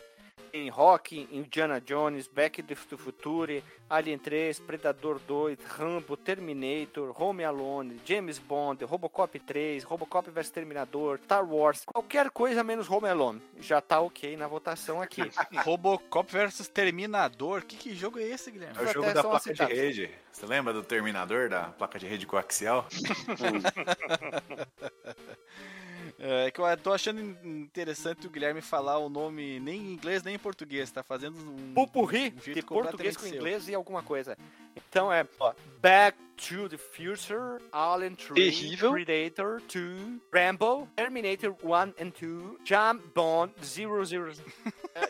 [0.56, 7.44] em Rock, Indiana Jones, Back to the Future, Alien 3, Predador 2, Rambo, Terminator, Home
[7.44, 13.42] Alone, James Bond, Robocop 3, Robocop vs Terminador, Star Wars, qualquer coisa menos Home Alone.
[13.60, 15.22] Já tá ok na votação aqui.
[15.64, 17.62] Robocop vs Terminador?
[17.62, 18.76] Que, que jogo é esse, Guilherme?
[18.78, 20.10] É o jogo da placa de rede.
[20.32, 22.86] Você lembra do Terminador, da placa de rede coaxial?
[26.18, 30.34] É que eu tô achando interessante o Guilherme falar o nome nem em inglês nem
[30.34, 31.74] em português, tá fazendo um.
[31.74, 33.34] Pupurri um de português com seu.
[33.34, 34.36] inglês e alguma coisa.
[34.74, 38.92] Então é ó, Back to the Future, Alien 3, Terrível.
[38.92, 44.32] Predator 2, Rambo, Terminator 1 and 2, Jump Bond 00.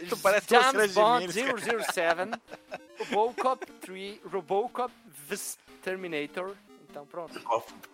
[0.08, 2.40] tu parece James Bond 007,
[3.10, 4.92] Robocop 3, Robocop
[5.28, 6.56] vs Terminator
[6.96, 7.38] então pronto.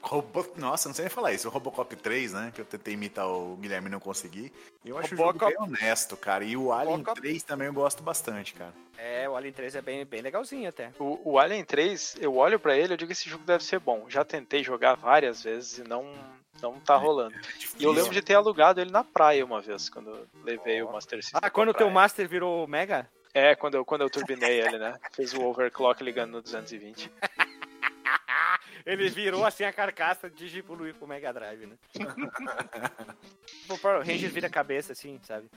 [0.00, 0.46] Robo...
[0.56, 1.48] Nossa, não sei nem falar isso.
[1.48, 2.52] O Robocop 3, né?
[2.54, 4.52] Que eu tentei imitar o Guilherme e não consegui.
[4.84, 5.44] Eu acho Robocop...
[5.44, 6.44] o jogo bem honesto, cara.
[6.44, 7.20] E o Alien Robocop...
[7.20, 8.72] 3 também eu gosto bastante, cara.
[8.96, 10.92] É, o Alien 3 é bem, bem legalzinho até.
[11.00, 13.80] O, o Alien 3, eu olho para ele e digo que esse jogo deve ser
[13.80, 14.06] bom.
[14.08, 16.06] Já tentei jogar várias vezes e não,
[16.62, 17.34] não tá é, rolando.
[17.34, 17.40] É
[17.80, 20.88] e eu lembro de ter alugado ele na praia uma vez, quando levei oh.
[20.88, 21.40] o Master System.
[21.42, 23.08] Ah, quando o teu Master virou Mega?
[23.34, 24.96] É, quando eu, quando eu turbinei ele, né?
[25.10, 27.10] Fez o overclock ligando no 220.
[28.84, 31.76] Ele virou assim a carcaça de Jibuluí pro Mega Drive, né?
[33.68, 35.48] o Power Rangers vira cabeça assim, sabe?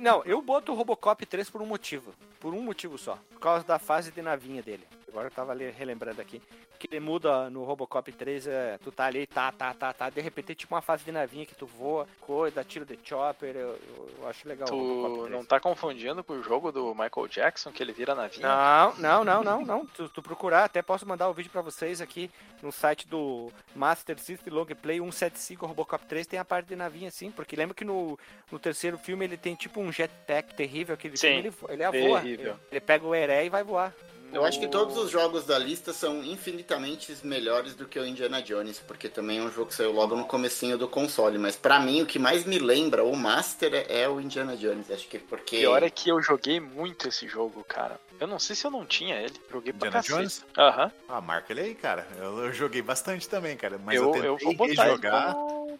[0.00, 2.14] Não, eu boto o Robocop 3 por um motivo.
[2.38, 3.18] Por um motivo só.
[3.30, 4.86] Por causa da fase de navinha dele.
[5.10, 6.40] Agora eu tava ali relembrando aqui.
[6.78, 10.20] Que ele muda no Robocop 3, é, tu tá ali, tá, tá, tá, tá, de
[10.20, 13.78] repente é tipo uma fase de navinha que tu voa, coisa, tiro de chopper, eu,
[14.18, 14.66] eu acho legal.
[14.66, 18.48] Tu não tá confundindo com o jogo do Michael Jackson, que ele vira navinha?
[18.48, 22.00] Não, não, não, não, não, tu, tu procurar, até posso mandar o vídeo pra vocês
[22.00, 22.30] aqui
[22.62, 27.08] no site do Master System Long Play 175 Robocop 3, tem a parte de navinha
[27.08, 28.18] assim, porque lembra que no,
[28.50, 31.90] no terceiro filme ele tem tipo um jetpack terrível, aquele Sim, filme, ele, ele é
[31.90, 33.94] voa, ele, ele pega o Heré e vai voar.
[34.32, 38.40] Eu acho que todos os jogos da lista são infinitamente melhores do que o Indiana
[38.40, 41.80] Jones, porque também é um jogo que saiu logo no comecinho do console, mas para
[41.80, 45.58] mim o que mais me lembra o Master é o Indiana Jones, acho que porque...
[45.58, 48.00] Pior é que eu joguei muito esse jogo, cara.
[48.20, 50.44] Eu não sei se eu não tinha ele, joguei pra Indiana Jones?
[50.56, 50.84] Aham.
[50.84, 50.90] Uhum.
[51.08, 52.06] Ah, marca ele aí, cara.
[52.18, 55.34] Eu, eu, joguei bastante também, cara, mas eu, eu, eu vou botar jogar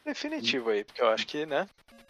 [0.05, 1.69] definitivo aí, porque eu acho que, né...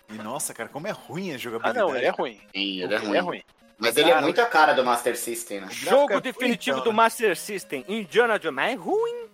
[0.08, 1.78] E nossa, cara, como é ruim a jogabilidade.
[1.78, 2.40] Ah, não, ele é ruim.
[2.52, 3.16] Sim, ele é ruim.
[3.16, 3.42] É ruim.
[3.80, 5.68] Mas ele é muito a cara do Master System, né?
[5.70, 6.96] Jogo é definitivo então, do né?
[6.96, 9.26] Master System, Indiana Jones, é ruim.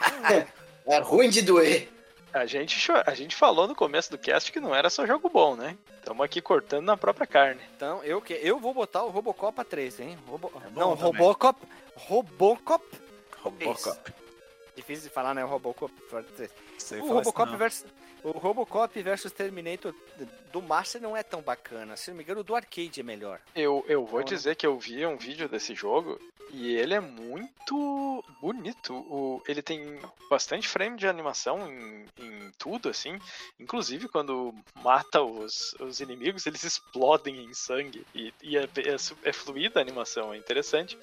[0.86, 1.88] é ruim de doer.
[2.32, 5.56] A gente, a gente falou no começo do cast que não era só jogo bom,
[5.56, 5.76] né?
[5.96, 7.60] Estamos aqui cortando na própria carne.
[7.74, 10.18] Então, eu, eu vou botar o Robocop a 3, hein?
[10.26, 10.52] Robo...
[10.64, 11.58] É não, Robocop.
[11.96, 12.84] Robocop.
[13.42, 14.12] Robocop.
[14.76, 15.42] Difícil de falar, né?
[15.44, 15.92] O Robocop.
[17.00, 17.86] O Robocop versus.
[18.24, 19.94] O Robocop versus Terminator
[20.52, 21.96] do Master não é tão bacana.
[21.96, 23.40] Se não me engano, o do arcade é melhor.
[23.54, 26.18] Eu, eu vou então, dizer que eu vi um vídeo desse jogo
[26.50, 28.94] e ele é muito bonito.
[28.94, 30.00] O, ele tem
[30.30, 33.18] bastante frame de animação em, em tudo, assim.
[33.58, 38.04] Inclusive, quando mata os, os inimigos, eles explodem em sangue.
[38.14, 40.98] E, e é, é, é fluida a animação, é interessante.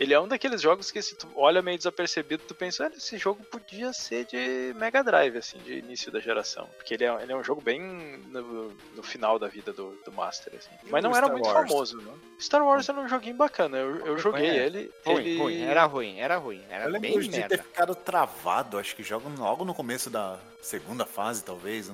[0.00, 3.18] Ele é um daqueles jogos que se tu olha meio desapercebido, tu pensa, olha, esse
[3.18, 6.66] jogo podia ser de Mega Drive, assim, de início da geração.
[6.78, 7.82] Porque ele é, ele é um jogo bem
[8.28, 10.70] no, no final da vida do, do Master, assim.
[10.90, 11.70] Mas não era Star muito Wars?
[11.70, 12.12] famoso, né?
[12.40, 14.64] Star Wars era um joguinho bacana, eu, eu joguei é.
[14.64, 14.90] ele.
[15.04, 15.38] Ruim, ele...
[15.38, 16.64] ruim, era ruim, era ruim.
[16.70, 21.04] Era eu lembro de ter ficado travado, acho que joga logo no começo da segunda
[21.04, 21.90] fase, talvez.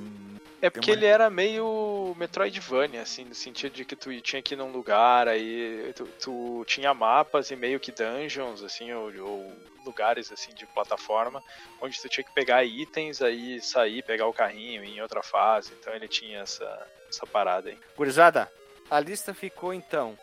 [0.61, 0.97] É porque uma...
[0.97, 5.29] ele era meio Metroidvania, assim, no sentido de que tu tinha que ir num lugar,
[5.29, 9.53] aí tu, tu tinha mapas e meio que dungeons, assim, ou, ou,
[9.85, 11.43] lugares, assim, de plataforma,
[11.81, 15.95] onde tu tinha que pegar itens, aí sair, pegar o carrinho em outra fase, então
[15.95, 17.79] ele tinha essa, essa parada aí.
[17.97, 18.51] Gurizada,
[18.91, 20.19] a lista ficou, então,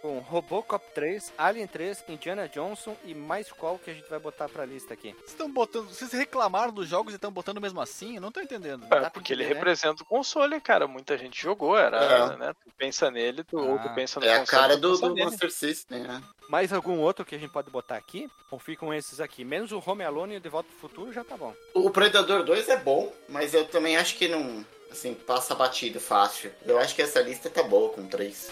[0.00, 4.48] com Robocop 3, Alien 3, Indiana Johnson e mais qual que a gente vai botar
[4.48, 5.12] pra lista aqui?
[5.12, 5.88] Vocês estão botando.
[5.88, 8.16] Vocês reclamaram dos jogos e estão botando mesmo assim?
[8.16, 8.86] Eu não tô entendendo.
[8.90, 9.54] É, porque ele né?
[9.54, 10.86] representa o console, cara.
[10.86, 12.36] Muita gente jogou, era, é.
[12.36, 12.54] né?
[12.64, 14.56] Tu pensa nele, tu, ah, ou tu pensa no é console.
[14.56, 16.22] É a cara do, do Monster System, né?
[16.48, 18.28] Mais algum outro que a gente pode botar aqui?
[18.50, 19.44] Ou ficam esses aqui?
[19.44, 21.54] Menos o Home Alone e o De Volta pro Futuro já tá bom.
[21.74, 24.64] O Predador 2 é bom, mas eu também acho que não.
[24.90, 26.50] Assim, passa batido fácil.
[26.64, 28.50] Eu acho que essa lista tá boa com três.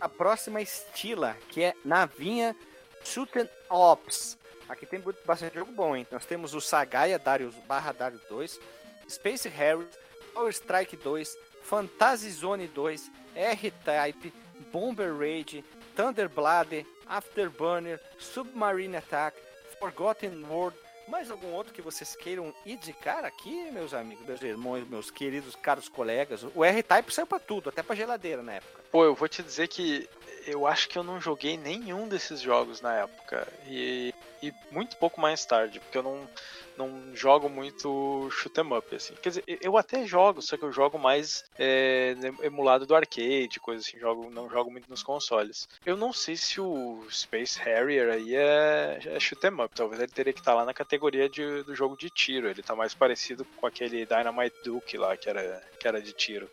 [0.00, 2.56] A próxima estila, que é Navinha
[3.04, 4.38] Shooten Ops.
[4.68, 6.06] Aqui tem bastante jogo bom, hein?
[6.10, 8.60] Nós temos o Sagaia Darius barra Darius 2,
[9.08, 9.88] Space Harrier,
[10.32, 14.32] Power Strike 2, Fantasy Zone 2, R-Type,
[14.72, 15.64] Bomber Rage,
[15.96, 19.36] Thunderblade, Afterburner, Submarine Attack,
[19.78, 20.76] Forgotten World,
[21.10, 25.88] mais algum outro que vocês queiram indicar aqui, meus amigos, meus irmãos, meus queridos, caros
[25.88, 26.44] colegas?
[26.54, 28.80] O R-Type saiu pra tudo, até pra geladeira na época.
[28.90, 30.08] Pô, eu vou te dizer que
[30.46, 33.46] eu acho que eu não joguei nenhum desses jogos na época.
[33.66, 36.28] E e muito pouco mais tarde, porque eu não,
[36.76, 39.14] não jogo muito shoot 'em up, assim.
[39.22, 43.82] Quer dizer, eu até jogo, só que eu jogo mais é, emulado do arcade, coisa
[43.82, 45.68] assim, jogo, não jogo muito nos consoles.
[45.84, 50.12] Eu não sei se o Space Harrier aí é, é shoot 'em up, talvez ele
[50.12, 52.94] teria que estar tá lá na categoria de, do jogo de tiro, ele tá mais
[52.94, 56.50] parecido com aquele Dynamite Duke lá, que era, que era de tiro.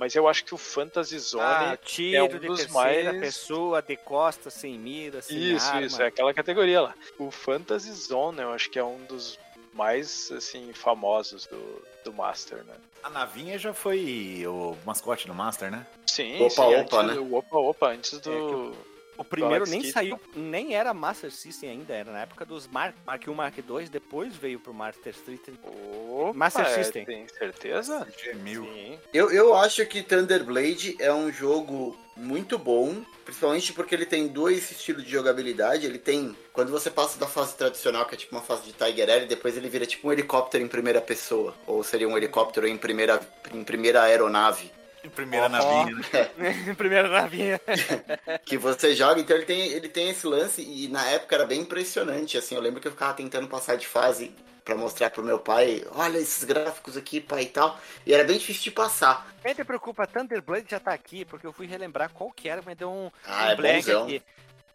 [0.00, 3.82] Mas eu acho que o Fantasy Zone ah, tiro é um de dos mais pessoa,
[3.82, 5.82] de costa, sem mira, sem Isso, arma.
[5.82, 6.94] isso, é aquela categoria lá.
[7.18, 9.38] O Fantasy Zone eu acho que é um dos
[9.74, 12.76] mais, assim, famosos do, do Master, né?
[13.02, 15.86] A navinha já foi o mascote do Master, né?
[16.06, 17.20] Sim, opa, sim, opa, antes, né?
[17.20, 18.74] O opa, opa, antes do...
[18.86, 18.89] É
[19.20, 23.28] o primeiro nem saiu, nem era Master System ainda, era na época dos Mark, Mark
[23.28, 25.58] 1, Mark 2, depois veio pro Master System.
[25.62, 27.04] Opa, Master é, System.
[27.04, 28.08] Tem certeza?
[28.18, 28.98] Sim.
[29.12, 34.70] Eu, eu acho que Thunderblade é um jogo muito bom, principalmente porque ele tem dois
[34.70, 35.84] estilos de jogabilidade.
[35.84, 39.10] Ele tem, quando você passa da fase tradicional, que é tipo uma fase de Tiger
[39.10, 42.78] Air, depois ele vira tipo um helicóptero em primeira pessoa, ou seria um helicóptero em
[42.78, 43.20] primeira,
[43.52, 44.72] em primeira aeronave.
[45.02, 45.96] Em primeira oh, navinha.
[46.36, 46.64] Né?
[46.68, 47.60] em primeira navinha.
[48.44, 51.60] que você joga, então ele tem, ele tem esse lance e na época era bem
[51.60, 55.38] impressionante, assim, eu lembro que eu ficava tentando passar de fase para mostrar pro meu
[55.38, 59.34] pai, olha esses gráficos aqui, pai e tal, e era bem difícil de passar.
[59.42, 62.76] Quem te preocupa, Thunderblade já tá aqui, porque eu fui relembrar qual que era, mas
[62.76, 64.04] deu um, ah, um é black bonzão.
[64.04, 64.22] aqui.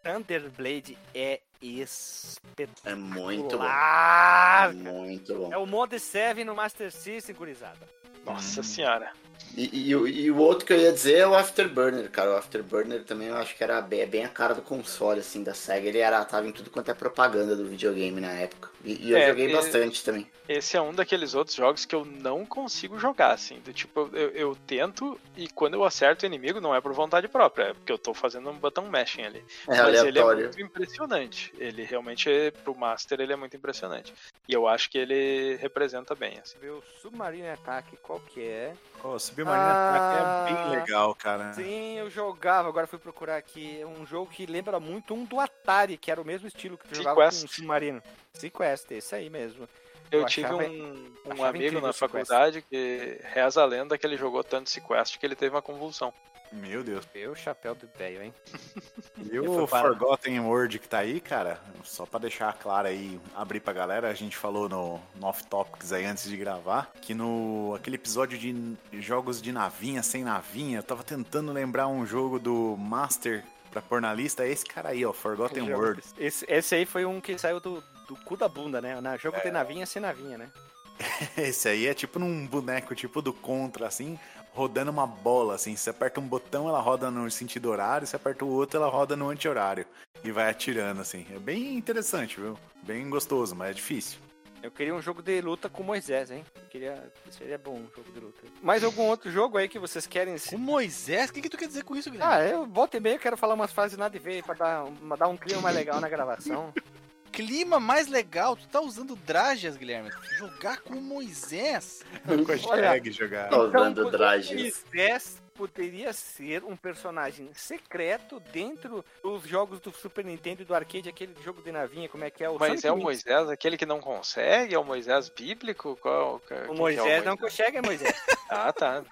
[0.02, 2.92] Thunderblade é espetacular.
[2.92, 4.92] É muito bom.
[4.92, 5.52] Muito bom.
[5.52, 7.88] É o Mode 7 no Master System, gurizada.
[8.24, 8.64] Nossa hum.
[8.64, 9.12] senhora.
[9.56, 12.32] E, e, e, o outro que eu ia dizer é o Afterburner, cara.
[12.32, 15.54] O Afterburner também eu acho que era bem, bem a cara do console, assim, da
[15.54, 15.88] SEGA.
[15.88, 18.68] Ele era, tava em tudo quanto é propaganda do videogame na época.
[18.86, 20.30] E, e eu é, joguei bastante também.
[20.48, 23.58] Esse é um daqueles outros jogos que eu não consigo jogar, assim.
[23.58, 27.26] Do tipo, eu, eu, tento e quando eu acerto o inimigo não é por vontade
[27.26, 29.44] própria, é porque eu tô fazendo um botão mashing ali.
[29.66, 30.08] É Mas aleatório.
[30.08, 31.52] ele é muito impressionante.
[31.58, 34.14] Ele realmente, é, pro Master, ele é muito impressionante.
[34.48, 36.56] E eu acho que ele representa bem, assim.
[36.68, 38.72] O Submarine Attack, qual que é?
[39.02, 41.52] Oh, Submarine ah, Attack é bem legal, cara.
[41.54, 43.80] Sim, eu jogava, agora fui procurar aqui.
[43.80, 46.86] É um jogo que lembra muito um do Atari, que era o mesmo estilo que
[46.86, 48.00] tu jogava com o Submarino.
[48.36, 49.68] Sequest, esse aí mesmo.
[50.10, 54.16] Eu, eu tive achava, um, um amigo na faculdade que reza a lenda que ele
[54.16, 56.12] jogou tanto Sequest que ele teve uma convulsão.
[56.52, 57.04] Meu Deus.
[57.14, 58.34] Meu chapéu do velho, hein?
[59.32, 63.72] E o Forgotten Word que tá aí, cara, só pra deixar claro aí, abrir pra
[63.72, 67.96] galera, a gente falou no, no Off Topics aí antes de gravar, que no aquele
[67.96, 73.42] episódio de jogos de navinha, sem navinha, eu tava tentando lembrar um jogo do Master
[73.70, 76.02] pra pôr na lista, é esse cara aí, ó, Forgotten World.
[76.18, 79.00] Esse, esse aí foi um que saiu do, do cu da bunda, né?
[79.00, 79.40] Na jogo é.
[79.40, 80.50] de navinha sem navinha, né?
[81.36, 84.18] Esse aí é tipo num boneco tipo do Contra, assim,
[84.52, 85.76] rodando uma bola, assim.
[85.76, 89.16] Você aperta um botão, ela roda no sentido horário, você aperta o outro, ela roda
[89.16, 89.86] no anti-horário.
[90.24, 91.26] E vai atirando, assim.
[91.34, 92.58] É bem interessante, viu?
[92.82, 94.18] Bem gostoso, mas é difícil.
[94.62, 96.44] Eu queria um jogo de luta com Moisés, hein?
[96.56, 97.12] Eu queria.
[97.30, 98.42] Seria bom um jogo de luta.
[98.62, 100.34] Mais algum outro jogo aí que vocês querem?
[100.50, 101.30] Com Moisés?
[101.30, 102.32] O que, que tu quer dizer com isso, Guilherme?
[102.32, 105.28] Ah, eu volta e meia quero falar umas frases nada a ver pra dar, dar
[105.28, 106.72] um clima mais legal na gravação.
[107.36, 108.56] clima mais legal.
[108.56, 110.10] Tu tá usando Drajas, Guilherme.
[110.38, 112.02] Jogar com Moisés.
[112.24, 113.50] Não consegue jogar.
[113.50, 114.58] Tá usando então, Drajas.
[114.58, 121.08] Moisés poderia ser um personagem secreto dentro dos jogos do Super Nintendo e do arcade,
[121.08, 123.78] aquele jogo de navinha, como é que é o Mas Sonic é o Moisés, aquele
[123.78, 124.74] que não consegue?
[124.74, 125.96] É o Moisés bíblico?
[125.96, 128.22] Qual, o Moisés, é o Moisés não consegue, é Moisés.
[128.50, 129.02] ah, tá.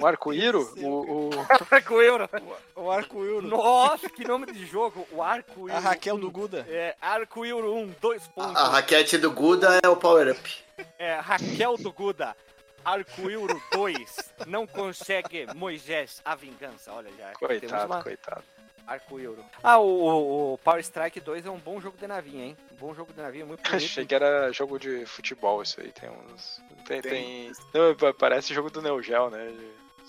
[0.00, 0.72] O arco-íro?
[0.78, 1.46] O, o...
[1.70, 2.28] arco-íro.
[2.76, 3.42] O arco-íro.
[3.42, 5.06] Nossa, que nome de jogo.
[5.12, 5.76] O arco-íro.
[5.76, 6.66] A Raquel do Guda.
[6.68, 8.56] É, arco-íro 1, 2 pontos.
[8.56, 10.40] A, a raquete do Guda é o power-up.
[10.96, 12.36] É, Raquel do Guda.
[12.84, 14.32] Arco-íro 2.
[14.46, 16.92] Não consegue Moisés a vingança.
[16.92, 17.32] Olha já.
[17.32, 18.02] Coitado, uma...
[18.02, 18.44] coitado.
[18.86, 19.44] Arco-íro.
[19.62, 22.56] Ah, o, o, Power Strike 2 é um bom jogo de navinha, hein?
[22.72, 23.84] Um bom jogo de navinha, muito bonito.
[23.84, 25.92] Achei que era jogo de futebol isso aí.
[25.92, 26.62] Tem uns...
[26.86, 27.02] Tem...
[27.02, 27.52] tem...
[27.74, 29.52] Não, parece jogo do Neo Geo, né?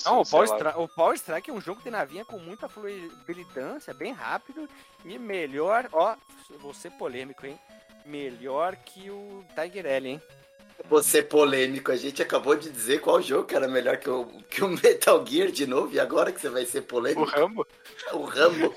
[0.06, 3.94] Não, o Power, Strike, o Power, Strike, é um jogo de navinha com muita fluidância,
[3.94, 4.68] bem rápido
[5.06, 6.16] e melhor, ó,
[6.60, 7.60] vou ser polêmico, hein?
[8.06, 10.22] Melhor que o Tiger L, hein?
[10.86, 14.64] Você polêmico, a gente acabou de dizer qual jogo que era melhor que o, que
[14.64, 17.22] o Metal Gear de novo, e agora que você vai ser polêmico?
[17.22, 17.68] O Rambo?
[18.14, 18.74] O Rambo.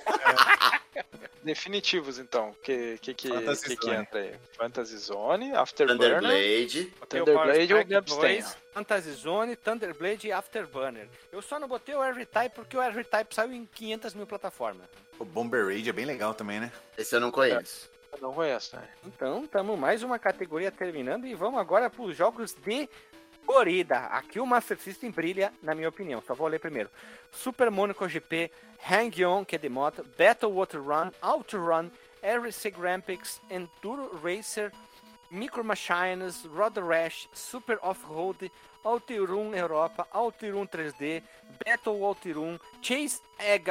[0.95, 1.05] É.
[1.43, 2.51] Definitivos, então.
[2.51, 4.35] O que, que, que, que, que, entra aí?
[4.57, 6.21] Fantasy Zone, Afterburner.
[6.21, 6.85] Thunderblade.
[7.09, 8.47] Thunderblade ou abstenho.
[8.73, 11.09] Fantasy Zone, Thunderblade e Afterburner.
[11.33, 14.87] Eu só não botei o R-Type porque o R-Type saiu em 500 mil plataformas.
[15.19, 16.73] O Bomber Raid é bem legal também, né?
[16.97, 17.91] Esse eu não conheço.
[18.13, 18.89] Eu não conheço, né?
[19.07, 22.89] Então, estamos mais uma categoria terminando e vamos agora para os jogos de
[23.47, 23.99] corrida.
[24.07, 26.23] Aqui o Master System brilha, na minha opinião.
[26.23, 26.91] Só vou ler primeiro.
[27.31, 28.51] Super Monaco GP,
[28.91, 31.91] Hang On, que é de moto, Battle Water Run, Auto Run,
[32.23, 34.73] RC Grand Prix, Enduro Racer,
[35.31, 38.51] Micro Machines, Road Rash, Super Off-Road,
[38.85, 41.23] Altirum Europa, Altirum 3D,
[41.65, 43.23] Battle Altirum, Chase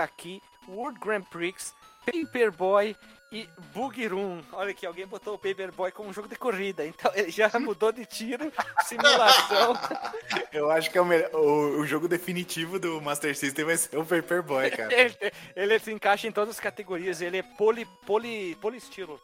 [0.02, 1.74] aqui, World Grand Prix,
[2.06, 2.96] Paperboy
[3.32, 4.42] e Bugirum.
[4.52, 7.92] Olha aqui, alguém botou o Paperboy como um jogo de corrida, então ele já mudou
[7.92, 8.52] de tiro,
[8.84, 9.74] simulação.
[10.52, 13.98] Eu acho que é o, melhor, o, o, jogo definitivo do Master System vai ser
[13.98, 14.92] o Paperboy, cara.
[14.94, 15.16] ele,
[15.56, 19.20] ele se encaixa em todas as categorias, ele é poli, poli, poli estilo.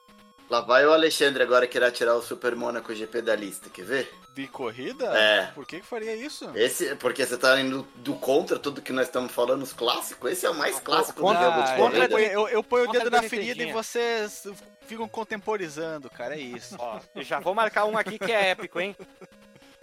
[0.49, 4.13] Lá vai o Alexandre agora querer tirar o Super Monaco GP da lista, quer ver?
[4.33, 5.05] De corrida?
[5.17, 5.47] É.
[5.53, 6.49] Por que, que faria isso?
[6.55, 10.31] Esse, porque você tá indo do contra tudo que nós estamos falando, os clássicos.
[10.31, 12.21] Esse é o mais clássico do jogo de corrida.
[12.21, 14.47] Eu, eu ponho o dedo na ferida e vocês
[14.87, 16.75] ficam contemporizando, cara, é isso.
[16.79, 18.95] Ó, já vou marcar um aqui que é épico, hein?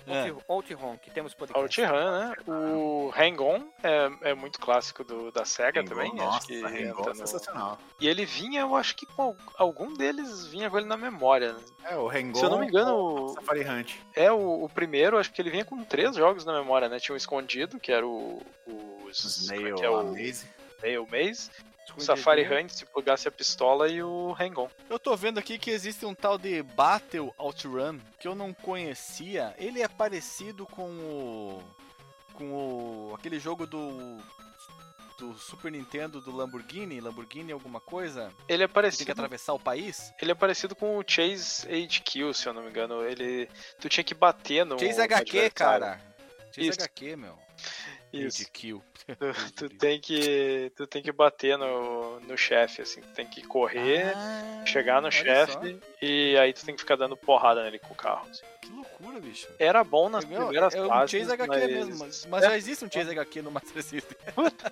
[0.07, 0.35] É.
[0.49, 1.81] OutRun, que temos podcast.
[1.81, 2.35] OutRun, né?
[2.47, 6.15] O Hang-On é, é muito clássico do, da SEGA também.
[6.15, 7.79] Nossa, acho que Hang-On é sensacional.
[8.01, 11.53] E ele vinha, eu acho que com algum deles vinha com ele na memória.
[11.53, 11.61] Né?
[11.85, 12.35] É, o Hang-On.
[12.35, 12.95] Se eu não me engano.
[12.95, 13.95] O Safari Hunt.
[14.15, 16.99] É, o, o, primeiro, acho que ele vinha com três jogos na memória, né?
[16.99, 18.43] Tinha um escondido, que era o.
[18.67, 20.47] o Snail é, é o, Maze.
[20.79, 21.51] Snail Maze.
[21.97, 24.69] O Safari Hunt se plugasse a pistola e o Hang-On.
[24.89, 29.55] Eu tô vendo aqui que existe um tal de Battle Outrun que eu não conhecia.
[29.59, 31.63] Ele é parecido com o.
[32.35, 33.15] com o.
[33.15, 34.19] aquele jogo do.
[35.19, 38.33] do Super Nintendo do Lamborghini, Lamborghini alguma coisa?
[38.49, 38.99] Ele é parecido.
[38.99, 40.13] Tem que atravessar o país?
[40.21, 43.03] Ele é parecido com o Chase HQ, se eu não me engano.
[43.05, 43.49] Ele.
[43.79, 44.79] Tu tinha que bater no.
[44.79, 46.01] Chase HQ, cara.
[46.53, 46.81] Chase Isso.
[46.81, 47.39] HQ, meu.
[48.15, 48.51] Isso.
[48.53, 48.83] Kill.
[49.07, 49.15] Tu,
[49.69, 54.13] tu, tem que tu tem que bater no, no chefe assim, tu tem que correr,
[54.15, 57.97] ah, chegar no chefe e aí tu tem que ficar dando porrada nele com o
[57.97, 58.27] carro.
[58.31, 58.43] Assim.
[58.63, 59.49] Que loucura, bicho.
[59.59, 61.15] Era bom nas Meu, primeiras é, é fases.
[61.15, 61.71] um Chase HQ mas...
[61.71, 62.49] mesmo, mas, mas é.
[62.49, 64.17] já existe um Chase HQ no Master System.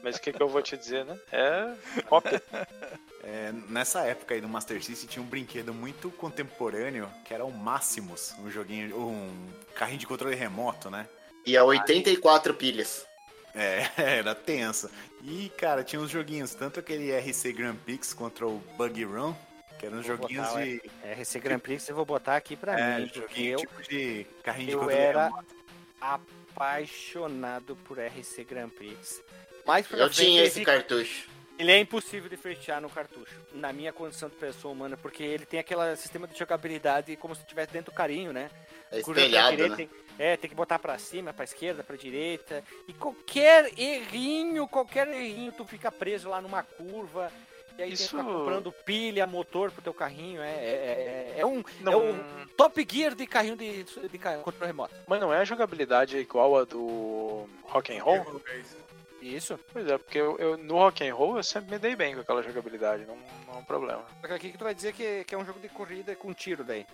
[0.02, 1.18] mas o que, que eu vou te dizer, né?
[1.30, 2.42] É cópia.
[3.24, 7.52] É, nessa época aí do Master System tinha um brinquedo muito contemporâneo que era o
[7.52, 9.46] Máximos, um joguinho, um
[9.76, 11.08] carrinho de controle remoto, né?
[11.46, 13.06] E a 84 pilhas.
[13.54, 13.86] É,
[14.18, 14.90] era tensa.
[15.22, 19.34] E, cara, tinha uns joguinhos, tanto aquele RC Grand Prix contra o Buggy Run,
[19.78, 20.82] que eram joguinhos botar, de.
[21.02, 23.10] É, RC Grand Prix eu vou botar aqui pra é, mim.
[23.12, 25.30] Joguinho tipo de carrinho eu de era
[26.00, 29.22] apaixonado por RC Grand Prix.
[29.64, 31.31] Mas eu tinha esse cartucho.
[31.58, 35.44] Ele é impossível de fechar no cartucho, na minha condição de pessoa humana, porque ele
[35.44, 38.50] tem aquele sistema de jogabilidade como se estivesse dentro do carinho, né?
[38.90, 39.76] É espelhado, direita, né?
[39.76, 42.62] tem, é, tem que botar pra cima, pra esquerda, pra direita.
[42.86, 47.32] E qualquer errinho, qualquer errinho, tu fica preso lá numa curva.
[47.78, 48.10] E aí Isso...
[48.10, 50.42] tem que ficar comprando pilha, motor pro teu carrinho.
[50.42, 51.92] É, é, é, é um, não...
[51.92, 54.94] é um top gear de carrinho de, de, de controle remoto.
[55.06, 58.42] Mas não é a jogabilidade igual a do Rock and Roll?
[59.22, 59.58] Isso.
[59.72, 62.20] Pois é, porque eu, eu, no rock and roll eu sempre me dei bem com
[62.20, 63.16] aquela jogabilidade, não,
[63.46, 64.04] não é um problema.
[64.22, 66.84] Aqui que tu vai dizer que, que é um jogo de corrida com tiro daí.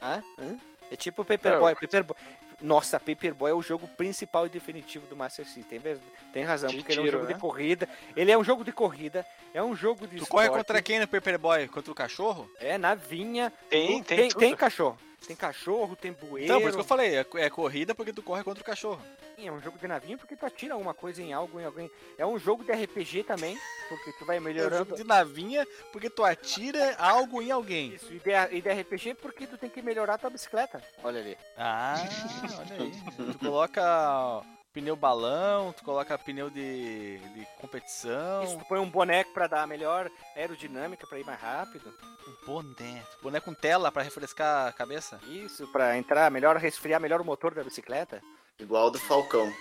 [0.00, 0.22] Hã?
[0.38, 0.56] Hã?
[0.90, 1.72] É tipo o Paperboy.
[1.72, 2.16] É, Paperboy.
[2.60, 5.80] Nossa, Paperboy é o jogo principal e definitivo do Master System.
[5.80, 6.00] Tem,
[6.32, 7.34] tem razão, de porque tiro, ele é um jogo né?
[7.34, 7.88] de corrida.
[8.14, 10.16] Ele é um jogo de corrida, é um jogo de.
[10.16, 10.48] Tu esporte.
[10.48, 11.68] corre contra quem no Paperboy?
[11.68, 12.50] Contra o cachorro?
[12.58, 13.52] É, na vinha.
[13.68, 14.98] Tem, tem, tem, tem cachorro.
[15.26, 16.44] Tem cachorro, tem bueiro.
[16.44, 19.00] Então, por isso que eu falei, é, é corrida porque tu corre contra o cachorro.
[19.38, 21.90] É um jogo de navinha porque tu atira alguma coisa em algo, em alguém.
[22.16, 23.58] É um jogo de RPG também,
[23.88, 24.74] porque tu vai melhorando.
[24.74, 27.94] É um jogo de navinha porque tu atira algo em alguém.
[27.94, 30.82] Isso, e de, e de RPG porque tu tem que melhorar tua bicicleta.
[31.02, 31.36] Olha ali.
[31.56, 31.96] Ah,
[32.58, 33.32] olha aí.
[33.32, 38.42] tu coloca pneu balão, tu coloca pneu de, de competição.
[38.44, 41.92] Isso, tu põe um boneco para dar melhor aerodinâmica, para ir mais rápido.
[42.26, 43.02] Um boné.
[43.22, 45.20] Boné com tela para refrescar a cabeça?
[45.28, 48.22] Isso, para entrar melhor, resfriar melhor o motor da bicicleta.
[48.58, 49.52] Igual do Falcão.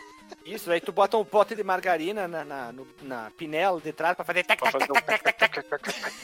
[0.45, 4.15] Isso, aí tu bota um pote de margarina na, na, no, na pinela de trás
[4.15, 4.45] pra fazer.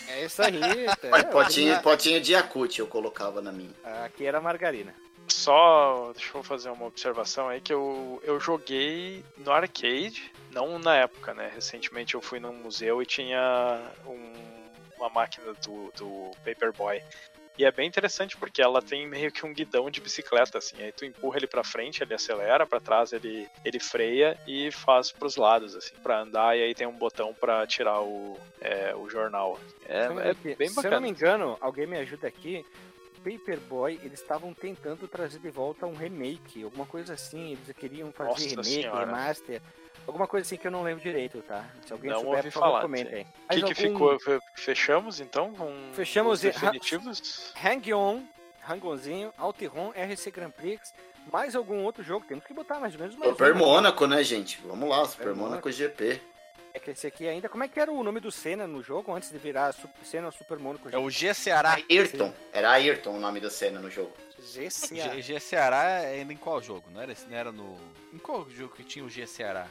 [0.08, 0.62] É isso aí.
[1.04, 3.74] É, potinho, potinho de Yakut eu colocava na minha.
[4.06, 4.94] Aqui era margarina.
[5.28, 10.96] Só, deixa eu fazer uma observação aí que eu, eu joguei no arcade, não na
[10.96, 11.52] época, né?
[11.54, 14.34] Recentemente eu fui num museu e tinha um,
[14.98, 17.02] uma máquina do, do Paperboy.
[17.58, 20.80] E é bem interessante porque ela tem meio que um guidão de bicicleta, assim.
[20.80, 25.12] Aí tu empurra ele para frente, ele acelera, para trás ele, ele freia e faz
[25.12, 26.56] pros lados, assim, para andar.
[26.56, 29.60] E aí tem um botão para tirar o, é, o jornal.
[29.88, 30.82] É, é bem bacana.
[30.82, 32.64] Se eu não me engano, alguém me ajuda aqui.
[33.28, 37.52] Paperboy, eles estavam tentando trazer de volta um remake, alguma coisa assim.
[37.54, 39.06] Eles queriam fazer Nossa remake, senhora.
[39.06, 39.62] remaster.
[40.06, 41.66] Alguma coisa assim que eu não lembro direito, tá?
[41.86, 43.24] Se alguém não souber, por falar, comenta aí.
[43.24, 44.18] O que, que algum...
[44.18, 44.42] ficou?
[44.56, 47.54] Fechamos então com Fechamos os definitivos?
[47.62, 48.24] Hang-On,
[48.70, 50.94] Hang-Onzinho, Altiron, RC Grand Prix,
[51.32, 52.26] mais algum outro jogo.
[52.26, 53.32] Temos que botar mais ou menos mais.
[53.32, 54.62] Super Mônaco, né, gente?
[54.66, 56.22] Vamos lá, Super, Super Mônaco GP.
[56.74, 57.50] É que esse aqui ainda.
[57.50, 60.32] Como é que era o nome do Senna no jogo antes de virar Super, Senna
[60.32, 60.90] Super Mônaco?
[60.92, 61.78] É o G Ceará.
[61.90, 62.34] Ayrton.
[62.54, 64.14] Era Ayrton o nome do Senna no jogo.
[64.40, 65.14] G Ceará.
[65.16, 66.90] G, G Ceará é em qual jogo?
[66.92, 67.78] Não era, não era no.
[68.14, 69.68] Em qual jogo que tinha o G Ceará?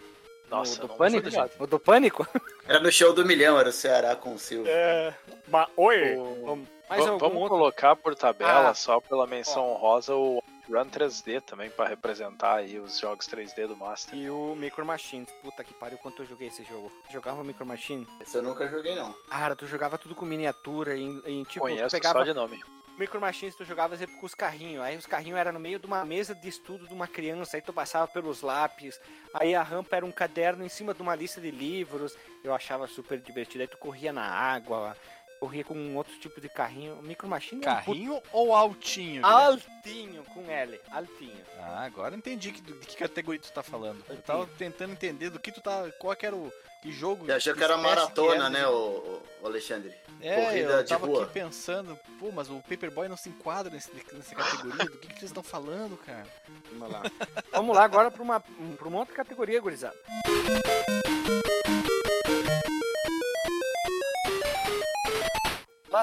[0.50, 1.28] Nossa, do Pânico?
[1.58, 2.26] O do Pânico?
[2.68, 4.70] Era no show do milhão, era o Ceará com o Silvio.
[4.70, 5.14] É.
[5.48, 6.16] Mas, oi!
[6.16, 6.64] O...
[6.88, 7.48] Mas vamos outro...
[7.48, 8.74] colocar por tabela, ah.
[8.74, 13.76] só pela menção honrosa, o Run 3D também, para representar aí os jogos 3D do
[13.76, 14.18] Master.
[14.18, 15.30] E o Micro Machines.
[15.42, 16.90] Puta que pariu, quanto eu joguei esse jogo.
[17.10, 18.06] Jogava o Micro Machine?
[18.20, 19.12] Esse eu nunca joguei, não.
[19.28, 21.60] Cara, tu jogava tudo com miniatura, em, em tipo...
[21.60, 22.20] Conheço pegava...
[22.20, 22.62] só de nome.
[22.98, 24.82] Micro Machines tu jogava sempre com os carrinhos.
[24.82, 27.56] Aí os carrinhos eram no meio de uma mesa de estudo de uma criança.
[27.56, 28.98] Aí tu passava pelos lápis.
[29.34, 32.16] Aí a rampa era um caderno em cima de uma lista de livros.
[32.42, 33.60] Eu achava super divertido.
[33.60, 34.96] Aí tu corria na água
[35.40, 37.00] corria com um outro tipo de carrinho.
[37.02, 39.24] Micro Machine Carrinho é um ou altinho?
[39.24, 40.80] Altinho, com L.
[40.90, 41.44] Altinho.
[41.58, 43.98] Ah, agora entendi que, de que categoria tu tá falando.
[44.00, 44.18] Altinho.
[44.18, 45.90] Eu tava tentando entender do que tu tá.
[45.98, 46.52] Qual que era o
[46.86, 47.26] que jogo.
[47.26, 49.92] Você achou que era maratona, que né, o, o, Alexandre?
[50.20, 54.34] É, Corrida eu tava aqui pensando, pô, mas o Paperboy não se enquadra nesse, nessa
[54.34, 54.84] categoria.
[54.84, 56.26] do que, que vocês estão falando, cara?
[56.72, 57.02] Vamos lá.
[57.52, 59.96] Vamos lá agora pra uma, pra uma outra categoria, gurizada.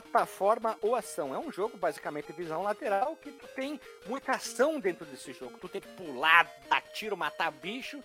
[0.02, 1.34] Plataforma ou ação.
[1.34, 5.58] É um jogo basicamente visão lateral que tu tem muita ação dentro desse jogo.
[5.60, 8.04] Tu tem que pular, dar tiro, matar bicho.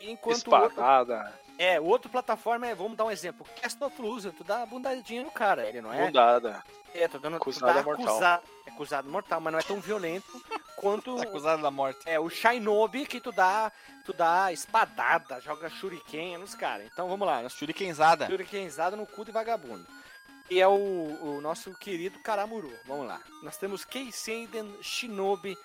[0.00, 1.16] Enquanto Espadada.
[1.16, 1.46] Outro...
[1.58, 4.66] É, o outro plataforma é, vamos dar um exemplo, Cast of Loser, tu dá a
[4.66, 6.04] bundadinha no cara, ele não é?
[6.04, 6.62] Bundada.
[6.94, 8.06] É, tô dando acusado tu mortal.
[8.06, 10.26] Acusado, é acusado mortal, mas não é tão violento
[10.76, 12.00] quanto acusado da morte.
[12.04, 13.72] É, o Shinobi que tu dá,
[14.04, 16.86] tu dá espadada, joga shuriken nos caras.
[16.92, 18.26] Então vamos lá, shurikenzada.
[18.26, 19.95] Shurikenzada no cu de vagabundo
[20.50, 22.72] e é o, o nosso querido Karamuru.
[22.86, 23.20] Vamos lá.
[23.42, 25.56] Nós temos Keisenden, Shinobi,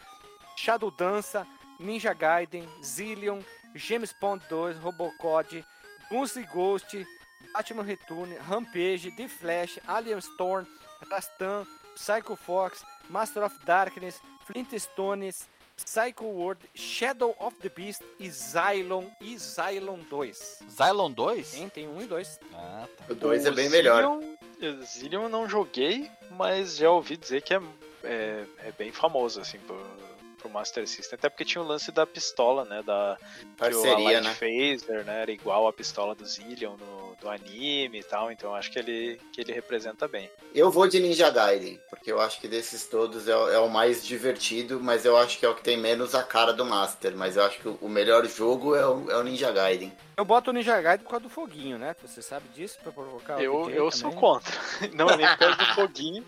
[0.56, 1.46] Shadow Dança,
[1.80, 3.42] Ninja Gaiden, Zillion,
[3.76, 5.66] James Bond 2, Robocod,
[6.10, 7.06] Guns Ghost,
[7.54, 10.66] Batman Return, Rampage, The Flash, Alien Storm,
[11.10, 15.48] Rastan, Psycho Fox, Master of Darkness, Flintstones,
[15.78, 20.60] Psycho World, Shadow of the Beast e Xylon e Xylon 2.
[20.70, 21.52] Xylon 2?
[21.52, 22.40] Tem, tem um e dois.
[22.54, 23.06] Ah, tá.
[23.10, 24.22] O 2 é bem melhor.
[24.84, 27.62] Zillion eu não joguei, mas já ouvi dizer que é,
[28.04, 29.76] é, é bem famoso, assim, pro,
[30.42, 31.18] pro Master System.
[31.18, 32.82] Até porque tinha o lance da pistola, né?
[32.84, 33.18] Da,
[33.58, 34.34] Parceria, que o Light né?
[34.34, 35.22] Phaser, né?
[35.22, 38.32] Era igual a pistola do Zillion no, do anime e tal.
[38.32, 40.30] Então acho que ele, que ele representa bem.
[40.54, 44.06] Eu vou de Ninja Gaiden, porque eu acho que desses todos é, é, o mais
[44.06, 47.16] divertido, mas eu acho que é o que tem menos a cara do Master.
[47.16, 49.94] Mas eu acho que o melhor jogo é o, é o Ninja Gaiden.
[50.18, 51.96] Eu boto o Ninja Gaiden por causa do foguinho, né?
[52.02, 52.80] Você sabe disso?
[52.82, 54.52] Pra provocar Eu, eu sou contra.
[54.94, 56.26] Não é nem por causa do foguinho.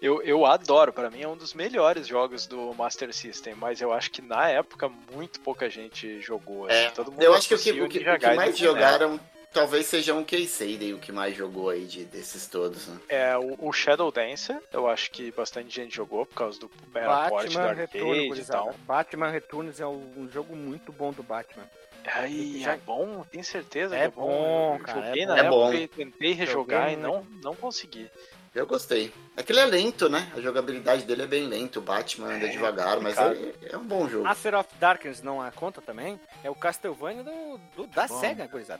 [0.00, 3.92] Eu, eu adoro, para mim é um dos melhores jogos do Master System, mas eu
[3.92, 6.66] acho que na época muito pouca gente jogou.
[6.66, 6.76] Assim.
[6.76, 9.18] É, Todo mundo eu acho que o que, o que, o que mais jogaram
[9.54, 12.98] talvez seja um Casey o que mais jogou aí de, desses todos, né?
[13.08, 17.06] É, o, o, Shadow Dancer, eu acho que bastante gente jogou por causa do era
[17.30, 18.74] Batman do arcade e tal.
[18.80, 21.64] Batman Returns é um jogo muito bom do Batman.
[22.06, 22.74] Aí, já...
[22.74, 25.06] é bom, tenho certeza é, é bom, cara.
[25.06, 25.72] Joguei é na é época bom.
[25.72, 28.10] e tentei rejogar Joguei e não, não consegui.
[28.54, 29.12] Eu gostei.
[29.36, 30.30] Aquele é lento, né?
[30.36, 31.80] A jogabilidade dele é bem lento.
[31.80, 34.22] O Batman anda é, devagar, mas é, é, um bom jogo.
[34.22, 36.20] Master of Darkness não a conta também?
[36.44, 38.20] É o Castlevania do, do da bom.
[38.20, 38.78] SEGA, coisa.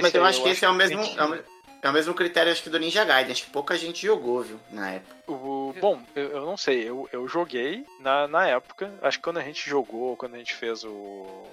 [0.00, 1.02] Mas eu acho que esse é o mesmo.
[1.02, 1.44] É o,
[1.82, 3.32] é o mesmo critério, acho que, do Ninja Gaiden.
[3.32, 5.16] Acho que pouca gente jogou, viu, na época.
[5.26, 6.88] O, bom, eu, eu não sei.
[6.88, 8.94] Eu, eu joguei na, na época.
[9.02, 11.44] Acho que quando a gente jogou, quando a gente fez o,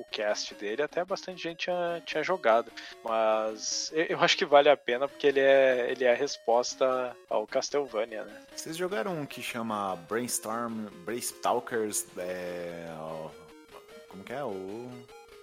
[0.00, 2.72] o cast dele, até bastante gente tinha, tinha jogado.
[3.04, 7.14] Mas eu, eu, acho que vale a pena porque ele é, ele é a resposta
[7.28, 8.40] ao Castlevania, né?
[8.56, 12.86] Vocês jogaram um que chama Brainstorm, Brainstalkers, é...
[14.08, 14.42] como que é?
[14.42, 14.90] O...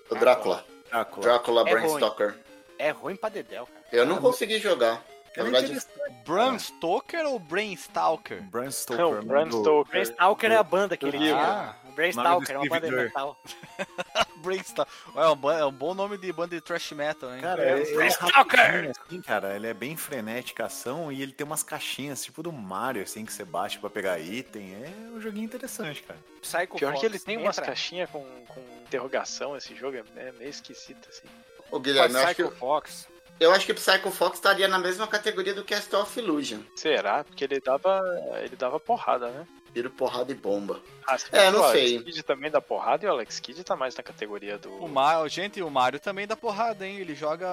[0.09, 0.65] O Drácula.
[0.89, 2.29] Drácula, Drácula é Brainstalker.
[2.29, 2.39] Ruim.
[2.79, 3.85] É ruim pra dedéu, cara.
[3.91, 5.03] Eu não consegui jogar.
[5.35, 5.77] Na verdade,
[6.25, 8.41] Bram Stoker ou Brain Stalker?
[8.49, 9.05] Bram Stoker.
[9.05, 9.91] Não, Bram Stoker.
[9.91, 11.37] Brain Stalker é a banda que ele tinha.
[11.37, 13.39] Ah, Brain Stalker é uma banda de metal.
[14.37, 14.93] Brainstalker.
[15.15, 17.41] É um, é um bom nome de banda de thrash metal, hein?
[17.41, 19.55] Cara, é, é rapidinho, assim, cara.
[19.55, 23.33] Ele é bem frenética ação e ele tem umas caixinhas, tipo do Mario, assim, que
[23.33, 24.75] você bate pra pegar item.
[24.75, 26.19] É um joguinho interessante, cara.
[26.41, 30.49] Psycho Pior Fox, que ele tem umas caixinhas com, com interrogação, esse jogo é meio
[30.49, 31.27] esquisito, assim.
[31.69, 32.49] Ô, Guilherme, eu acho que...
[32.51, 33.07] Fox
[33.39, 36.59] eu acho que Psycho Fox estaria na mesma categoria do Cast of Illusion.
[36.75, 37.23] Será?
[37.23, 38.01] Porque ele dava,
[38.43, 39.47] ele dava porrada, né?
[39.77, 40.81] Tiro, porrada e bomba.
[41.05, 41.97] Ah, é, não sei.
[41.97, 44.71] O Alex Kidd também dá porrada e o Alex Kidd tá mais na categoria do.
[44.83, 46.97] O Mario, gente, o Mario também dá porrada, hein?
[46.97, 47.47] Ele joga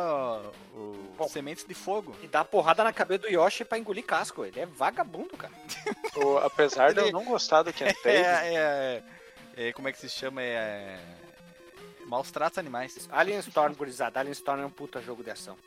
[0.75, 1.13] o...
[1.19, 2.17] Bom, sementes de fogo.
[2.23, 4.43] E dá porrada na cabeça do Yoshi pra engolir casco.
[4.43, 5.53] Ele é vagabundo, cara.
[6.17, 9.99] o, apesar de eu não gostar do Ken é, é, é, é, Como é que
[9.99, 10.41] se chama?
[10.41, 10.99] É
[12.07, 13.07] Maus tratos animais.
[13.13, 14.19] Alien Storm, gurizada.
[14.19, 15.59] Alien Storm é um puta jogo de ação.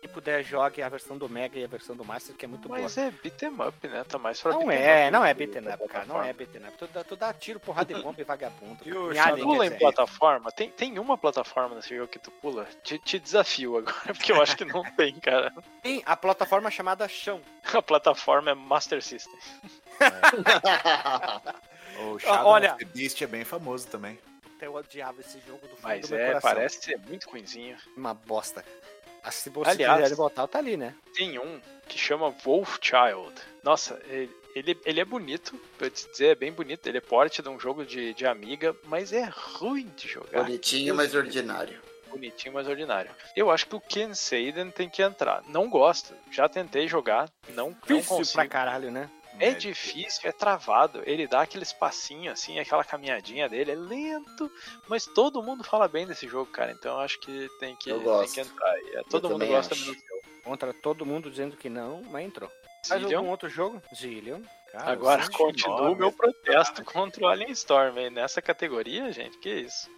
[0.00, 2.66] Se puder, jogue a versão do Mega e a versão do Master, que é muito
[2.70, 2.82] Mas boa.
[2.82, 4.02] Mas é beat'em up, né?
[4.04, 6.06] Tá mais pra Não é, não é beat'em up, cara.
[6.06, 6.72] Não é beat'em up.
[6.78, 8.78] Tu dá, tu dá tiro, porrada de bomba e vagabundo.
[8.86, 10.50] E o Alien, pula em plataforma?
[10.50, 12.66] Tem, tem uma plataforma nesse jogo que tu pula?
[12.82, 15.52] Te, te desafio agora, porque eu acho que não tem, cara.
[15.82, 17.42] Tem a plataforma chamada Chão.
[17.74, 19.38] A plataforma é Master System.
[20.00, 22.02] É.
[22.02, 24.18] o Shadow Olha, of the Beast é bem famoso também.
[24.60, 26.50] Eu odiava esse jogo do fundo Mas do é, coração.
[26.50, 27.76] parece ser muito ruimzinho.
[27.96, 28.62] Uma bosta.
[29.30, 30.94] Se você Aliás, botar, tá ali, né?
[31.14, 33.34] Tem um que chama Wolf Child.
[33.62, 36.86] Nossa, ele, ele, ele é bonito, pra te dizer, é bem bonito.
[36.86, 40.44] Ele é porte de um jogo de, de amiga, mas é ruim de jogar.
[40.44, 41.80] Bonitinho, mas ordinário.
[42.08, 43.10] Bonitinho, mas ordinário.
[43.36, 45.42] Eu acho que o Ken Seiden tem que entrar.
[45.46, 46.14] Não gosto.
[46.30, 48.32] Já tentei jogar, não, não consigo.
[48.32, 49.08] pra caralho, né?
[49.38, 51.02] É difícil, é travado.
[51.06, 54.50] Ele dá aquele espacinho assim, aquela caminhadinha dele, é lento,
[54.88, 56.72] mas todo mundo fala bem desse jogo, cara.
[56.72, 58.78] Então eu acho que tem que, tem que entrar.
[58.94, 59.84] É, todo eu mundo gosta acho.
[59.84, 60.00] do jogo.
[60.42, 62.50] Contra todo mundo dizendo que não, mas entrou.
[62.86, 63.80] Faz algum outro jogo?
[63.94, 64.40] Zillion.
[64.72, 68.10] Cara, Agora continua o meu protesto contra o Alien Storm aí.
[68.10, 69.90] Nessa categoria, gente, que isso?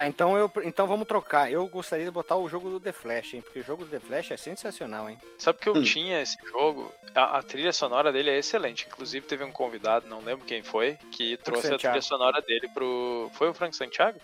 [0.00, 1.50] Então, eu, então vamos trocar.
[1.50, 3.40] Eu gostaria de botar o jogo do The Flash, hein?
[3.40, 5.18] Porque o jogo do The Flash é sensacional, hein?
[5.38, 5.82] Sabe que eu hum.
[5.82, 6.92] tinha esse jogo?
[7.14, 8.86] A, a, trilha sonora dele é excelente.
[8.86, 13.30] Inclusive teve um convidado, não lembro quem foi, que trouxe a trilha sonora dele pro.
[13.34, 14.20] Foi o Frank Santiago?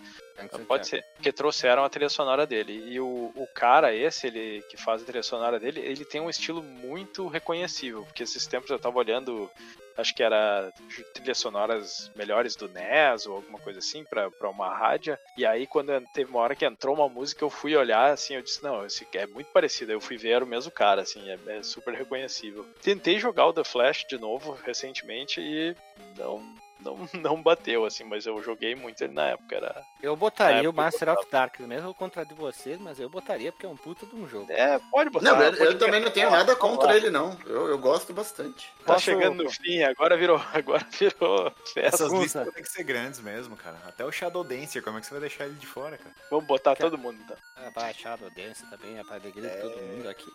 [0.49, 1.05] Frank Pode ser.
[1.21, 2.85] Que trouxeram a trilha sonora dele.
[2.87, 6.31] E o, o cara, esse, ele que faz a trilha sonora dele, ele tem um
[6.31, 8.05] estilo muito reconhecível.
[8.05, 9.51] Porque esses tempos eu tava olhando
[9.97, 10.73] acho que era
[11.15, 15.19] trilhas sonoras melhores do NES ou alguma coisa assim para uma rádio.
[15.37, 18.43] E aí quando teve uma hora que entrou uma música, eu fui olhar assim, eu
[18.43, 19.93] disse, não, esse é muito parecido.
[19.93, 22.67] Eu fui ver era o mesmo cara, assim, é, é super reconhecível.
[22.83, 25.77] Tentei jogar o The Flash de novo recentemente e
[26.17, 26.43] não
[26.83, 29.57] não, não bateu, assim, mas eu joguei muito ele na época.
[29.57, 29.83] Era...
[30.03, 33.69] Eu botaria o Master of Dark, mesmo contra de vocês, mas eu botaria porque é
[33.69, 34.51] um puta de um jogo.
[34.51, 35.33] É, pode botar.
[35.33, 37.37] Não, eu, eu também não tenho nada contra ele, não.
[37.47, 38.71] Eu, eu gosto bastante.
[38.81, 39.05] Tá Posso...
[39.05, 40.43] chegando no fim, agora virou.
[40.53, 42.05] Agora virou festa.
[42.05, 43.79] Essas listas tem que ser grandes mesmo, cara.
[43.87, 46.15] Até o Shadow Dancer, como é que você vai deixar ele de fora, cara?
[46.31, 47.37] Vamos botar todo mundo então.
[47.57, 50.31] Ah, vai, Shadow Dancer também, é pra alegria de todo mundo aqui.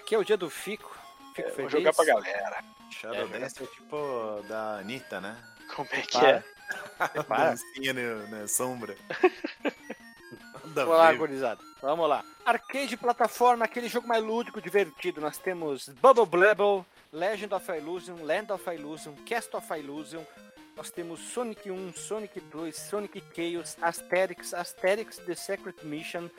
[0.00, 0.96] Aqui é o dia do Fico.
[1.34, 1.72] Fico é, feliz.
[1.72, 2.64] Vou jogar pra galera.
[2.90, 5.36] Shadow é, Dancer é tipo da Anitta, né?
[5.74, 6.42] Como é que é?
[7.28, 8.96] Dancinha na, na sombra.
[10.64, 11.60] Vamos lá, gurizada.
[11.80, 12.24] Vamos lá.
[12.44, 15.20] Arcade plataforma, aquele jogo mais lúdico, divertido.
[15.20, 20.22] Nós temos Bubble Blubble, Legend of Illusion, Land of Illusion, Cast of Illusion.
[20.76, 26.30] Nós temos Sonic 1, Sonic 2, Sonic Chaos, Asterix, Asterix The Secret Mission,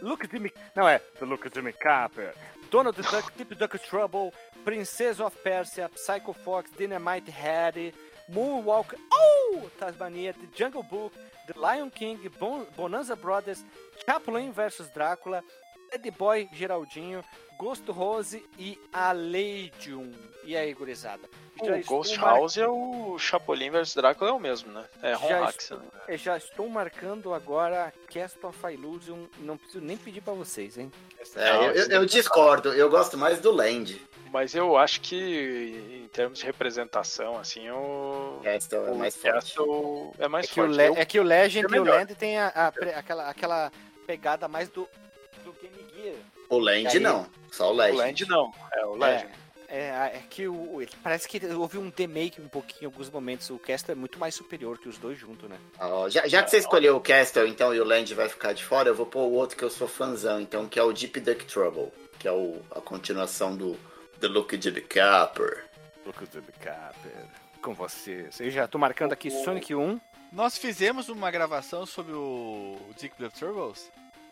[0.00, 0.52] Look at Me...
[0.76, 2.32] Não é, The Look at Me Capper.
[2.70, 4.32] Donald Duck, Tip Duck Trouble,
[4.64, 7.92] Princess of Persia, Psycho Fox, Dynamite Head,
[8.32, 11.12] Moonwalk, oh, Tasmania, The Jungle Book,
[11.46, 13.64] The Lion King, bon Bonanza Brothers,
[14.06, 15.42] Chaplin vs Drácula,
[15.90, 17.24] Dead Boy Geraldinho,
[17.58, 20.12] Ghost Rose e Aleidium.
[20.44, 21.28] E aí, gurizada?
[21.60, 22.64] o Ghost House mar...
[22.64, 24.84] é o Chapolin vs Drácula é o mesmo, né?
[25.02, 26.16] É já estou, né?
[26.16, 29.26] Já estou marcando agora Cast of Illusion.
[29.40, 30.90] Não preciso nem pedir pra vocês, hein?
[31.36, 32.72] É, eu, eu, eu discordo.
[32.72, 34.00] Eu gosto mais do Land.
[34.32, 38.40] Mas eu acho que em termos de representação, assim, o.
[38.42, 39.56] Castle é mais forte.
[40.18, 40.70] é mais é que forte.
[40.70, 41.00] O Le...
[41.00, 43.72] É que o Legend é e o Land tem a, a, aquela, aquela
[44.06, 44.88] pegada mais do.
[46.50, 47.00] O Land aí...
[47.00, 47.94] não, só o Legend.
[47.94, 49.30] O Land não, é o Legend.
[49.68, 53.48] É, é, é que o, parece que houve um demake um pouquinho em alguns momentos.
[53.50, 55.56] O Castle é muito mais superior que os dois juntos, né?
[55.80, 58.64] Oh, já, já que você escolheu o Castle, então, e o Land vai ficar de
[58.64, 61.20] fora, eu vou pôr o outro que eu sou fãzão, então, que é o Deep
[61.20, 63.78] Duck Trouble, que é o, a continuação do
[64.18, 65.64] The Look of the Capper.
[66.04, 67.12] Look of the Capper.
[67.62, 68.40] Com vocês.
[68.40, 70.00] Eu já tô marcando aqui Sonic 1.
[70.32, 73.90] Nós fizemos uma gravação sobre o Dick the Turbos.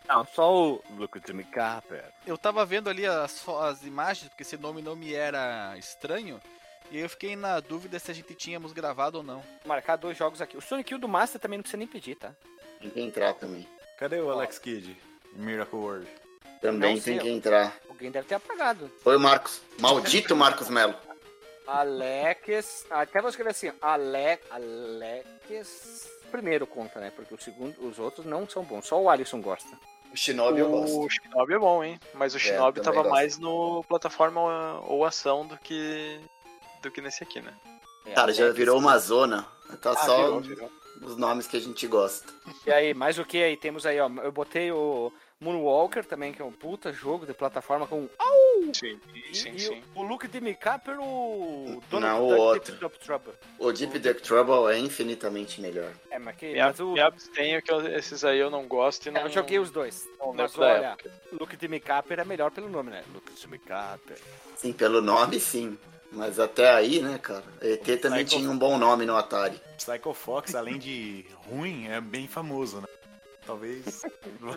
[0.08, 2.04] Não, só o Look the Capper.
[2.26, 6.40] Eu tava vendo ali as, as imagens, porque esse nome não me era estranho.
[6.90, 9.40] E aí eu fiquei na dúvida se a gente tínhamos gravado ou não.
[9.40, 10.56] Vou marcar dois jogos aqui.
[10.56, 12.34] O Sonic 1 do Master também não precisa nem pedir, tá?
[12.80, 13.68] Tem que entrar também.
[13.98, 14.96] Cadê o Alex Kidd?
[15.34, 16.08] Miracle World.
[16.62, 17.76] Também não, tem que entrar.
[17.88, 18.90] Alguém deve ter apagado.
[19.02, 19.60] Foi o Marcos.
[19.78, 20.94] Maldito Marcos Melo.
[21.66, 22.86] Alex.
[22.90, 26.10] Até vou escrever assim: Ale, Alex.
[26.30, 27.12] Primeiro conta, né?
[27.14, 28.86] Porque o segundo, os outros não são bons.
[28.86, 29.76] Só o Alisson gosta.
[30.12, 31.00] O Shinobi eu gosto.
[31.00, 32.00] O Shinobi é bom, hein?
[32.14, 33.10] Mas o é, Shinobi é, tava gosto.
[33.10, 36.20] mais no plataforma ou ação do que
[36.82, 37.54] do que nesse aqui, né?
[38.06, 39.46] É, Cara, já virou uma zona.
[39.82, 40.72] Tá ah, só virou, virou.
[41.02, 42.32] os nomes que a gente gosta.
[42.66, 43.56] E aí, mais o que aí?
[43.56, 44.08] Temos aí, ó.
[44.22, 48.08] Eu botei o Moonwalker também, que é um puta jogo de plataforma com.
[48.74, 49.00] Sim,
[49.32, 49.82] sim, e, sim.
[49.94, 52.74] o, o Luke de Mika pelo Donald Não, o outro.
[52.74, 53.32] Deep Trouble.
[53.58, 55.92] O Deep Duck Trouble é infinitamente melhor.
[56.10, 56.52] É, mas que.
[56.52, 56.92] Me, mas o...
[56.92, 59.20] me abstenho que esses aí eu não gosto e não.
[59.20, 60.08] É, eu joguei os dois.
[60.18, 60.96] Não mas olha,
[61.32, 63.04] Luke de Mikaper é melhor pelo nome, né?
[63.14, 64.18] Luke de Mikaper.
[64.56, 65.78] Sim, pelo nome sim.
[66.10, 67.44] Mas até aí, né, cara?
[67.60, 68.40] ET também Psycho...
[68.40, 69.60] tinha um bom nome no Atari.
[69.76, 72.88] Psycho Fox, além de ruim, é bem famoso, né?
[73.48, 74.02] Talvez.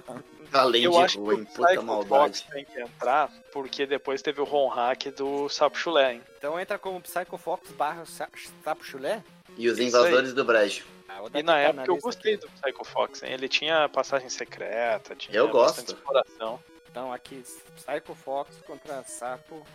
[0.52, 2.10] além eu de acho ruim, que o puta maldade.
[2.10, 6.22] Fox tem que entrar, porque depois teve o ROM hack do Sapo Chulé, hein?
[6.38, 9.24] Então entra como Psycho Fox barra Sapo Chulé?
[9.58, 10.86] E os invasores do Brejo.
[11.08, 12.46] Ah, e na época eu gostei aqui.
[12.46, 13.32] do Psycho Fox, hein?
[13.32, 15.94] Ele tinha passagem secreta, tinha eu gosto.
[15.94, 16.60] exploração.
[16.90, 17.42] Então aqui,
[17.78, 19.66] Psycho Fox contra Sapo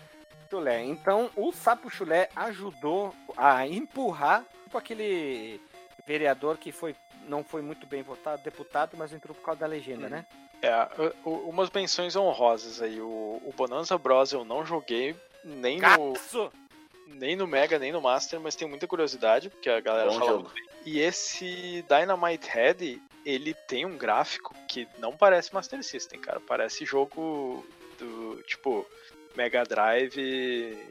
[0.51, 0.85] Chulé.
[0.85, 5.59] Então, o Sapo Chulé ajudou a empurrar tipo aquele
[6.07, 6.95] vereador que foi
[7.29, 10.11] não foi muito bem votado, deputado, mas entrou por causa da legenda, hum.
[10.11, 10.27] né?
[10.63, 10.89] É,
[11.25, 13.01] umas menções honrosas aí.
[13.01, 16.15] O, o Bonanza Bros eu não joguei nem no
[17.07, 20.31] nem no Mega, nem no Master, mas tenho muita curiosidade, porque a galera Bom fala
[20.31, 20.43] jogo.
[20.45, 20.67] muito bem.
[20.85, 26.41] E esse Dynamite Head, ele tem um gráfico que não parece Master System, cara.
[26.41, 27.65] Parece jogo
[27.99, 28.87] do, tipo,
[29.37, 30.17] Mega Drive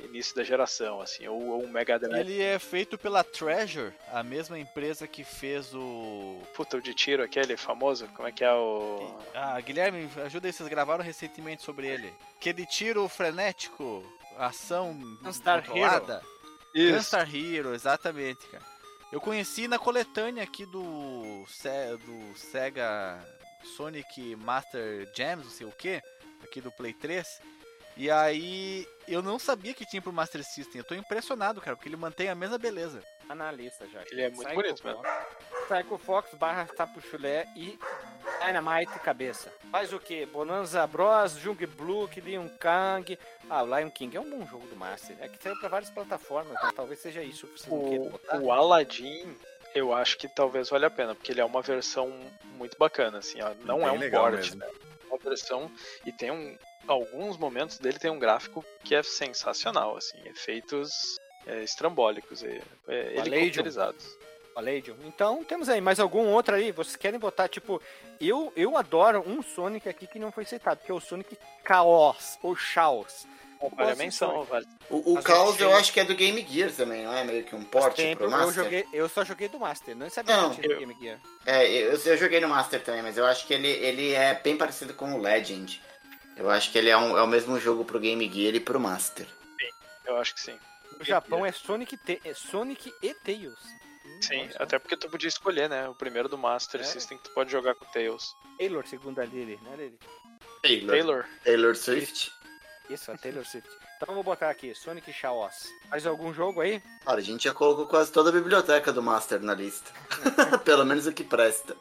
[0.04, 2.20] início da geração, assim, ou, ou um Mega Drive.
[2.20, 6.42] Ele é feito pela Treasure, a mesma empresa que fez o.
[6.54, 8.08] Puta, o de tiro aquele famoso?
[8.16, 9.18] Como é que é o.
[9.34, 12.14] Ah, Guilherme, ajuda aí, vocês gravaram recentemente sobre ele.
[12.40, 14.04] Que de tiro frenético,
[14.38, 16.22] ação Gunstar controlada.
[16.74, 16.96] Hero.
[16.96, 18.64] Gunstar Hero, exatamente, cara.
[19.12, 23.20] Eu conheci na coletânea aqui do, do Sega
[23.76, 26.02] Sonic Master Jams, não sei o que,
[26.44, 27.26] aqui do Play 3.
[27.98, 30.80] E aí, eu não sabia que tinha pro Master System.
[30.80, 33.02] Eu tô impressionado, cara, porque ele mantém a mesma beleza.
[33.28, 34.04] Tá na lista já.
[34.12, 35.02] Ele é muito Psycho bonito mesmo.
[35.68, 37.80] Psycho Fox barra Tapu Chulé e
[38.46, 39.52] Dynamite cabeça.
[39.72, 40.26] Faz o que?
[40.26, 43.18] Bonanza Bros, Jung Blue, Lion Kang.
[43.50, 45.16] Ah, o Lion King é um bom jogo do Master.
[45.20, 49.36] É que saiu pra várias plataformas, então talvez seja isso que você o, O Aladdin,
[49.74, 52.14] eu acho que talvez valha a pena, porque ele é uma versão
[52.58, 53.54] muito bacana, assim, ó.
[53.64, 54.68] Não Bem é um port, né?
[54.68, 55.72] É uma versão
[56.06, 56.58] e tem um,
[56.88, 63.18] alguns momentos dele tem um gráfico que é sensacional, assim, efeitos é, estrambólicos, é, é,
[63.18, 64.06] helicopterizados.
[64.54, 64.96] Palladium.
[65.04, 66.72] Então temos aí mais algum outro aí.
[66.72, 67.82] Vocês querem botar, tipo,
[68.22, 71.38] eu, eu adoro um Sonic aqui que não foi citado, que é o Sonic
[71.68, 73.28] Chaos, ou Chaos.
[73.76, 74.66] Vale a menção, vale.
[74.90, 77.24] O, o Chaos eu acho que é do Game Gear também, não é?
[77.24, 78.48] Meio que um port pro Master.
[78.48, 81.20] Eu, joguei, eu só joguei do Master, não sabia não, que tinha eu, Game Gear.
[81.46, 84.56] É, eu, eu joguei no Master também, mas eu acho que ele, ele é bem
[84.56, 85.82] parecido com o Legend.
[86.36, 88.80] Eu acho que ele é, um, é o mesmo jogo pro Game Gear e pro
[88.80, 89.26] Master.
[89.26, 89.70] Sim,
[90.06, 90.60] eu acho que sim.
[90.98, 93.60] No Japão é Sonic, Te é Sonic e Tails.
[94.22, 94.64] Sim, Nossa.
[94.64, 95.88] até porque tu podia escolher, né?
[95.90, 96.84] O primeiro do Master é.
[96.84, 98.36] System que tu pode jogar com Tails.
[98.58, 100.00] Taylor, segundo a Lily, né, Lily?
[100.62, 100.90] Taylor.
[100.90, 101.26] Taylor.
[101.44, 102.32] Taylor Swift.
[102.90, 103.70] Isso, a Taylor Swift.
[103.98, 105.70] Então eu vou botar aqui, Sonic Chaos.
[105.90, 106.82] Mais algum jogo aí?
[107.06, 109.92] Olha, a gente já colocou quase toda a biblioteca do Master na lista.
[110.66, 111.76] Pelo menos o que presta.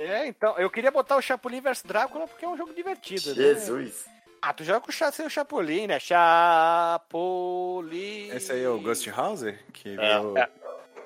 [0.00, 3.34] É, então, eu queria botar o Chapolin vs Drácula porque é um jogo divertido, né?
[3.34, 4.06] Jesus.
[4.06, 4.12] Né?
[4.40, 6.00] Ah, tu joga com o seu Chapolin, né?
[6.00, 7.10] Chapolin.
[8.30, 9.42] Esse aí é o Ghost House?
[9.74, 10.38] Que é, o...
[10.38, 10.48] é.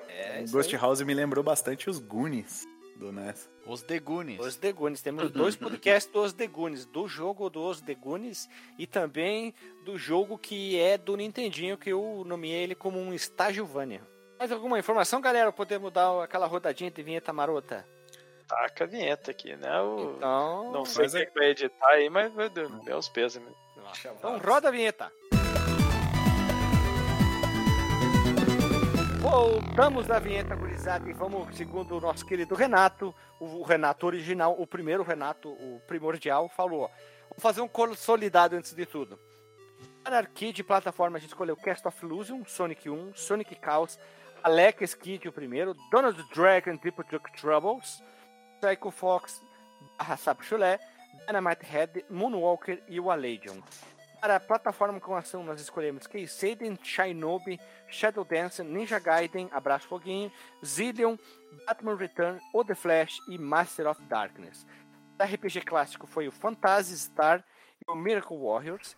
[0.07, 0.81] é Ghost aí.
[0.81, 2.65] House me lembrou bastante os Goonies
[2.95, 3.49] do NES.
[3.67, 4.39] Os The Goonies.
[4.39, 5.01] Os The Goonies.
[5.01, 6.85] Temos dois podcasts dos The Goonies.
[6.85, 8.47] Do jogo dos The Goonies
[8.79, 9.53] e também
[9.83, 14.01] do jogo que é do Nintendinho, que eu nomeei ele como um Estágio Vânia.
[14.39, 15.51] Mais alguma informação, galera?
[15.51, 17.85] Podemos dar aquela rodadinha de vinheta marota?
[18.47, 19.81] Taca a vinheta aqui, né?
[19.81, 20.15] O...
[20.17, 21.31] Então, não sei quem é...
[21.31, 23.41] vai editar aí, mas meu Deus, meus pesos.
[24.17, 25.11] Então roda a vinheta.
[29.19, 34.67] Voltamos da vinheta gurizada e vamos, segundo o nosso querido Renato, o Renato original, o
[34.67, 36.89] primeiro Renato, o primordial, falou:
[37.29, 39.19] vamos fazer um consolidado antes de tudo.
[40.03, 43.97] Para arcade plataforma, a gente escolheu Cast of Illusion, Sonic 1, Sonic Chaos,
[44.43, 48.03] Alex Kidd, o primeiro, Donald Dragon, Triple Duck Troubles,
[48.65, 49.43] Psycho Fox,
[49.95, 50.79] barra Sapo Chulé,
[51.27, 53.05] Dynamite Head, Moonwalker e o.
[54.19, 60.31] Para a plataforma com ação, nós escolhemos Keiseiden, Shinobi, Shadow Dance, Ninja Gaiden, Abraço Foguinho,
[60.65, 61.15] Zillion,
[61.67, 64.65] Batman Return, O The Flash e Master of Darkness.
[65.19, 67.45] O RPG clássico foi o Phantasy Star
[67.87, 68.97] e o Miracle Warriors.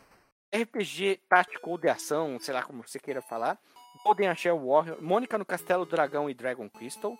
[0.56, 3.60] RPG tático de ação, sei lá como você queira falar.
[4.06, 7.18] Golden Shell Warrior, Mônica no Castelo Dragão e Dragon Crystal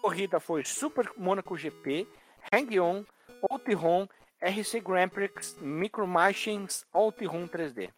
[0.00, 2.06] corrida foi Super Monaco GP,
[2.52, 3.04] Hang-On,
[3.50, 4.08] Outrun,
[4.40, 7.90] RC Grand Prix, Micro Machines, Outrun 3D.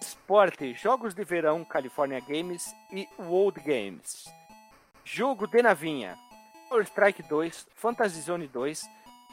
[0.00, 4.24] Esporte, Jogos de Verão, California Games e World Games.
[5.04, 6.18] Jogo de navinha,
[6.68, 8.82] Power Strike 2, Fantasy Zone 2,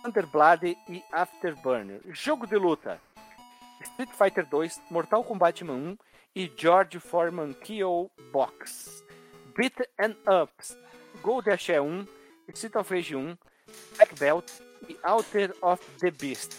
[0.05, 2.01] Underblood e Afterburner.
[2.11, 2.99] Jogo de luta.
[3.81, 5.97] Street Fighter 2, Mortal Kombat 1
[6.35, 8.11] e George Foreman K.O.
[8.31, 9.03] Box.
[9.55, 10.77] Beat and Ups,
[11.21, 12.07] Gold Dash 1,
[12.53, 13.37] Street of Rage 1,
[13.95, 14.49] Black Belt
[14.87, 16.55] e Alter of the Beast.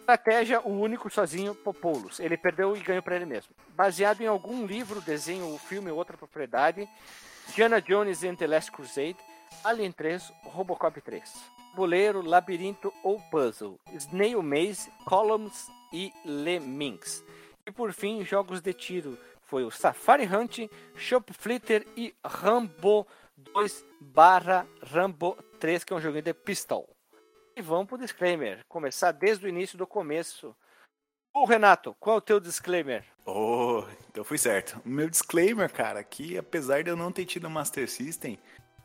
[0.00, 2.20] Estratégia, o único sozinho, Popoulos.
[2.20, 3.54] Ele perdeu e ganhou para ele mesmo.
[3.70, 6.88] Baseado em algum livro, desenho, filme ou outra propriedade,
[7.54, 9.16] Diana Jones and the Last Crusade,
[9.62, 11.32] Alien 3, Robocop 3.
[11.74, 17.24] Boleiro, Labirinto ou Puzzle, Snail Maze, Columns e Lemmings.
[17.66, 19.18] E por fim, jogos de tiro.
[19.42, 23.06] Foi o Safari Hunt, Shop Flitter e Rambo
[23.36, 26.88] 2 barra Rambo 3, que é um joguinho de pistol.
[27.56, 28.64] E vamos pro disclaimer.
[28.68, 30.54] Começar desde o início do começo.
[31.32, 33.04] Ô Renato, qual é o teu disclaimer?
[33.26, 34.80] Oh, então fui certo.
[34.84, 38.38] O meu disclaimer, cara, que apesar de eu não ter tido Master System,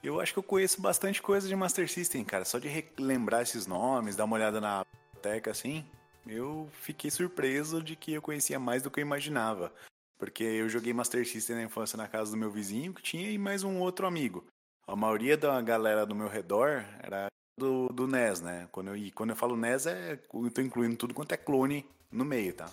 [0.04, 2.46] eu acho que eu conheço bastante coisa de Master System, cara.
[2.46, 5.86] Só de relembrar esses nomes, dar uma olhada na biblioteca assim,
[6.26, 9.74] eu fiquei surpreso de que eu conhecia mais do que eu imaginava.
[10.20, 13.38] Porque eu joguei Master System na infância na casa do meu vizinho, que tinha e
[13.38, 14.46] mais um outro amigo.
[14.86, 17.28] A maioria da galera do meu redor era
[17.58, 18.68] do, do NES, né?
[18.72, 21.86] Quando eu, e quando eu falo NES, é, eu tô incluindo tudo quanto é clone
[22.12, 22.70] no meio, tá?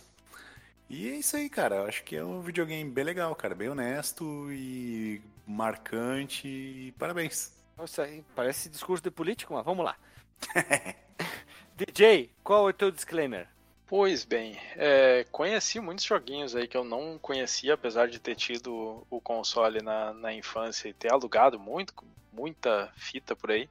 [0.91, 1.77] E é isso aí, cara.
[1.77, 3.55] Eu acho que é um videogame bem legal, cara.
[3.55, 6.49] Bem honesto e marcante.
[6.49, 7.55] E parabéns.
[7.79, 9.97] Nossa, parece discurso de político, mas vamos lá.
[11.77, 13.49] DJ, qual é o teu disclaimer?
[13.89, 19.07] Pois bem, é, conheci muitos joguinhos aí que eu não conhecia, apesar de ter tido
[19.09, 21.95] o console na, na infância e ter alugado muito,
[22.33, 23.69] muita fita por aí.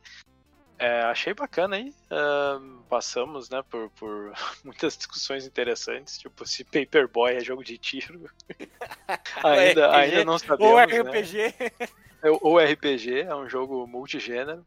[0.80, 1.94] É, achei bacana aí.
[2.10, 4.34] Uh, passamos né, por, por
[4.64, 8.30] muitas discussões interessantes, tipo se Paperboy é jogo de tiro.
[9.44, 10.72] ainda, ainda não sabemos.
[10.72, 11.56] Ou RPG.
[11.60, 12.30] Né?
[12.42, 14.66] Ou RPG, é um jogo multigênero.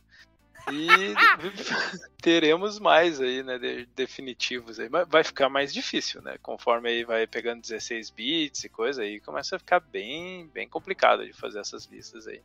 [0.72, 1.14] E
[2.20, 3.58] teremos mais aí, né,
[3.94, 4.88] definitivos aí.
[4.88, 6.36] Mas vai ficar mais difícil, né?
[6.42, 11.24] Conforme aí vai pegando 16 bits e coisa aí, começa a ficar bem, bem complicado
[11.24, 12.40] de fazer essas listas aí.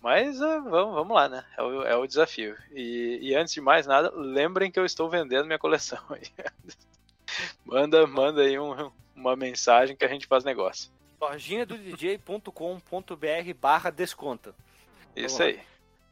[0.00, 1.44] Mas uh, vamos, vamos lá, né?
[1.56, 2.56] É o, é o desafio.
[2.72, 6.22] E, e, antes de mais nada, lembrem que eu estou vendendo minha coleção aí.
[7.66, 10.90] manda, manda aí um, uma mensagem que a gente faz negócio.
[11.20, 12.52] Lojinha do DJ.com.br
[13.60, 14.54] barra desconta.
[15.16, 15.60] Isso aí.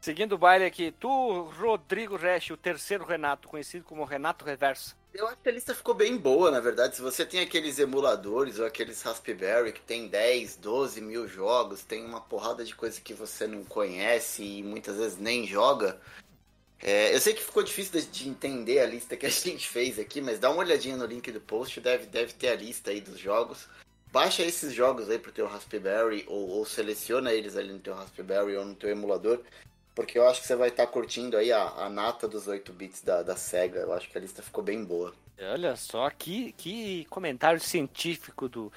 [0.06, 4.96] Seguindo o baile aqui, tu, Rodrigo Resch, o terceiro Renato, conhecido como Renato Reverso.
[5.12, 6.94] Eu acho que a lista ficou bem boa, na verdade.
[6.94, 12.04] Se você tem aqueles emuladores ou aqueles Raspberry que tem 10, 12 mil jogos, tem
[12.04, 16.00] uma porrada de coisa que você não conhece e muitas vezes nem joga.
[16.80, 20.20] É, eu sei que ficou difícil de entender a lista que a gente fez aqui,
[20.20, 23.18] mas dá uma olhadinha no link do post, deve, deve ter a lista aí dos
[23.18, 23.66] jogos.
[24.12, 28.56] Baixa esses jogos aí pro teu Raspberry ou, ou seleciona eles ali no teu Raspberry
[28.56, 29.42] ou no teu emulador
[29.96, 32.70] porque eu acho que você vai estar tá curtindo aí a, a nata dos 8
[32.70, 33.80] bits da, da SEGA.
[33.80, 35.14] Eu acho que a lista ficou bem boa.
[35.40, 38.70] Olha só, que, que comentário científico do,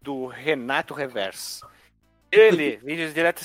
[0.00, 1.68] do Renato Reverso.
[2.30, 3.42] Ele, vídeos direto,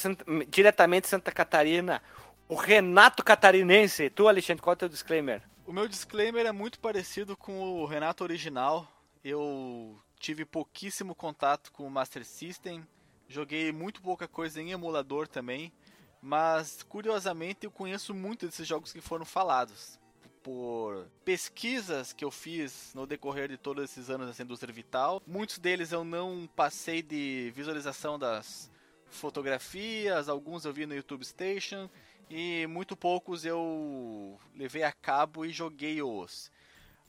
[0.48, 2.02] diretamente de Santa Catarina,
[2.48, 4.10] o Renato Catarinense.
[4.10, 5.41] Tu, Alexandre, qual é o teu disclaimer?
[5.66, 8.88] O meu disclaimer é muito parecido com o Renato original.
[9.22, 12.88] Eu tive pouquíssimo contato com o Master System,
[13.28, 15.74] joguei muito pouca coisa em emulador também.
[16.22, 19.99] Mas curiosamente eu conheço muito desses jogos que foram falados.
[20.44, 25.22] Por pesquisas que eu fiz no decorrer de todos esses anos nessa indústria vital.
[25.27, 28.72] Muitos deles eu não passei de visualização das
[29.10, 31.89] fotografias, alguns eu vi no YouTube Station
[32.30, 36.52] e muito poucos eu levei a cabo e joguei os.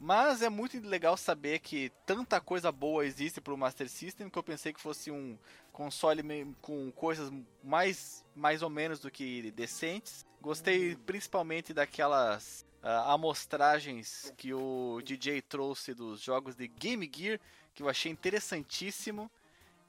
[0.00, 4.38] Mas é muito legal saber que tanta coisa boa existe para o Master System que
[4.38, 5.36] eu pensei que fosse um
[5.72, 6.22] console
[6.60, 7.32] com coisas
[7.64, 10.24] mais, mais ou menos do que decentes.
[10.40, 17.40] Gostei principalmente daquelas uh, amostragens que o DJ trouxe dos jogos de Game Gear,
[17.74, 19.28] que eu achei interessantíssimo.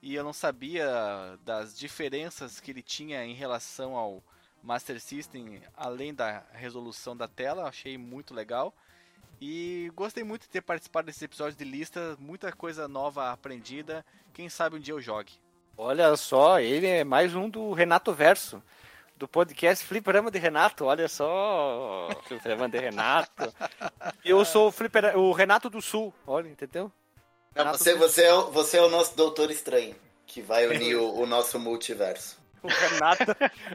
[0.02, 0.88] E eu não sabia
[1.44, 4.24] das diferenças que ele tinha em relação ao
[4.64, 8.74] Master System, além da resolução da tela, achei muito legal.
[9.42, 14.06] E gostei muito de ter participado desse episódio de lista, muita coisa nova aprendida.
[14.34, 15.32] Quem sabe um dia eu jogue.
[15.78, 18.62] Olha só, ele é mais um do Renato Verso,
[19.16, 20.86] do podcast Fliperama de Renato.
[20.86, 23.54] Olha só, Fliperama de Renato.
[24.26, 26.92] Eu sou o, Flipper, o Renato do Sul, olha, entendeu?
[27.56, 29.96] Não, você, você, é, você é o nosso Doutor Estranho,
[30.26, 32.38] que vai unir o, o nosso multiverso.
[32.62, 33.24] O Renato,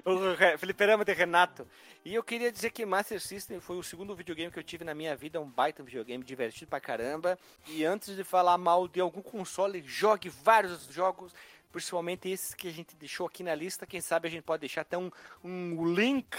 [0.05, 1.67] o Fliperama de Renato.
[2.05, 4.95] E eu queria dizer que Master System foi o segundo videogame que eu tive na
[4.95, 7.39] minha vida, um baita videogame divertido pra caramba.
[7.67, 11.33] E antes de falar mal de algum console, jogue vários jogos
[11.73, 13.85] principalmente esses que a gente deixou aqui na lista.
[13.85, 15.11] Quem sabe a gente pode deixar até um,
[15.43, 16.37] um link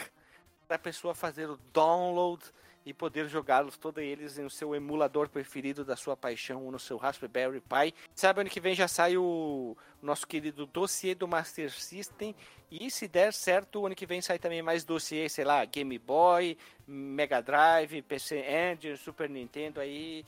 [0.66, 2.42] para a pessoa fazer o download
[2.86, 6.98] e poder jogá-los todos eles no seu emulador preferido da sua paixão ou no seu
[6.98, 7.94] Raspberry Pi.
[8.14, 12.36] Sabe, ano que vem já sai o nosso querido dossiê do Master System
[12.70, 16.58] e se der certo, ano que vem sai também mais dossiê, sei lá, Game Boy,
[16.88, 20.24] Mega Drive, PC Engine, Super Nintendo aí.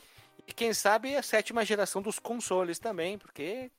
[0.48, 3.70] E quem sabe a sétima geração dos consoles também, porque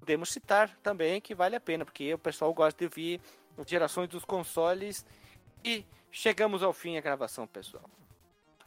[0.00, 3.20] podemos citar também que vale a pena, porque o pessoal gosta de ver
[3.64, 5.06] gerações dos consoles
[5.64, 7.88] e chegamos ao fim da gravação, pessoal.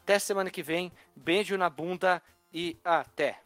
[0.09, 0.91] Até semana que vem.
[1.15, 2.19] Beijo na bunda
[2.51, 3.39] e até.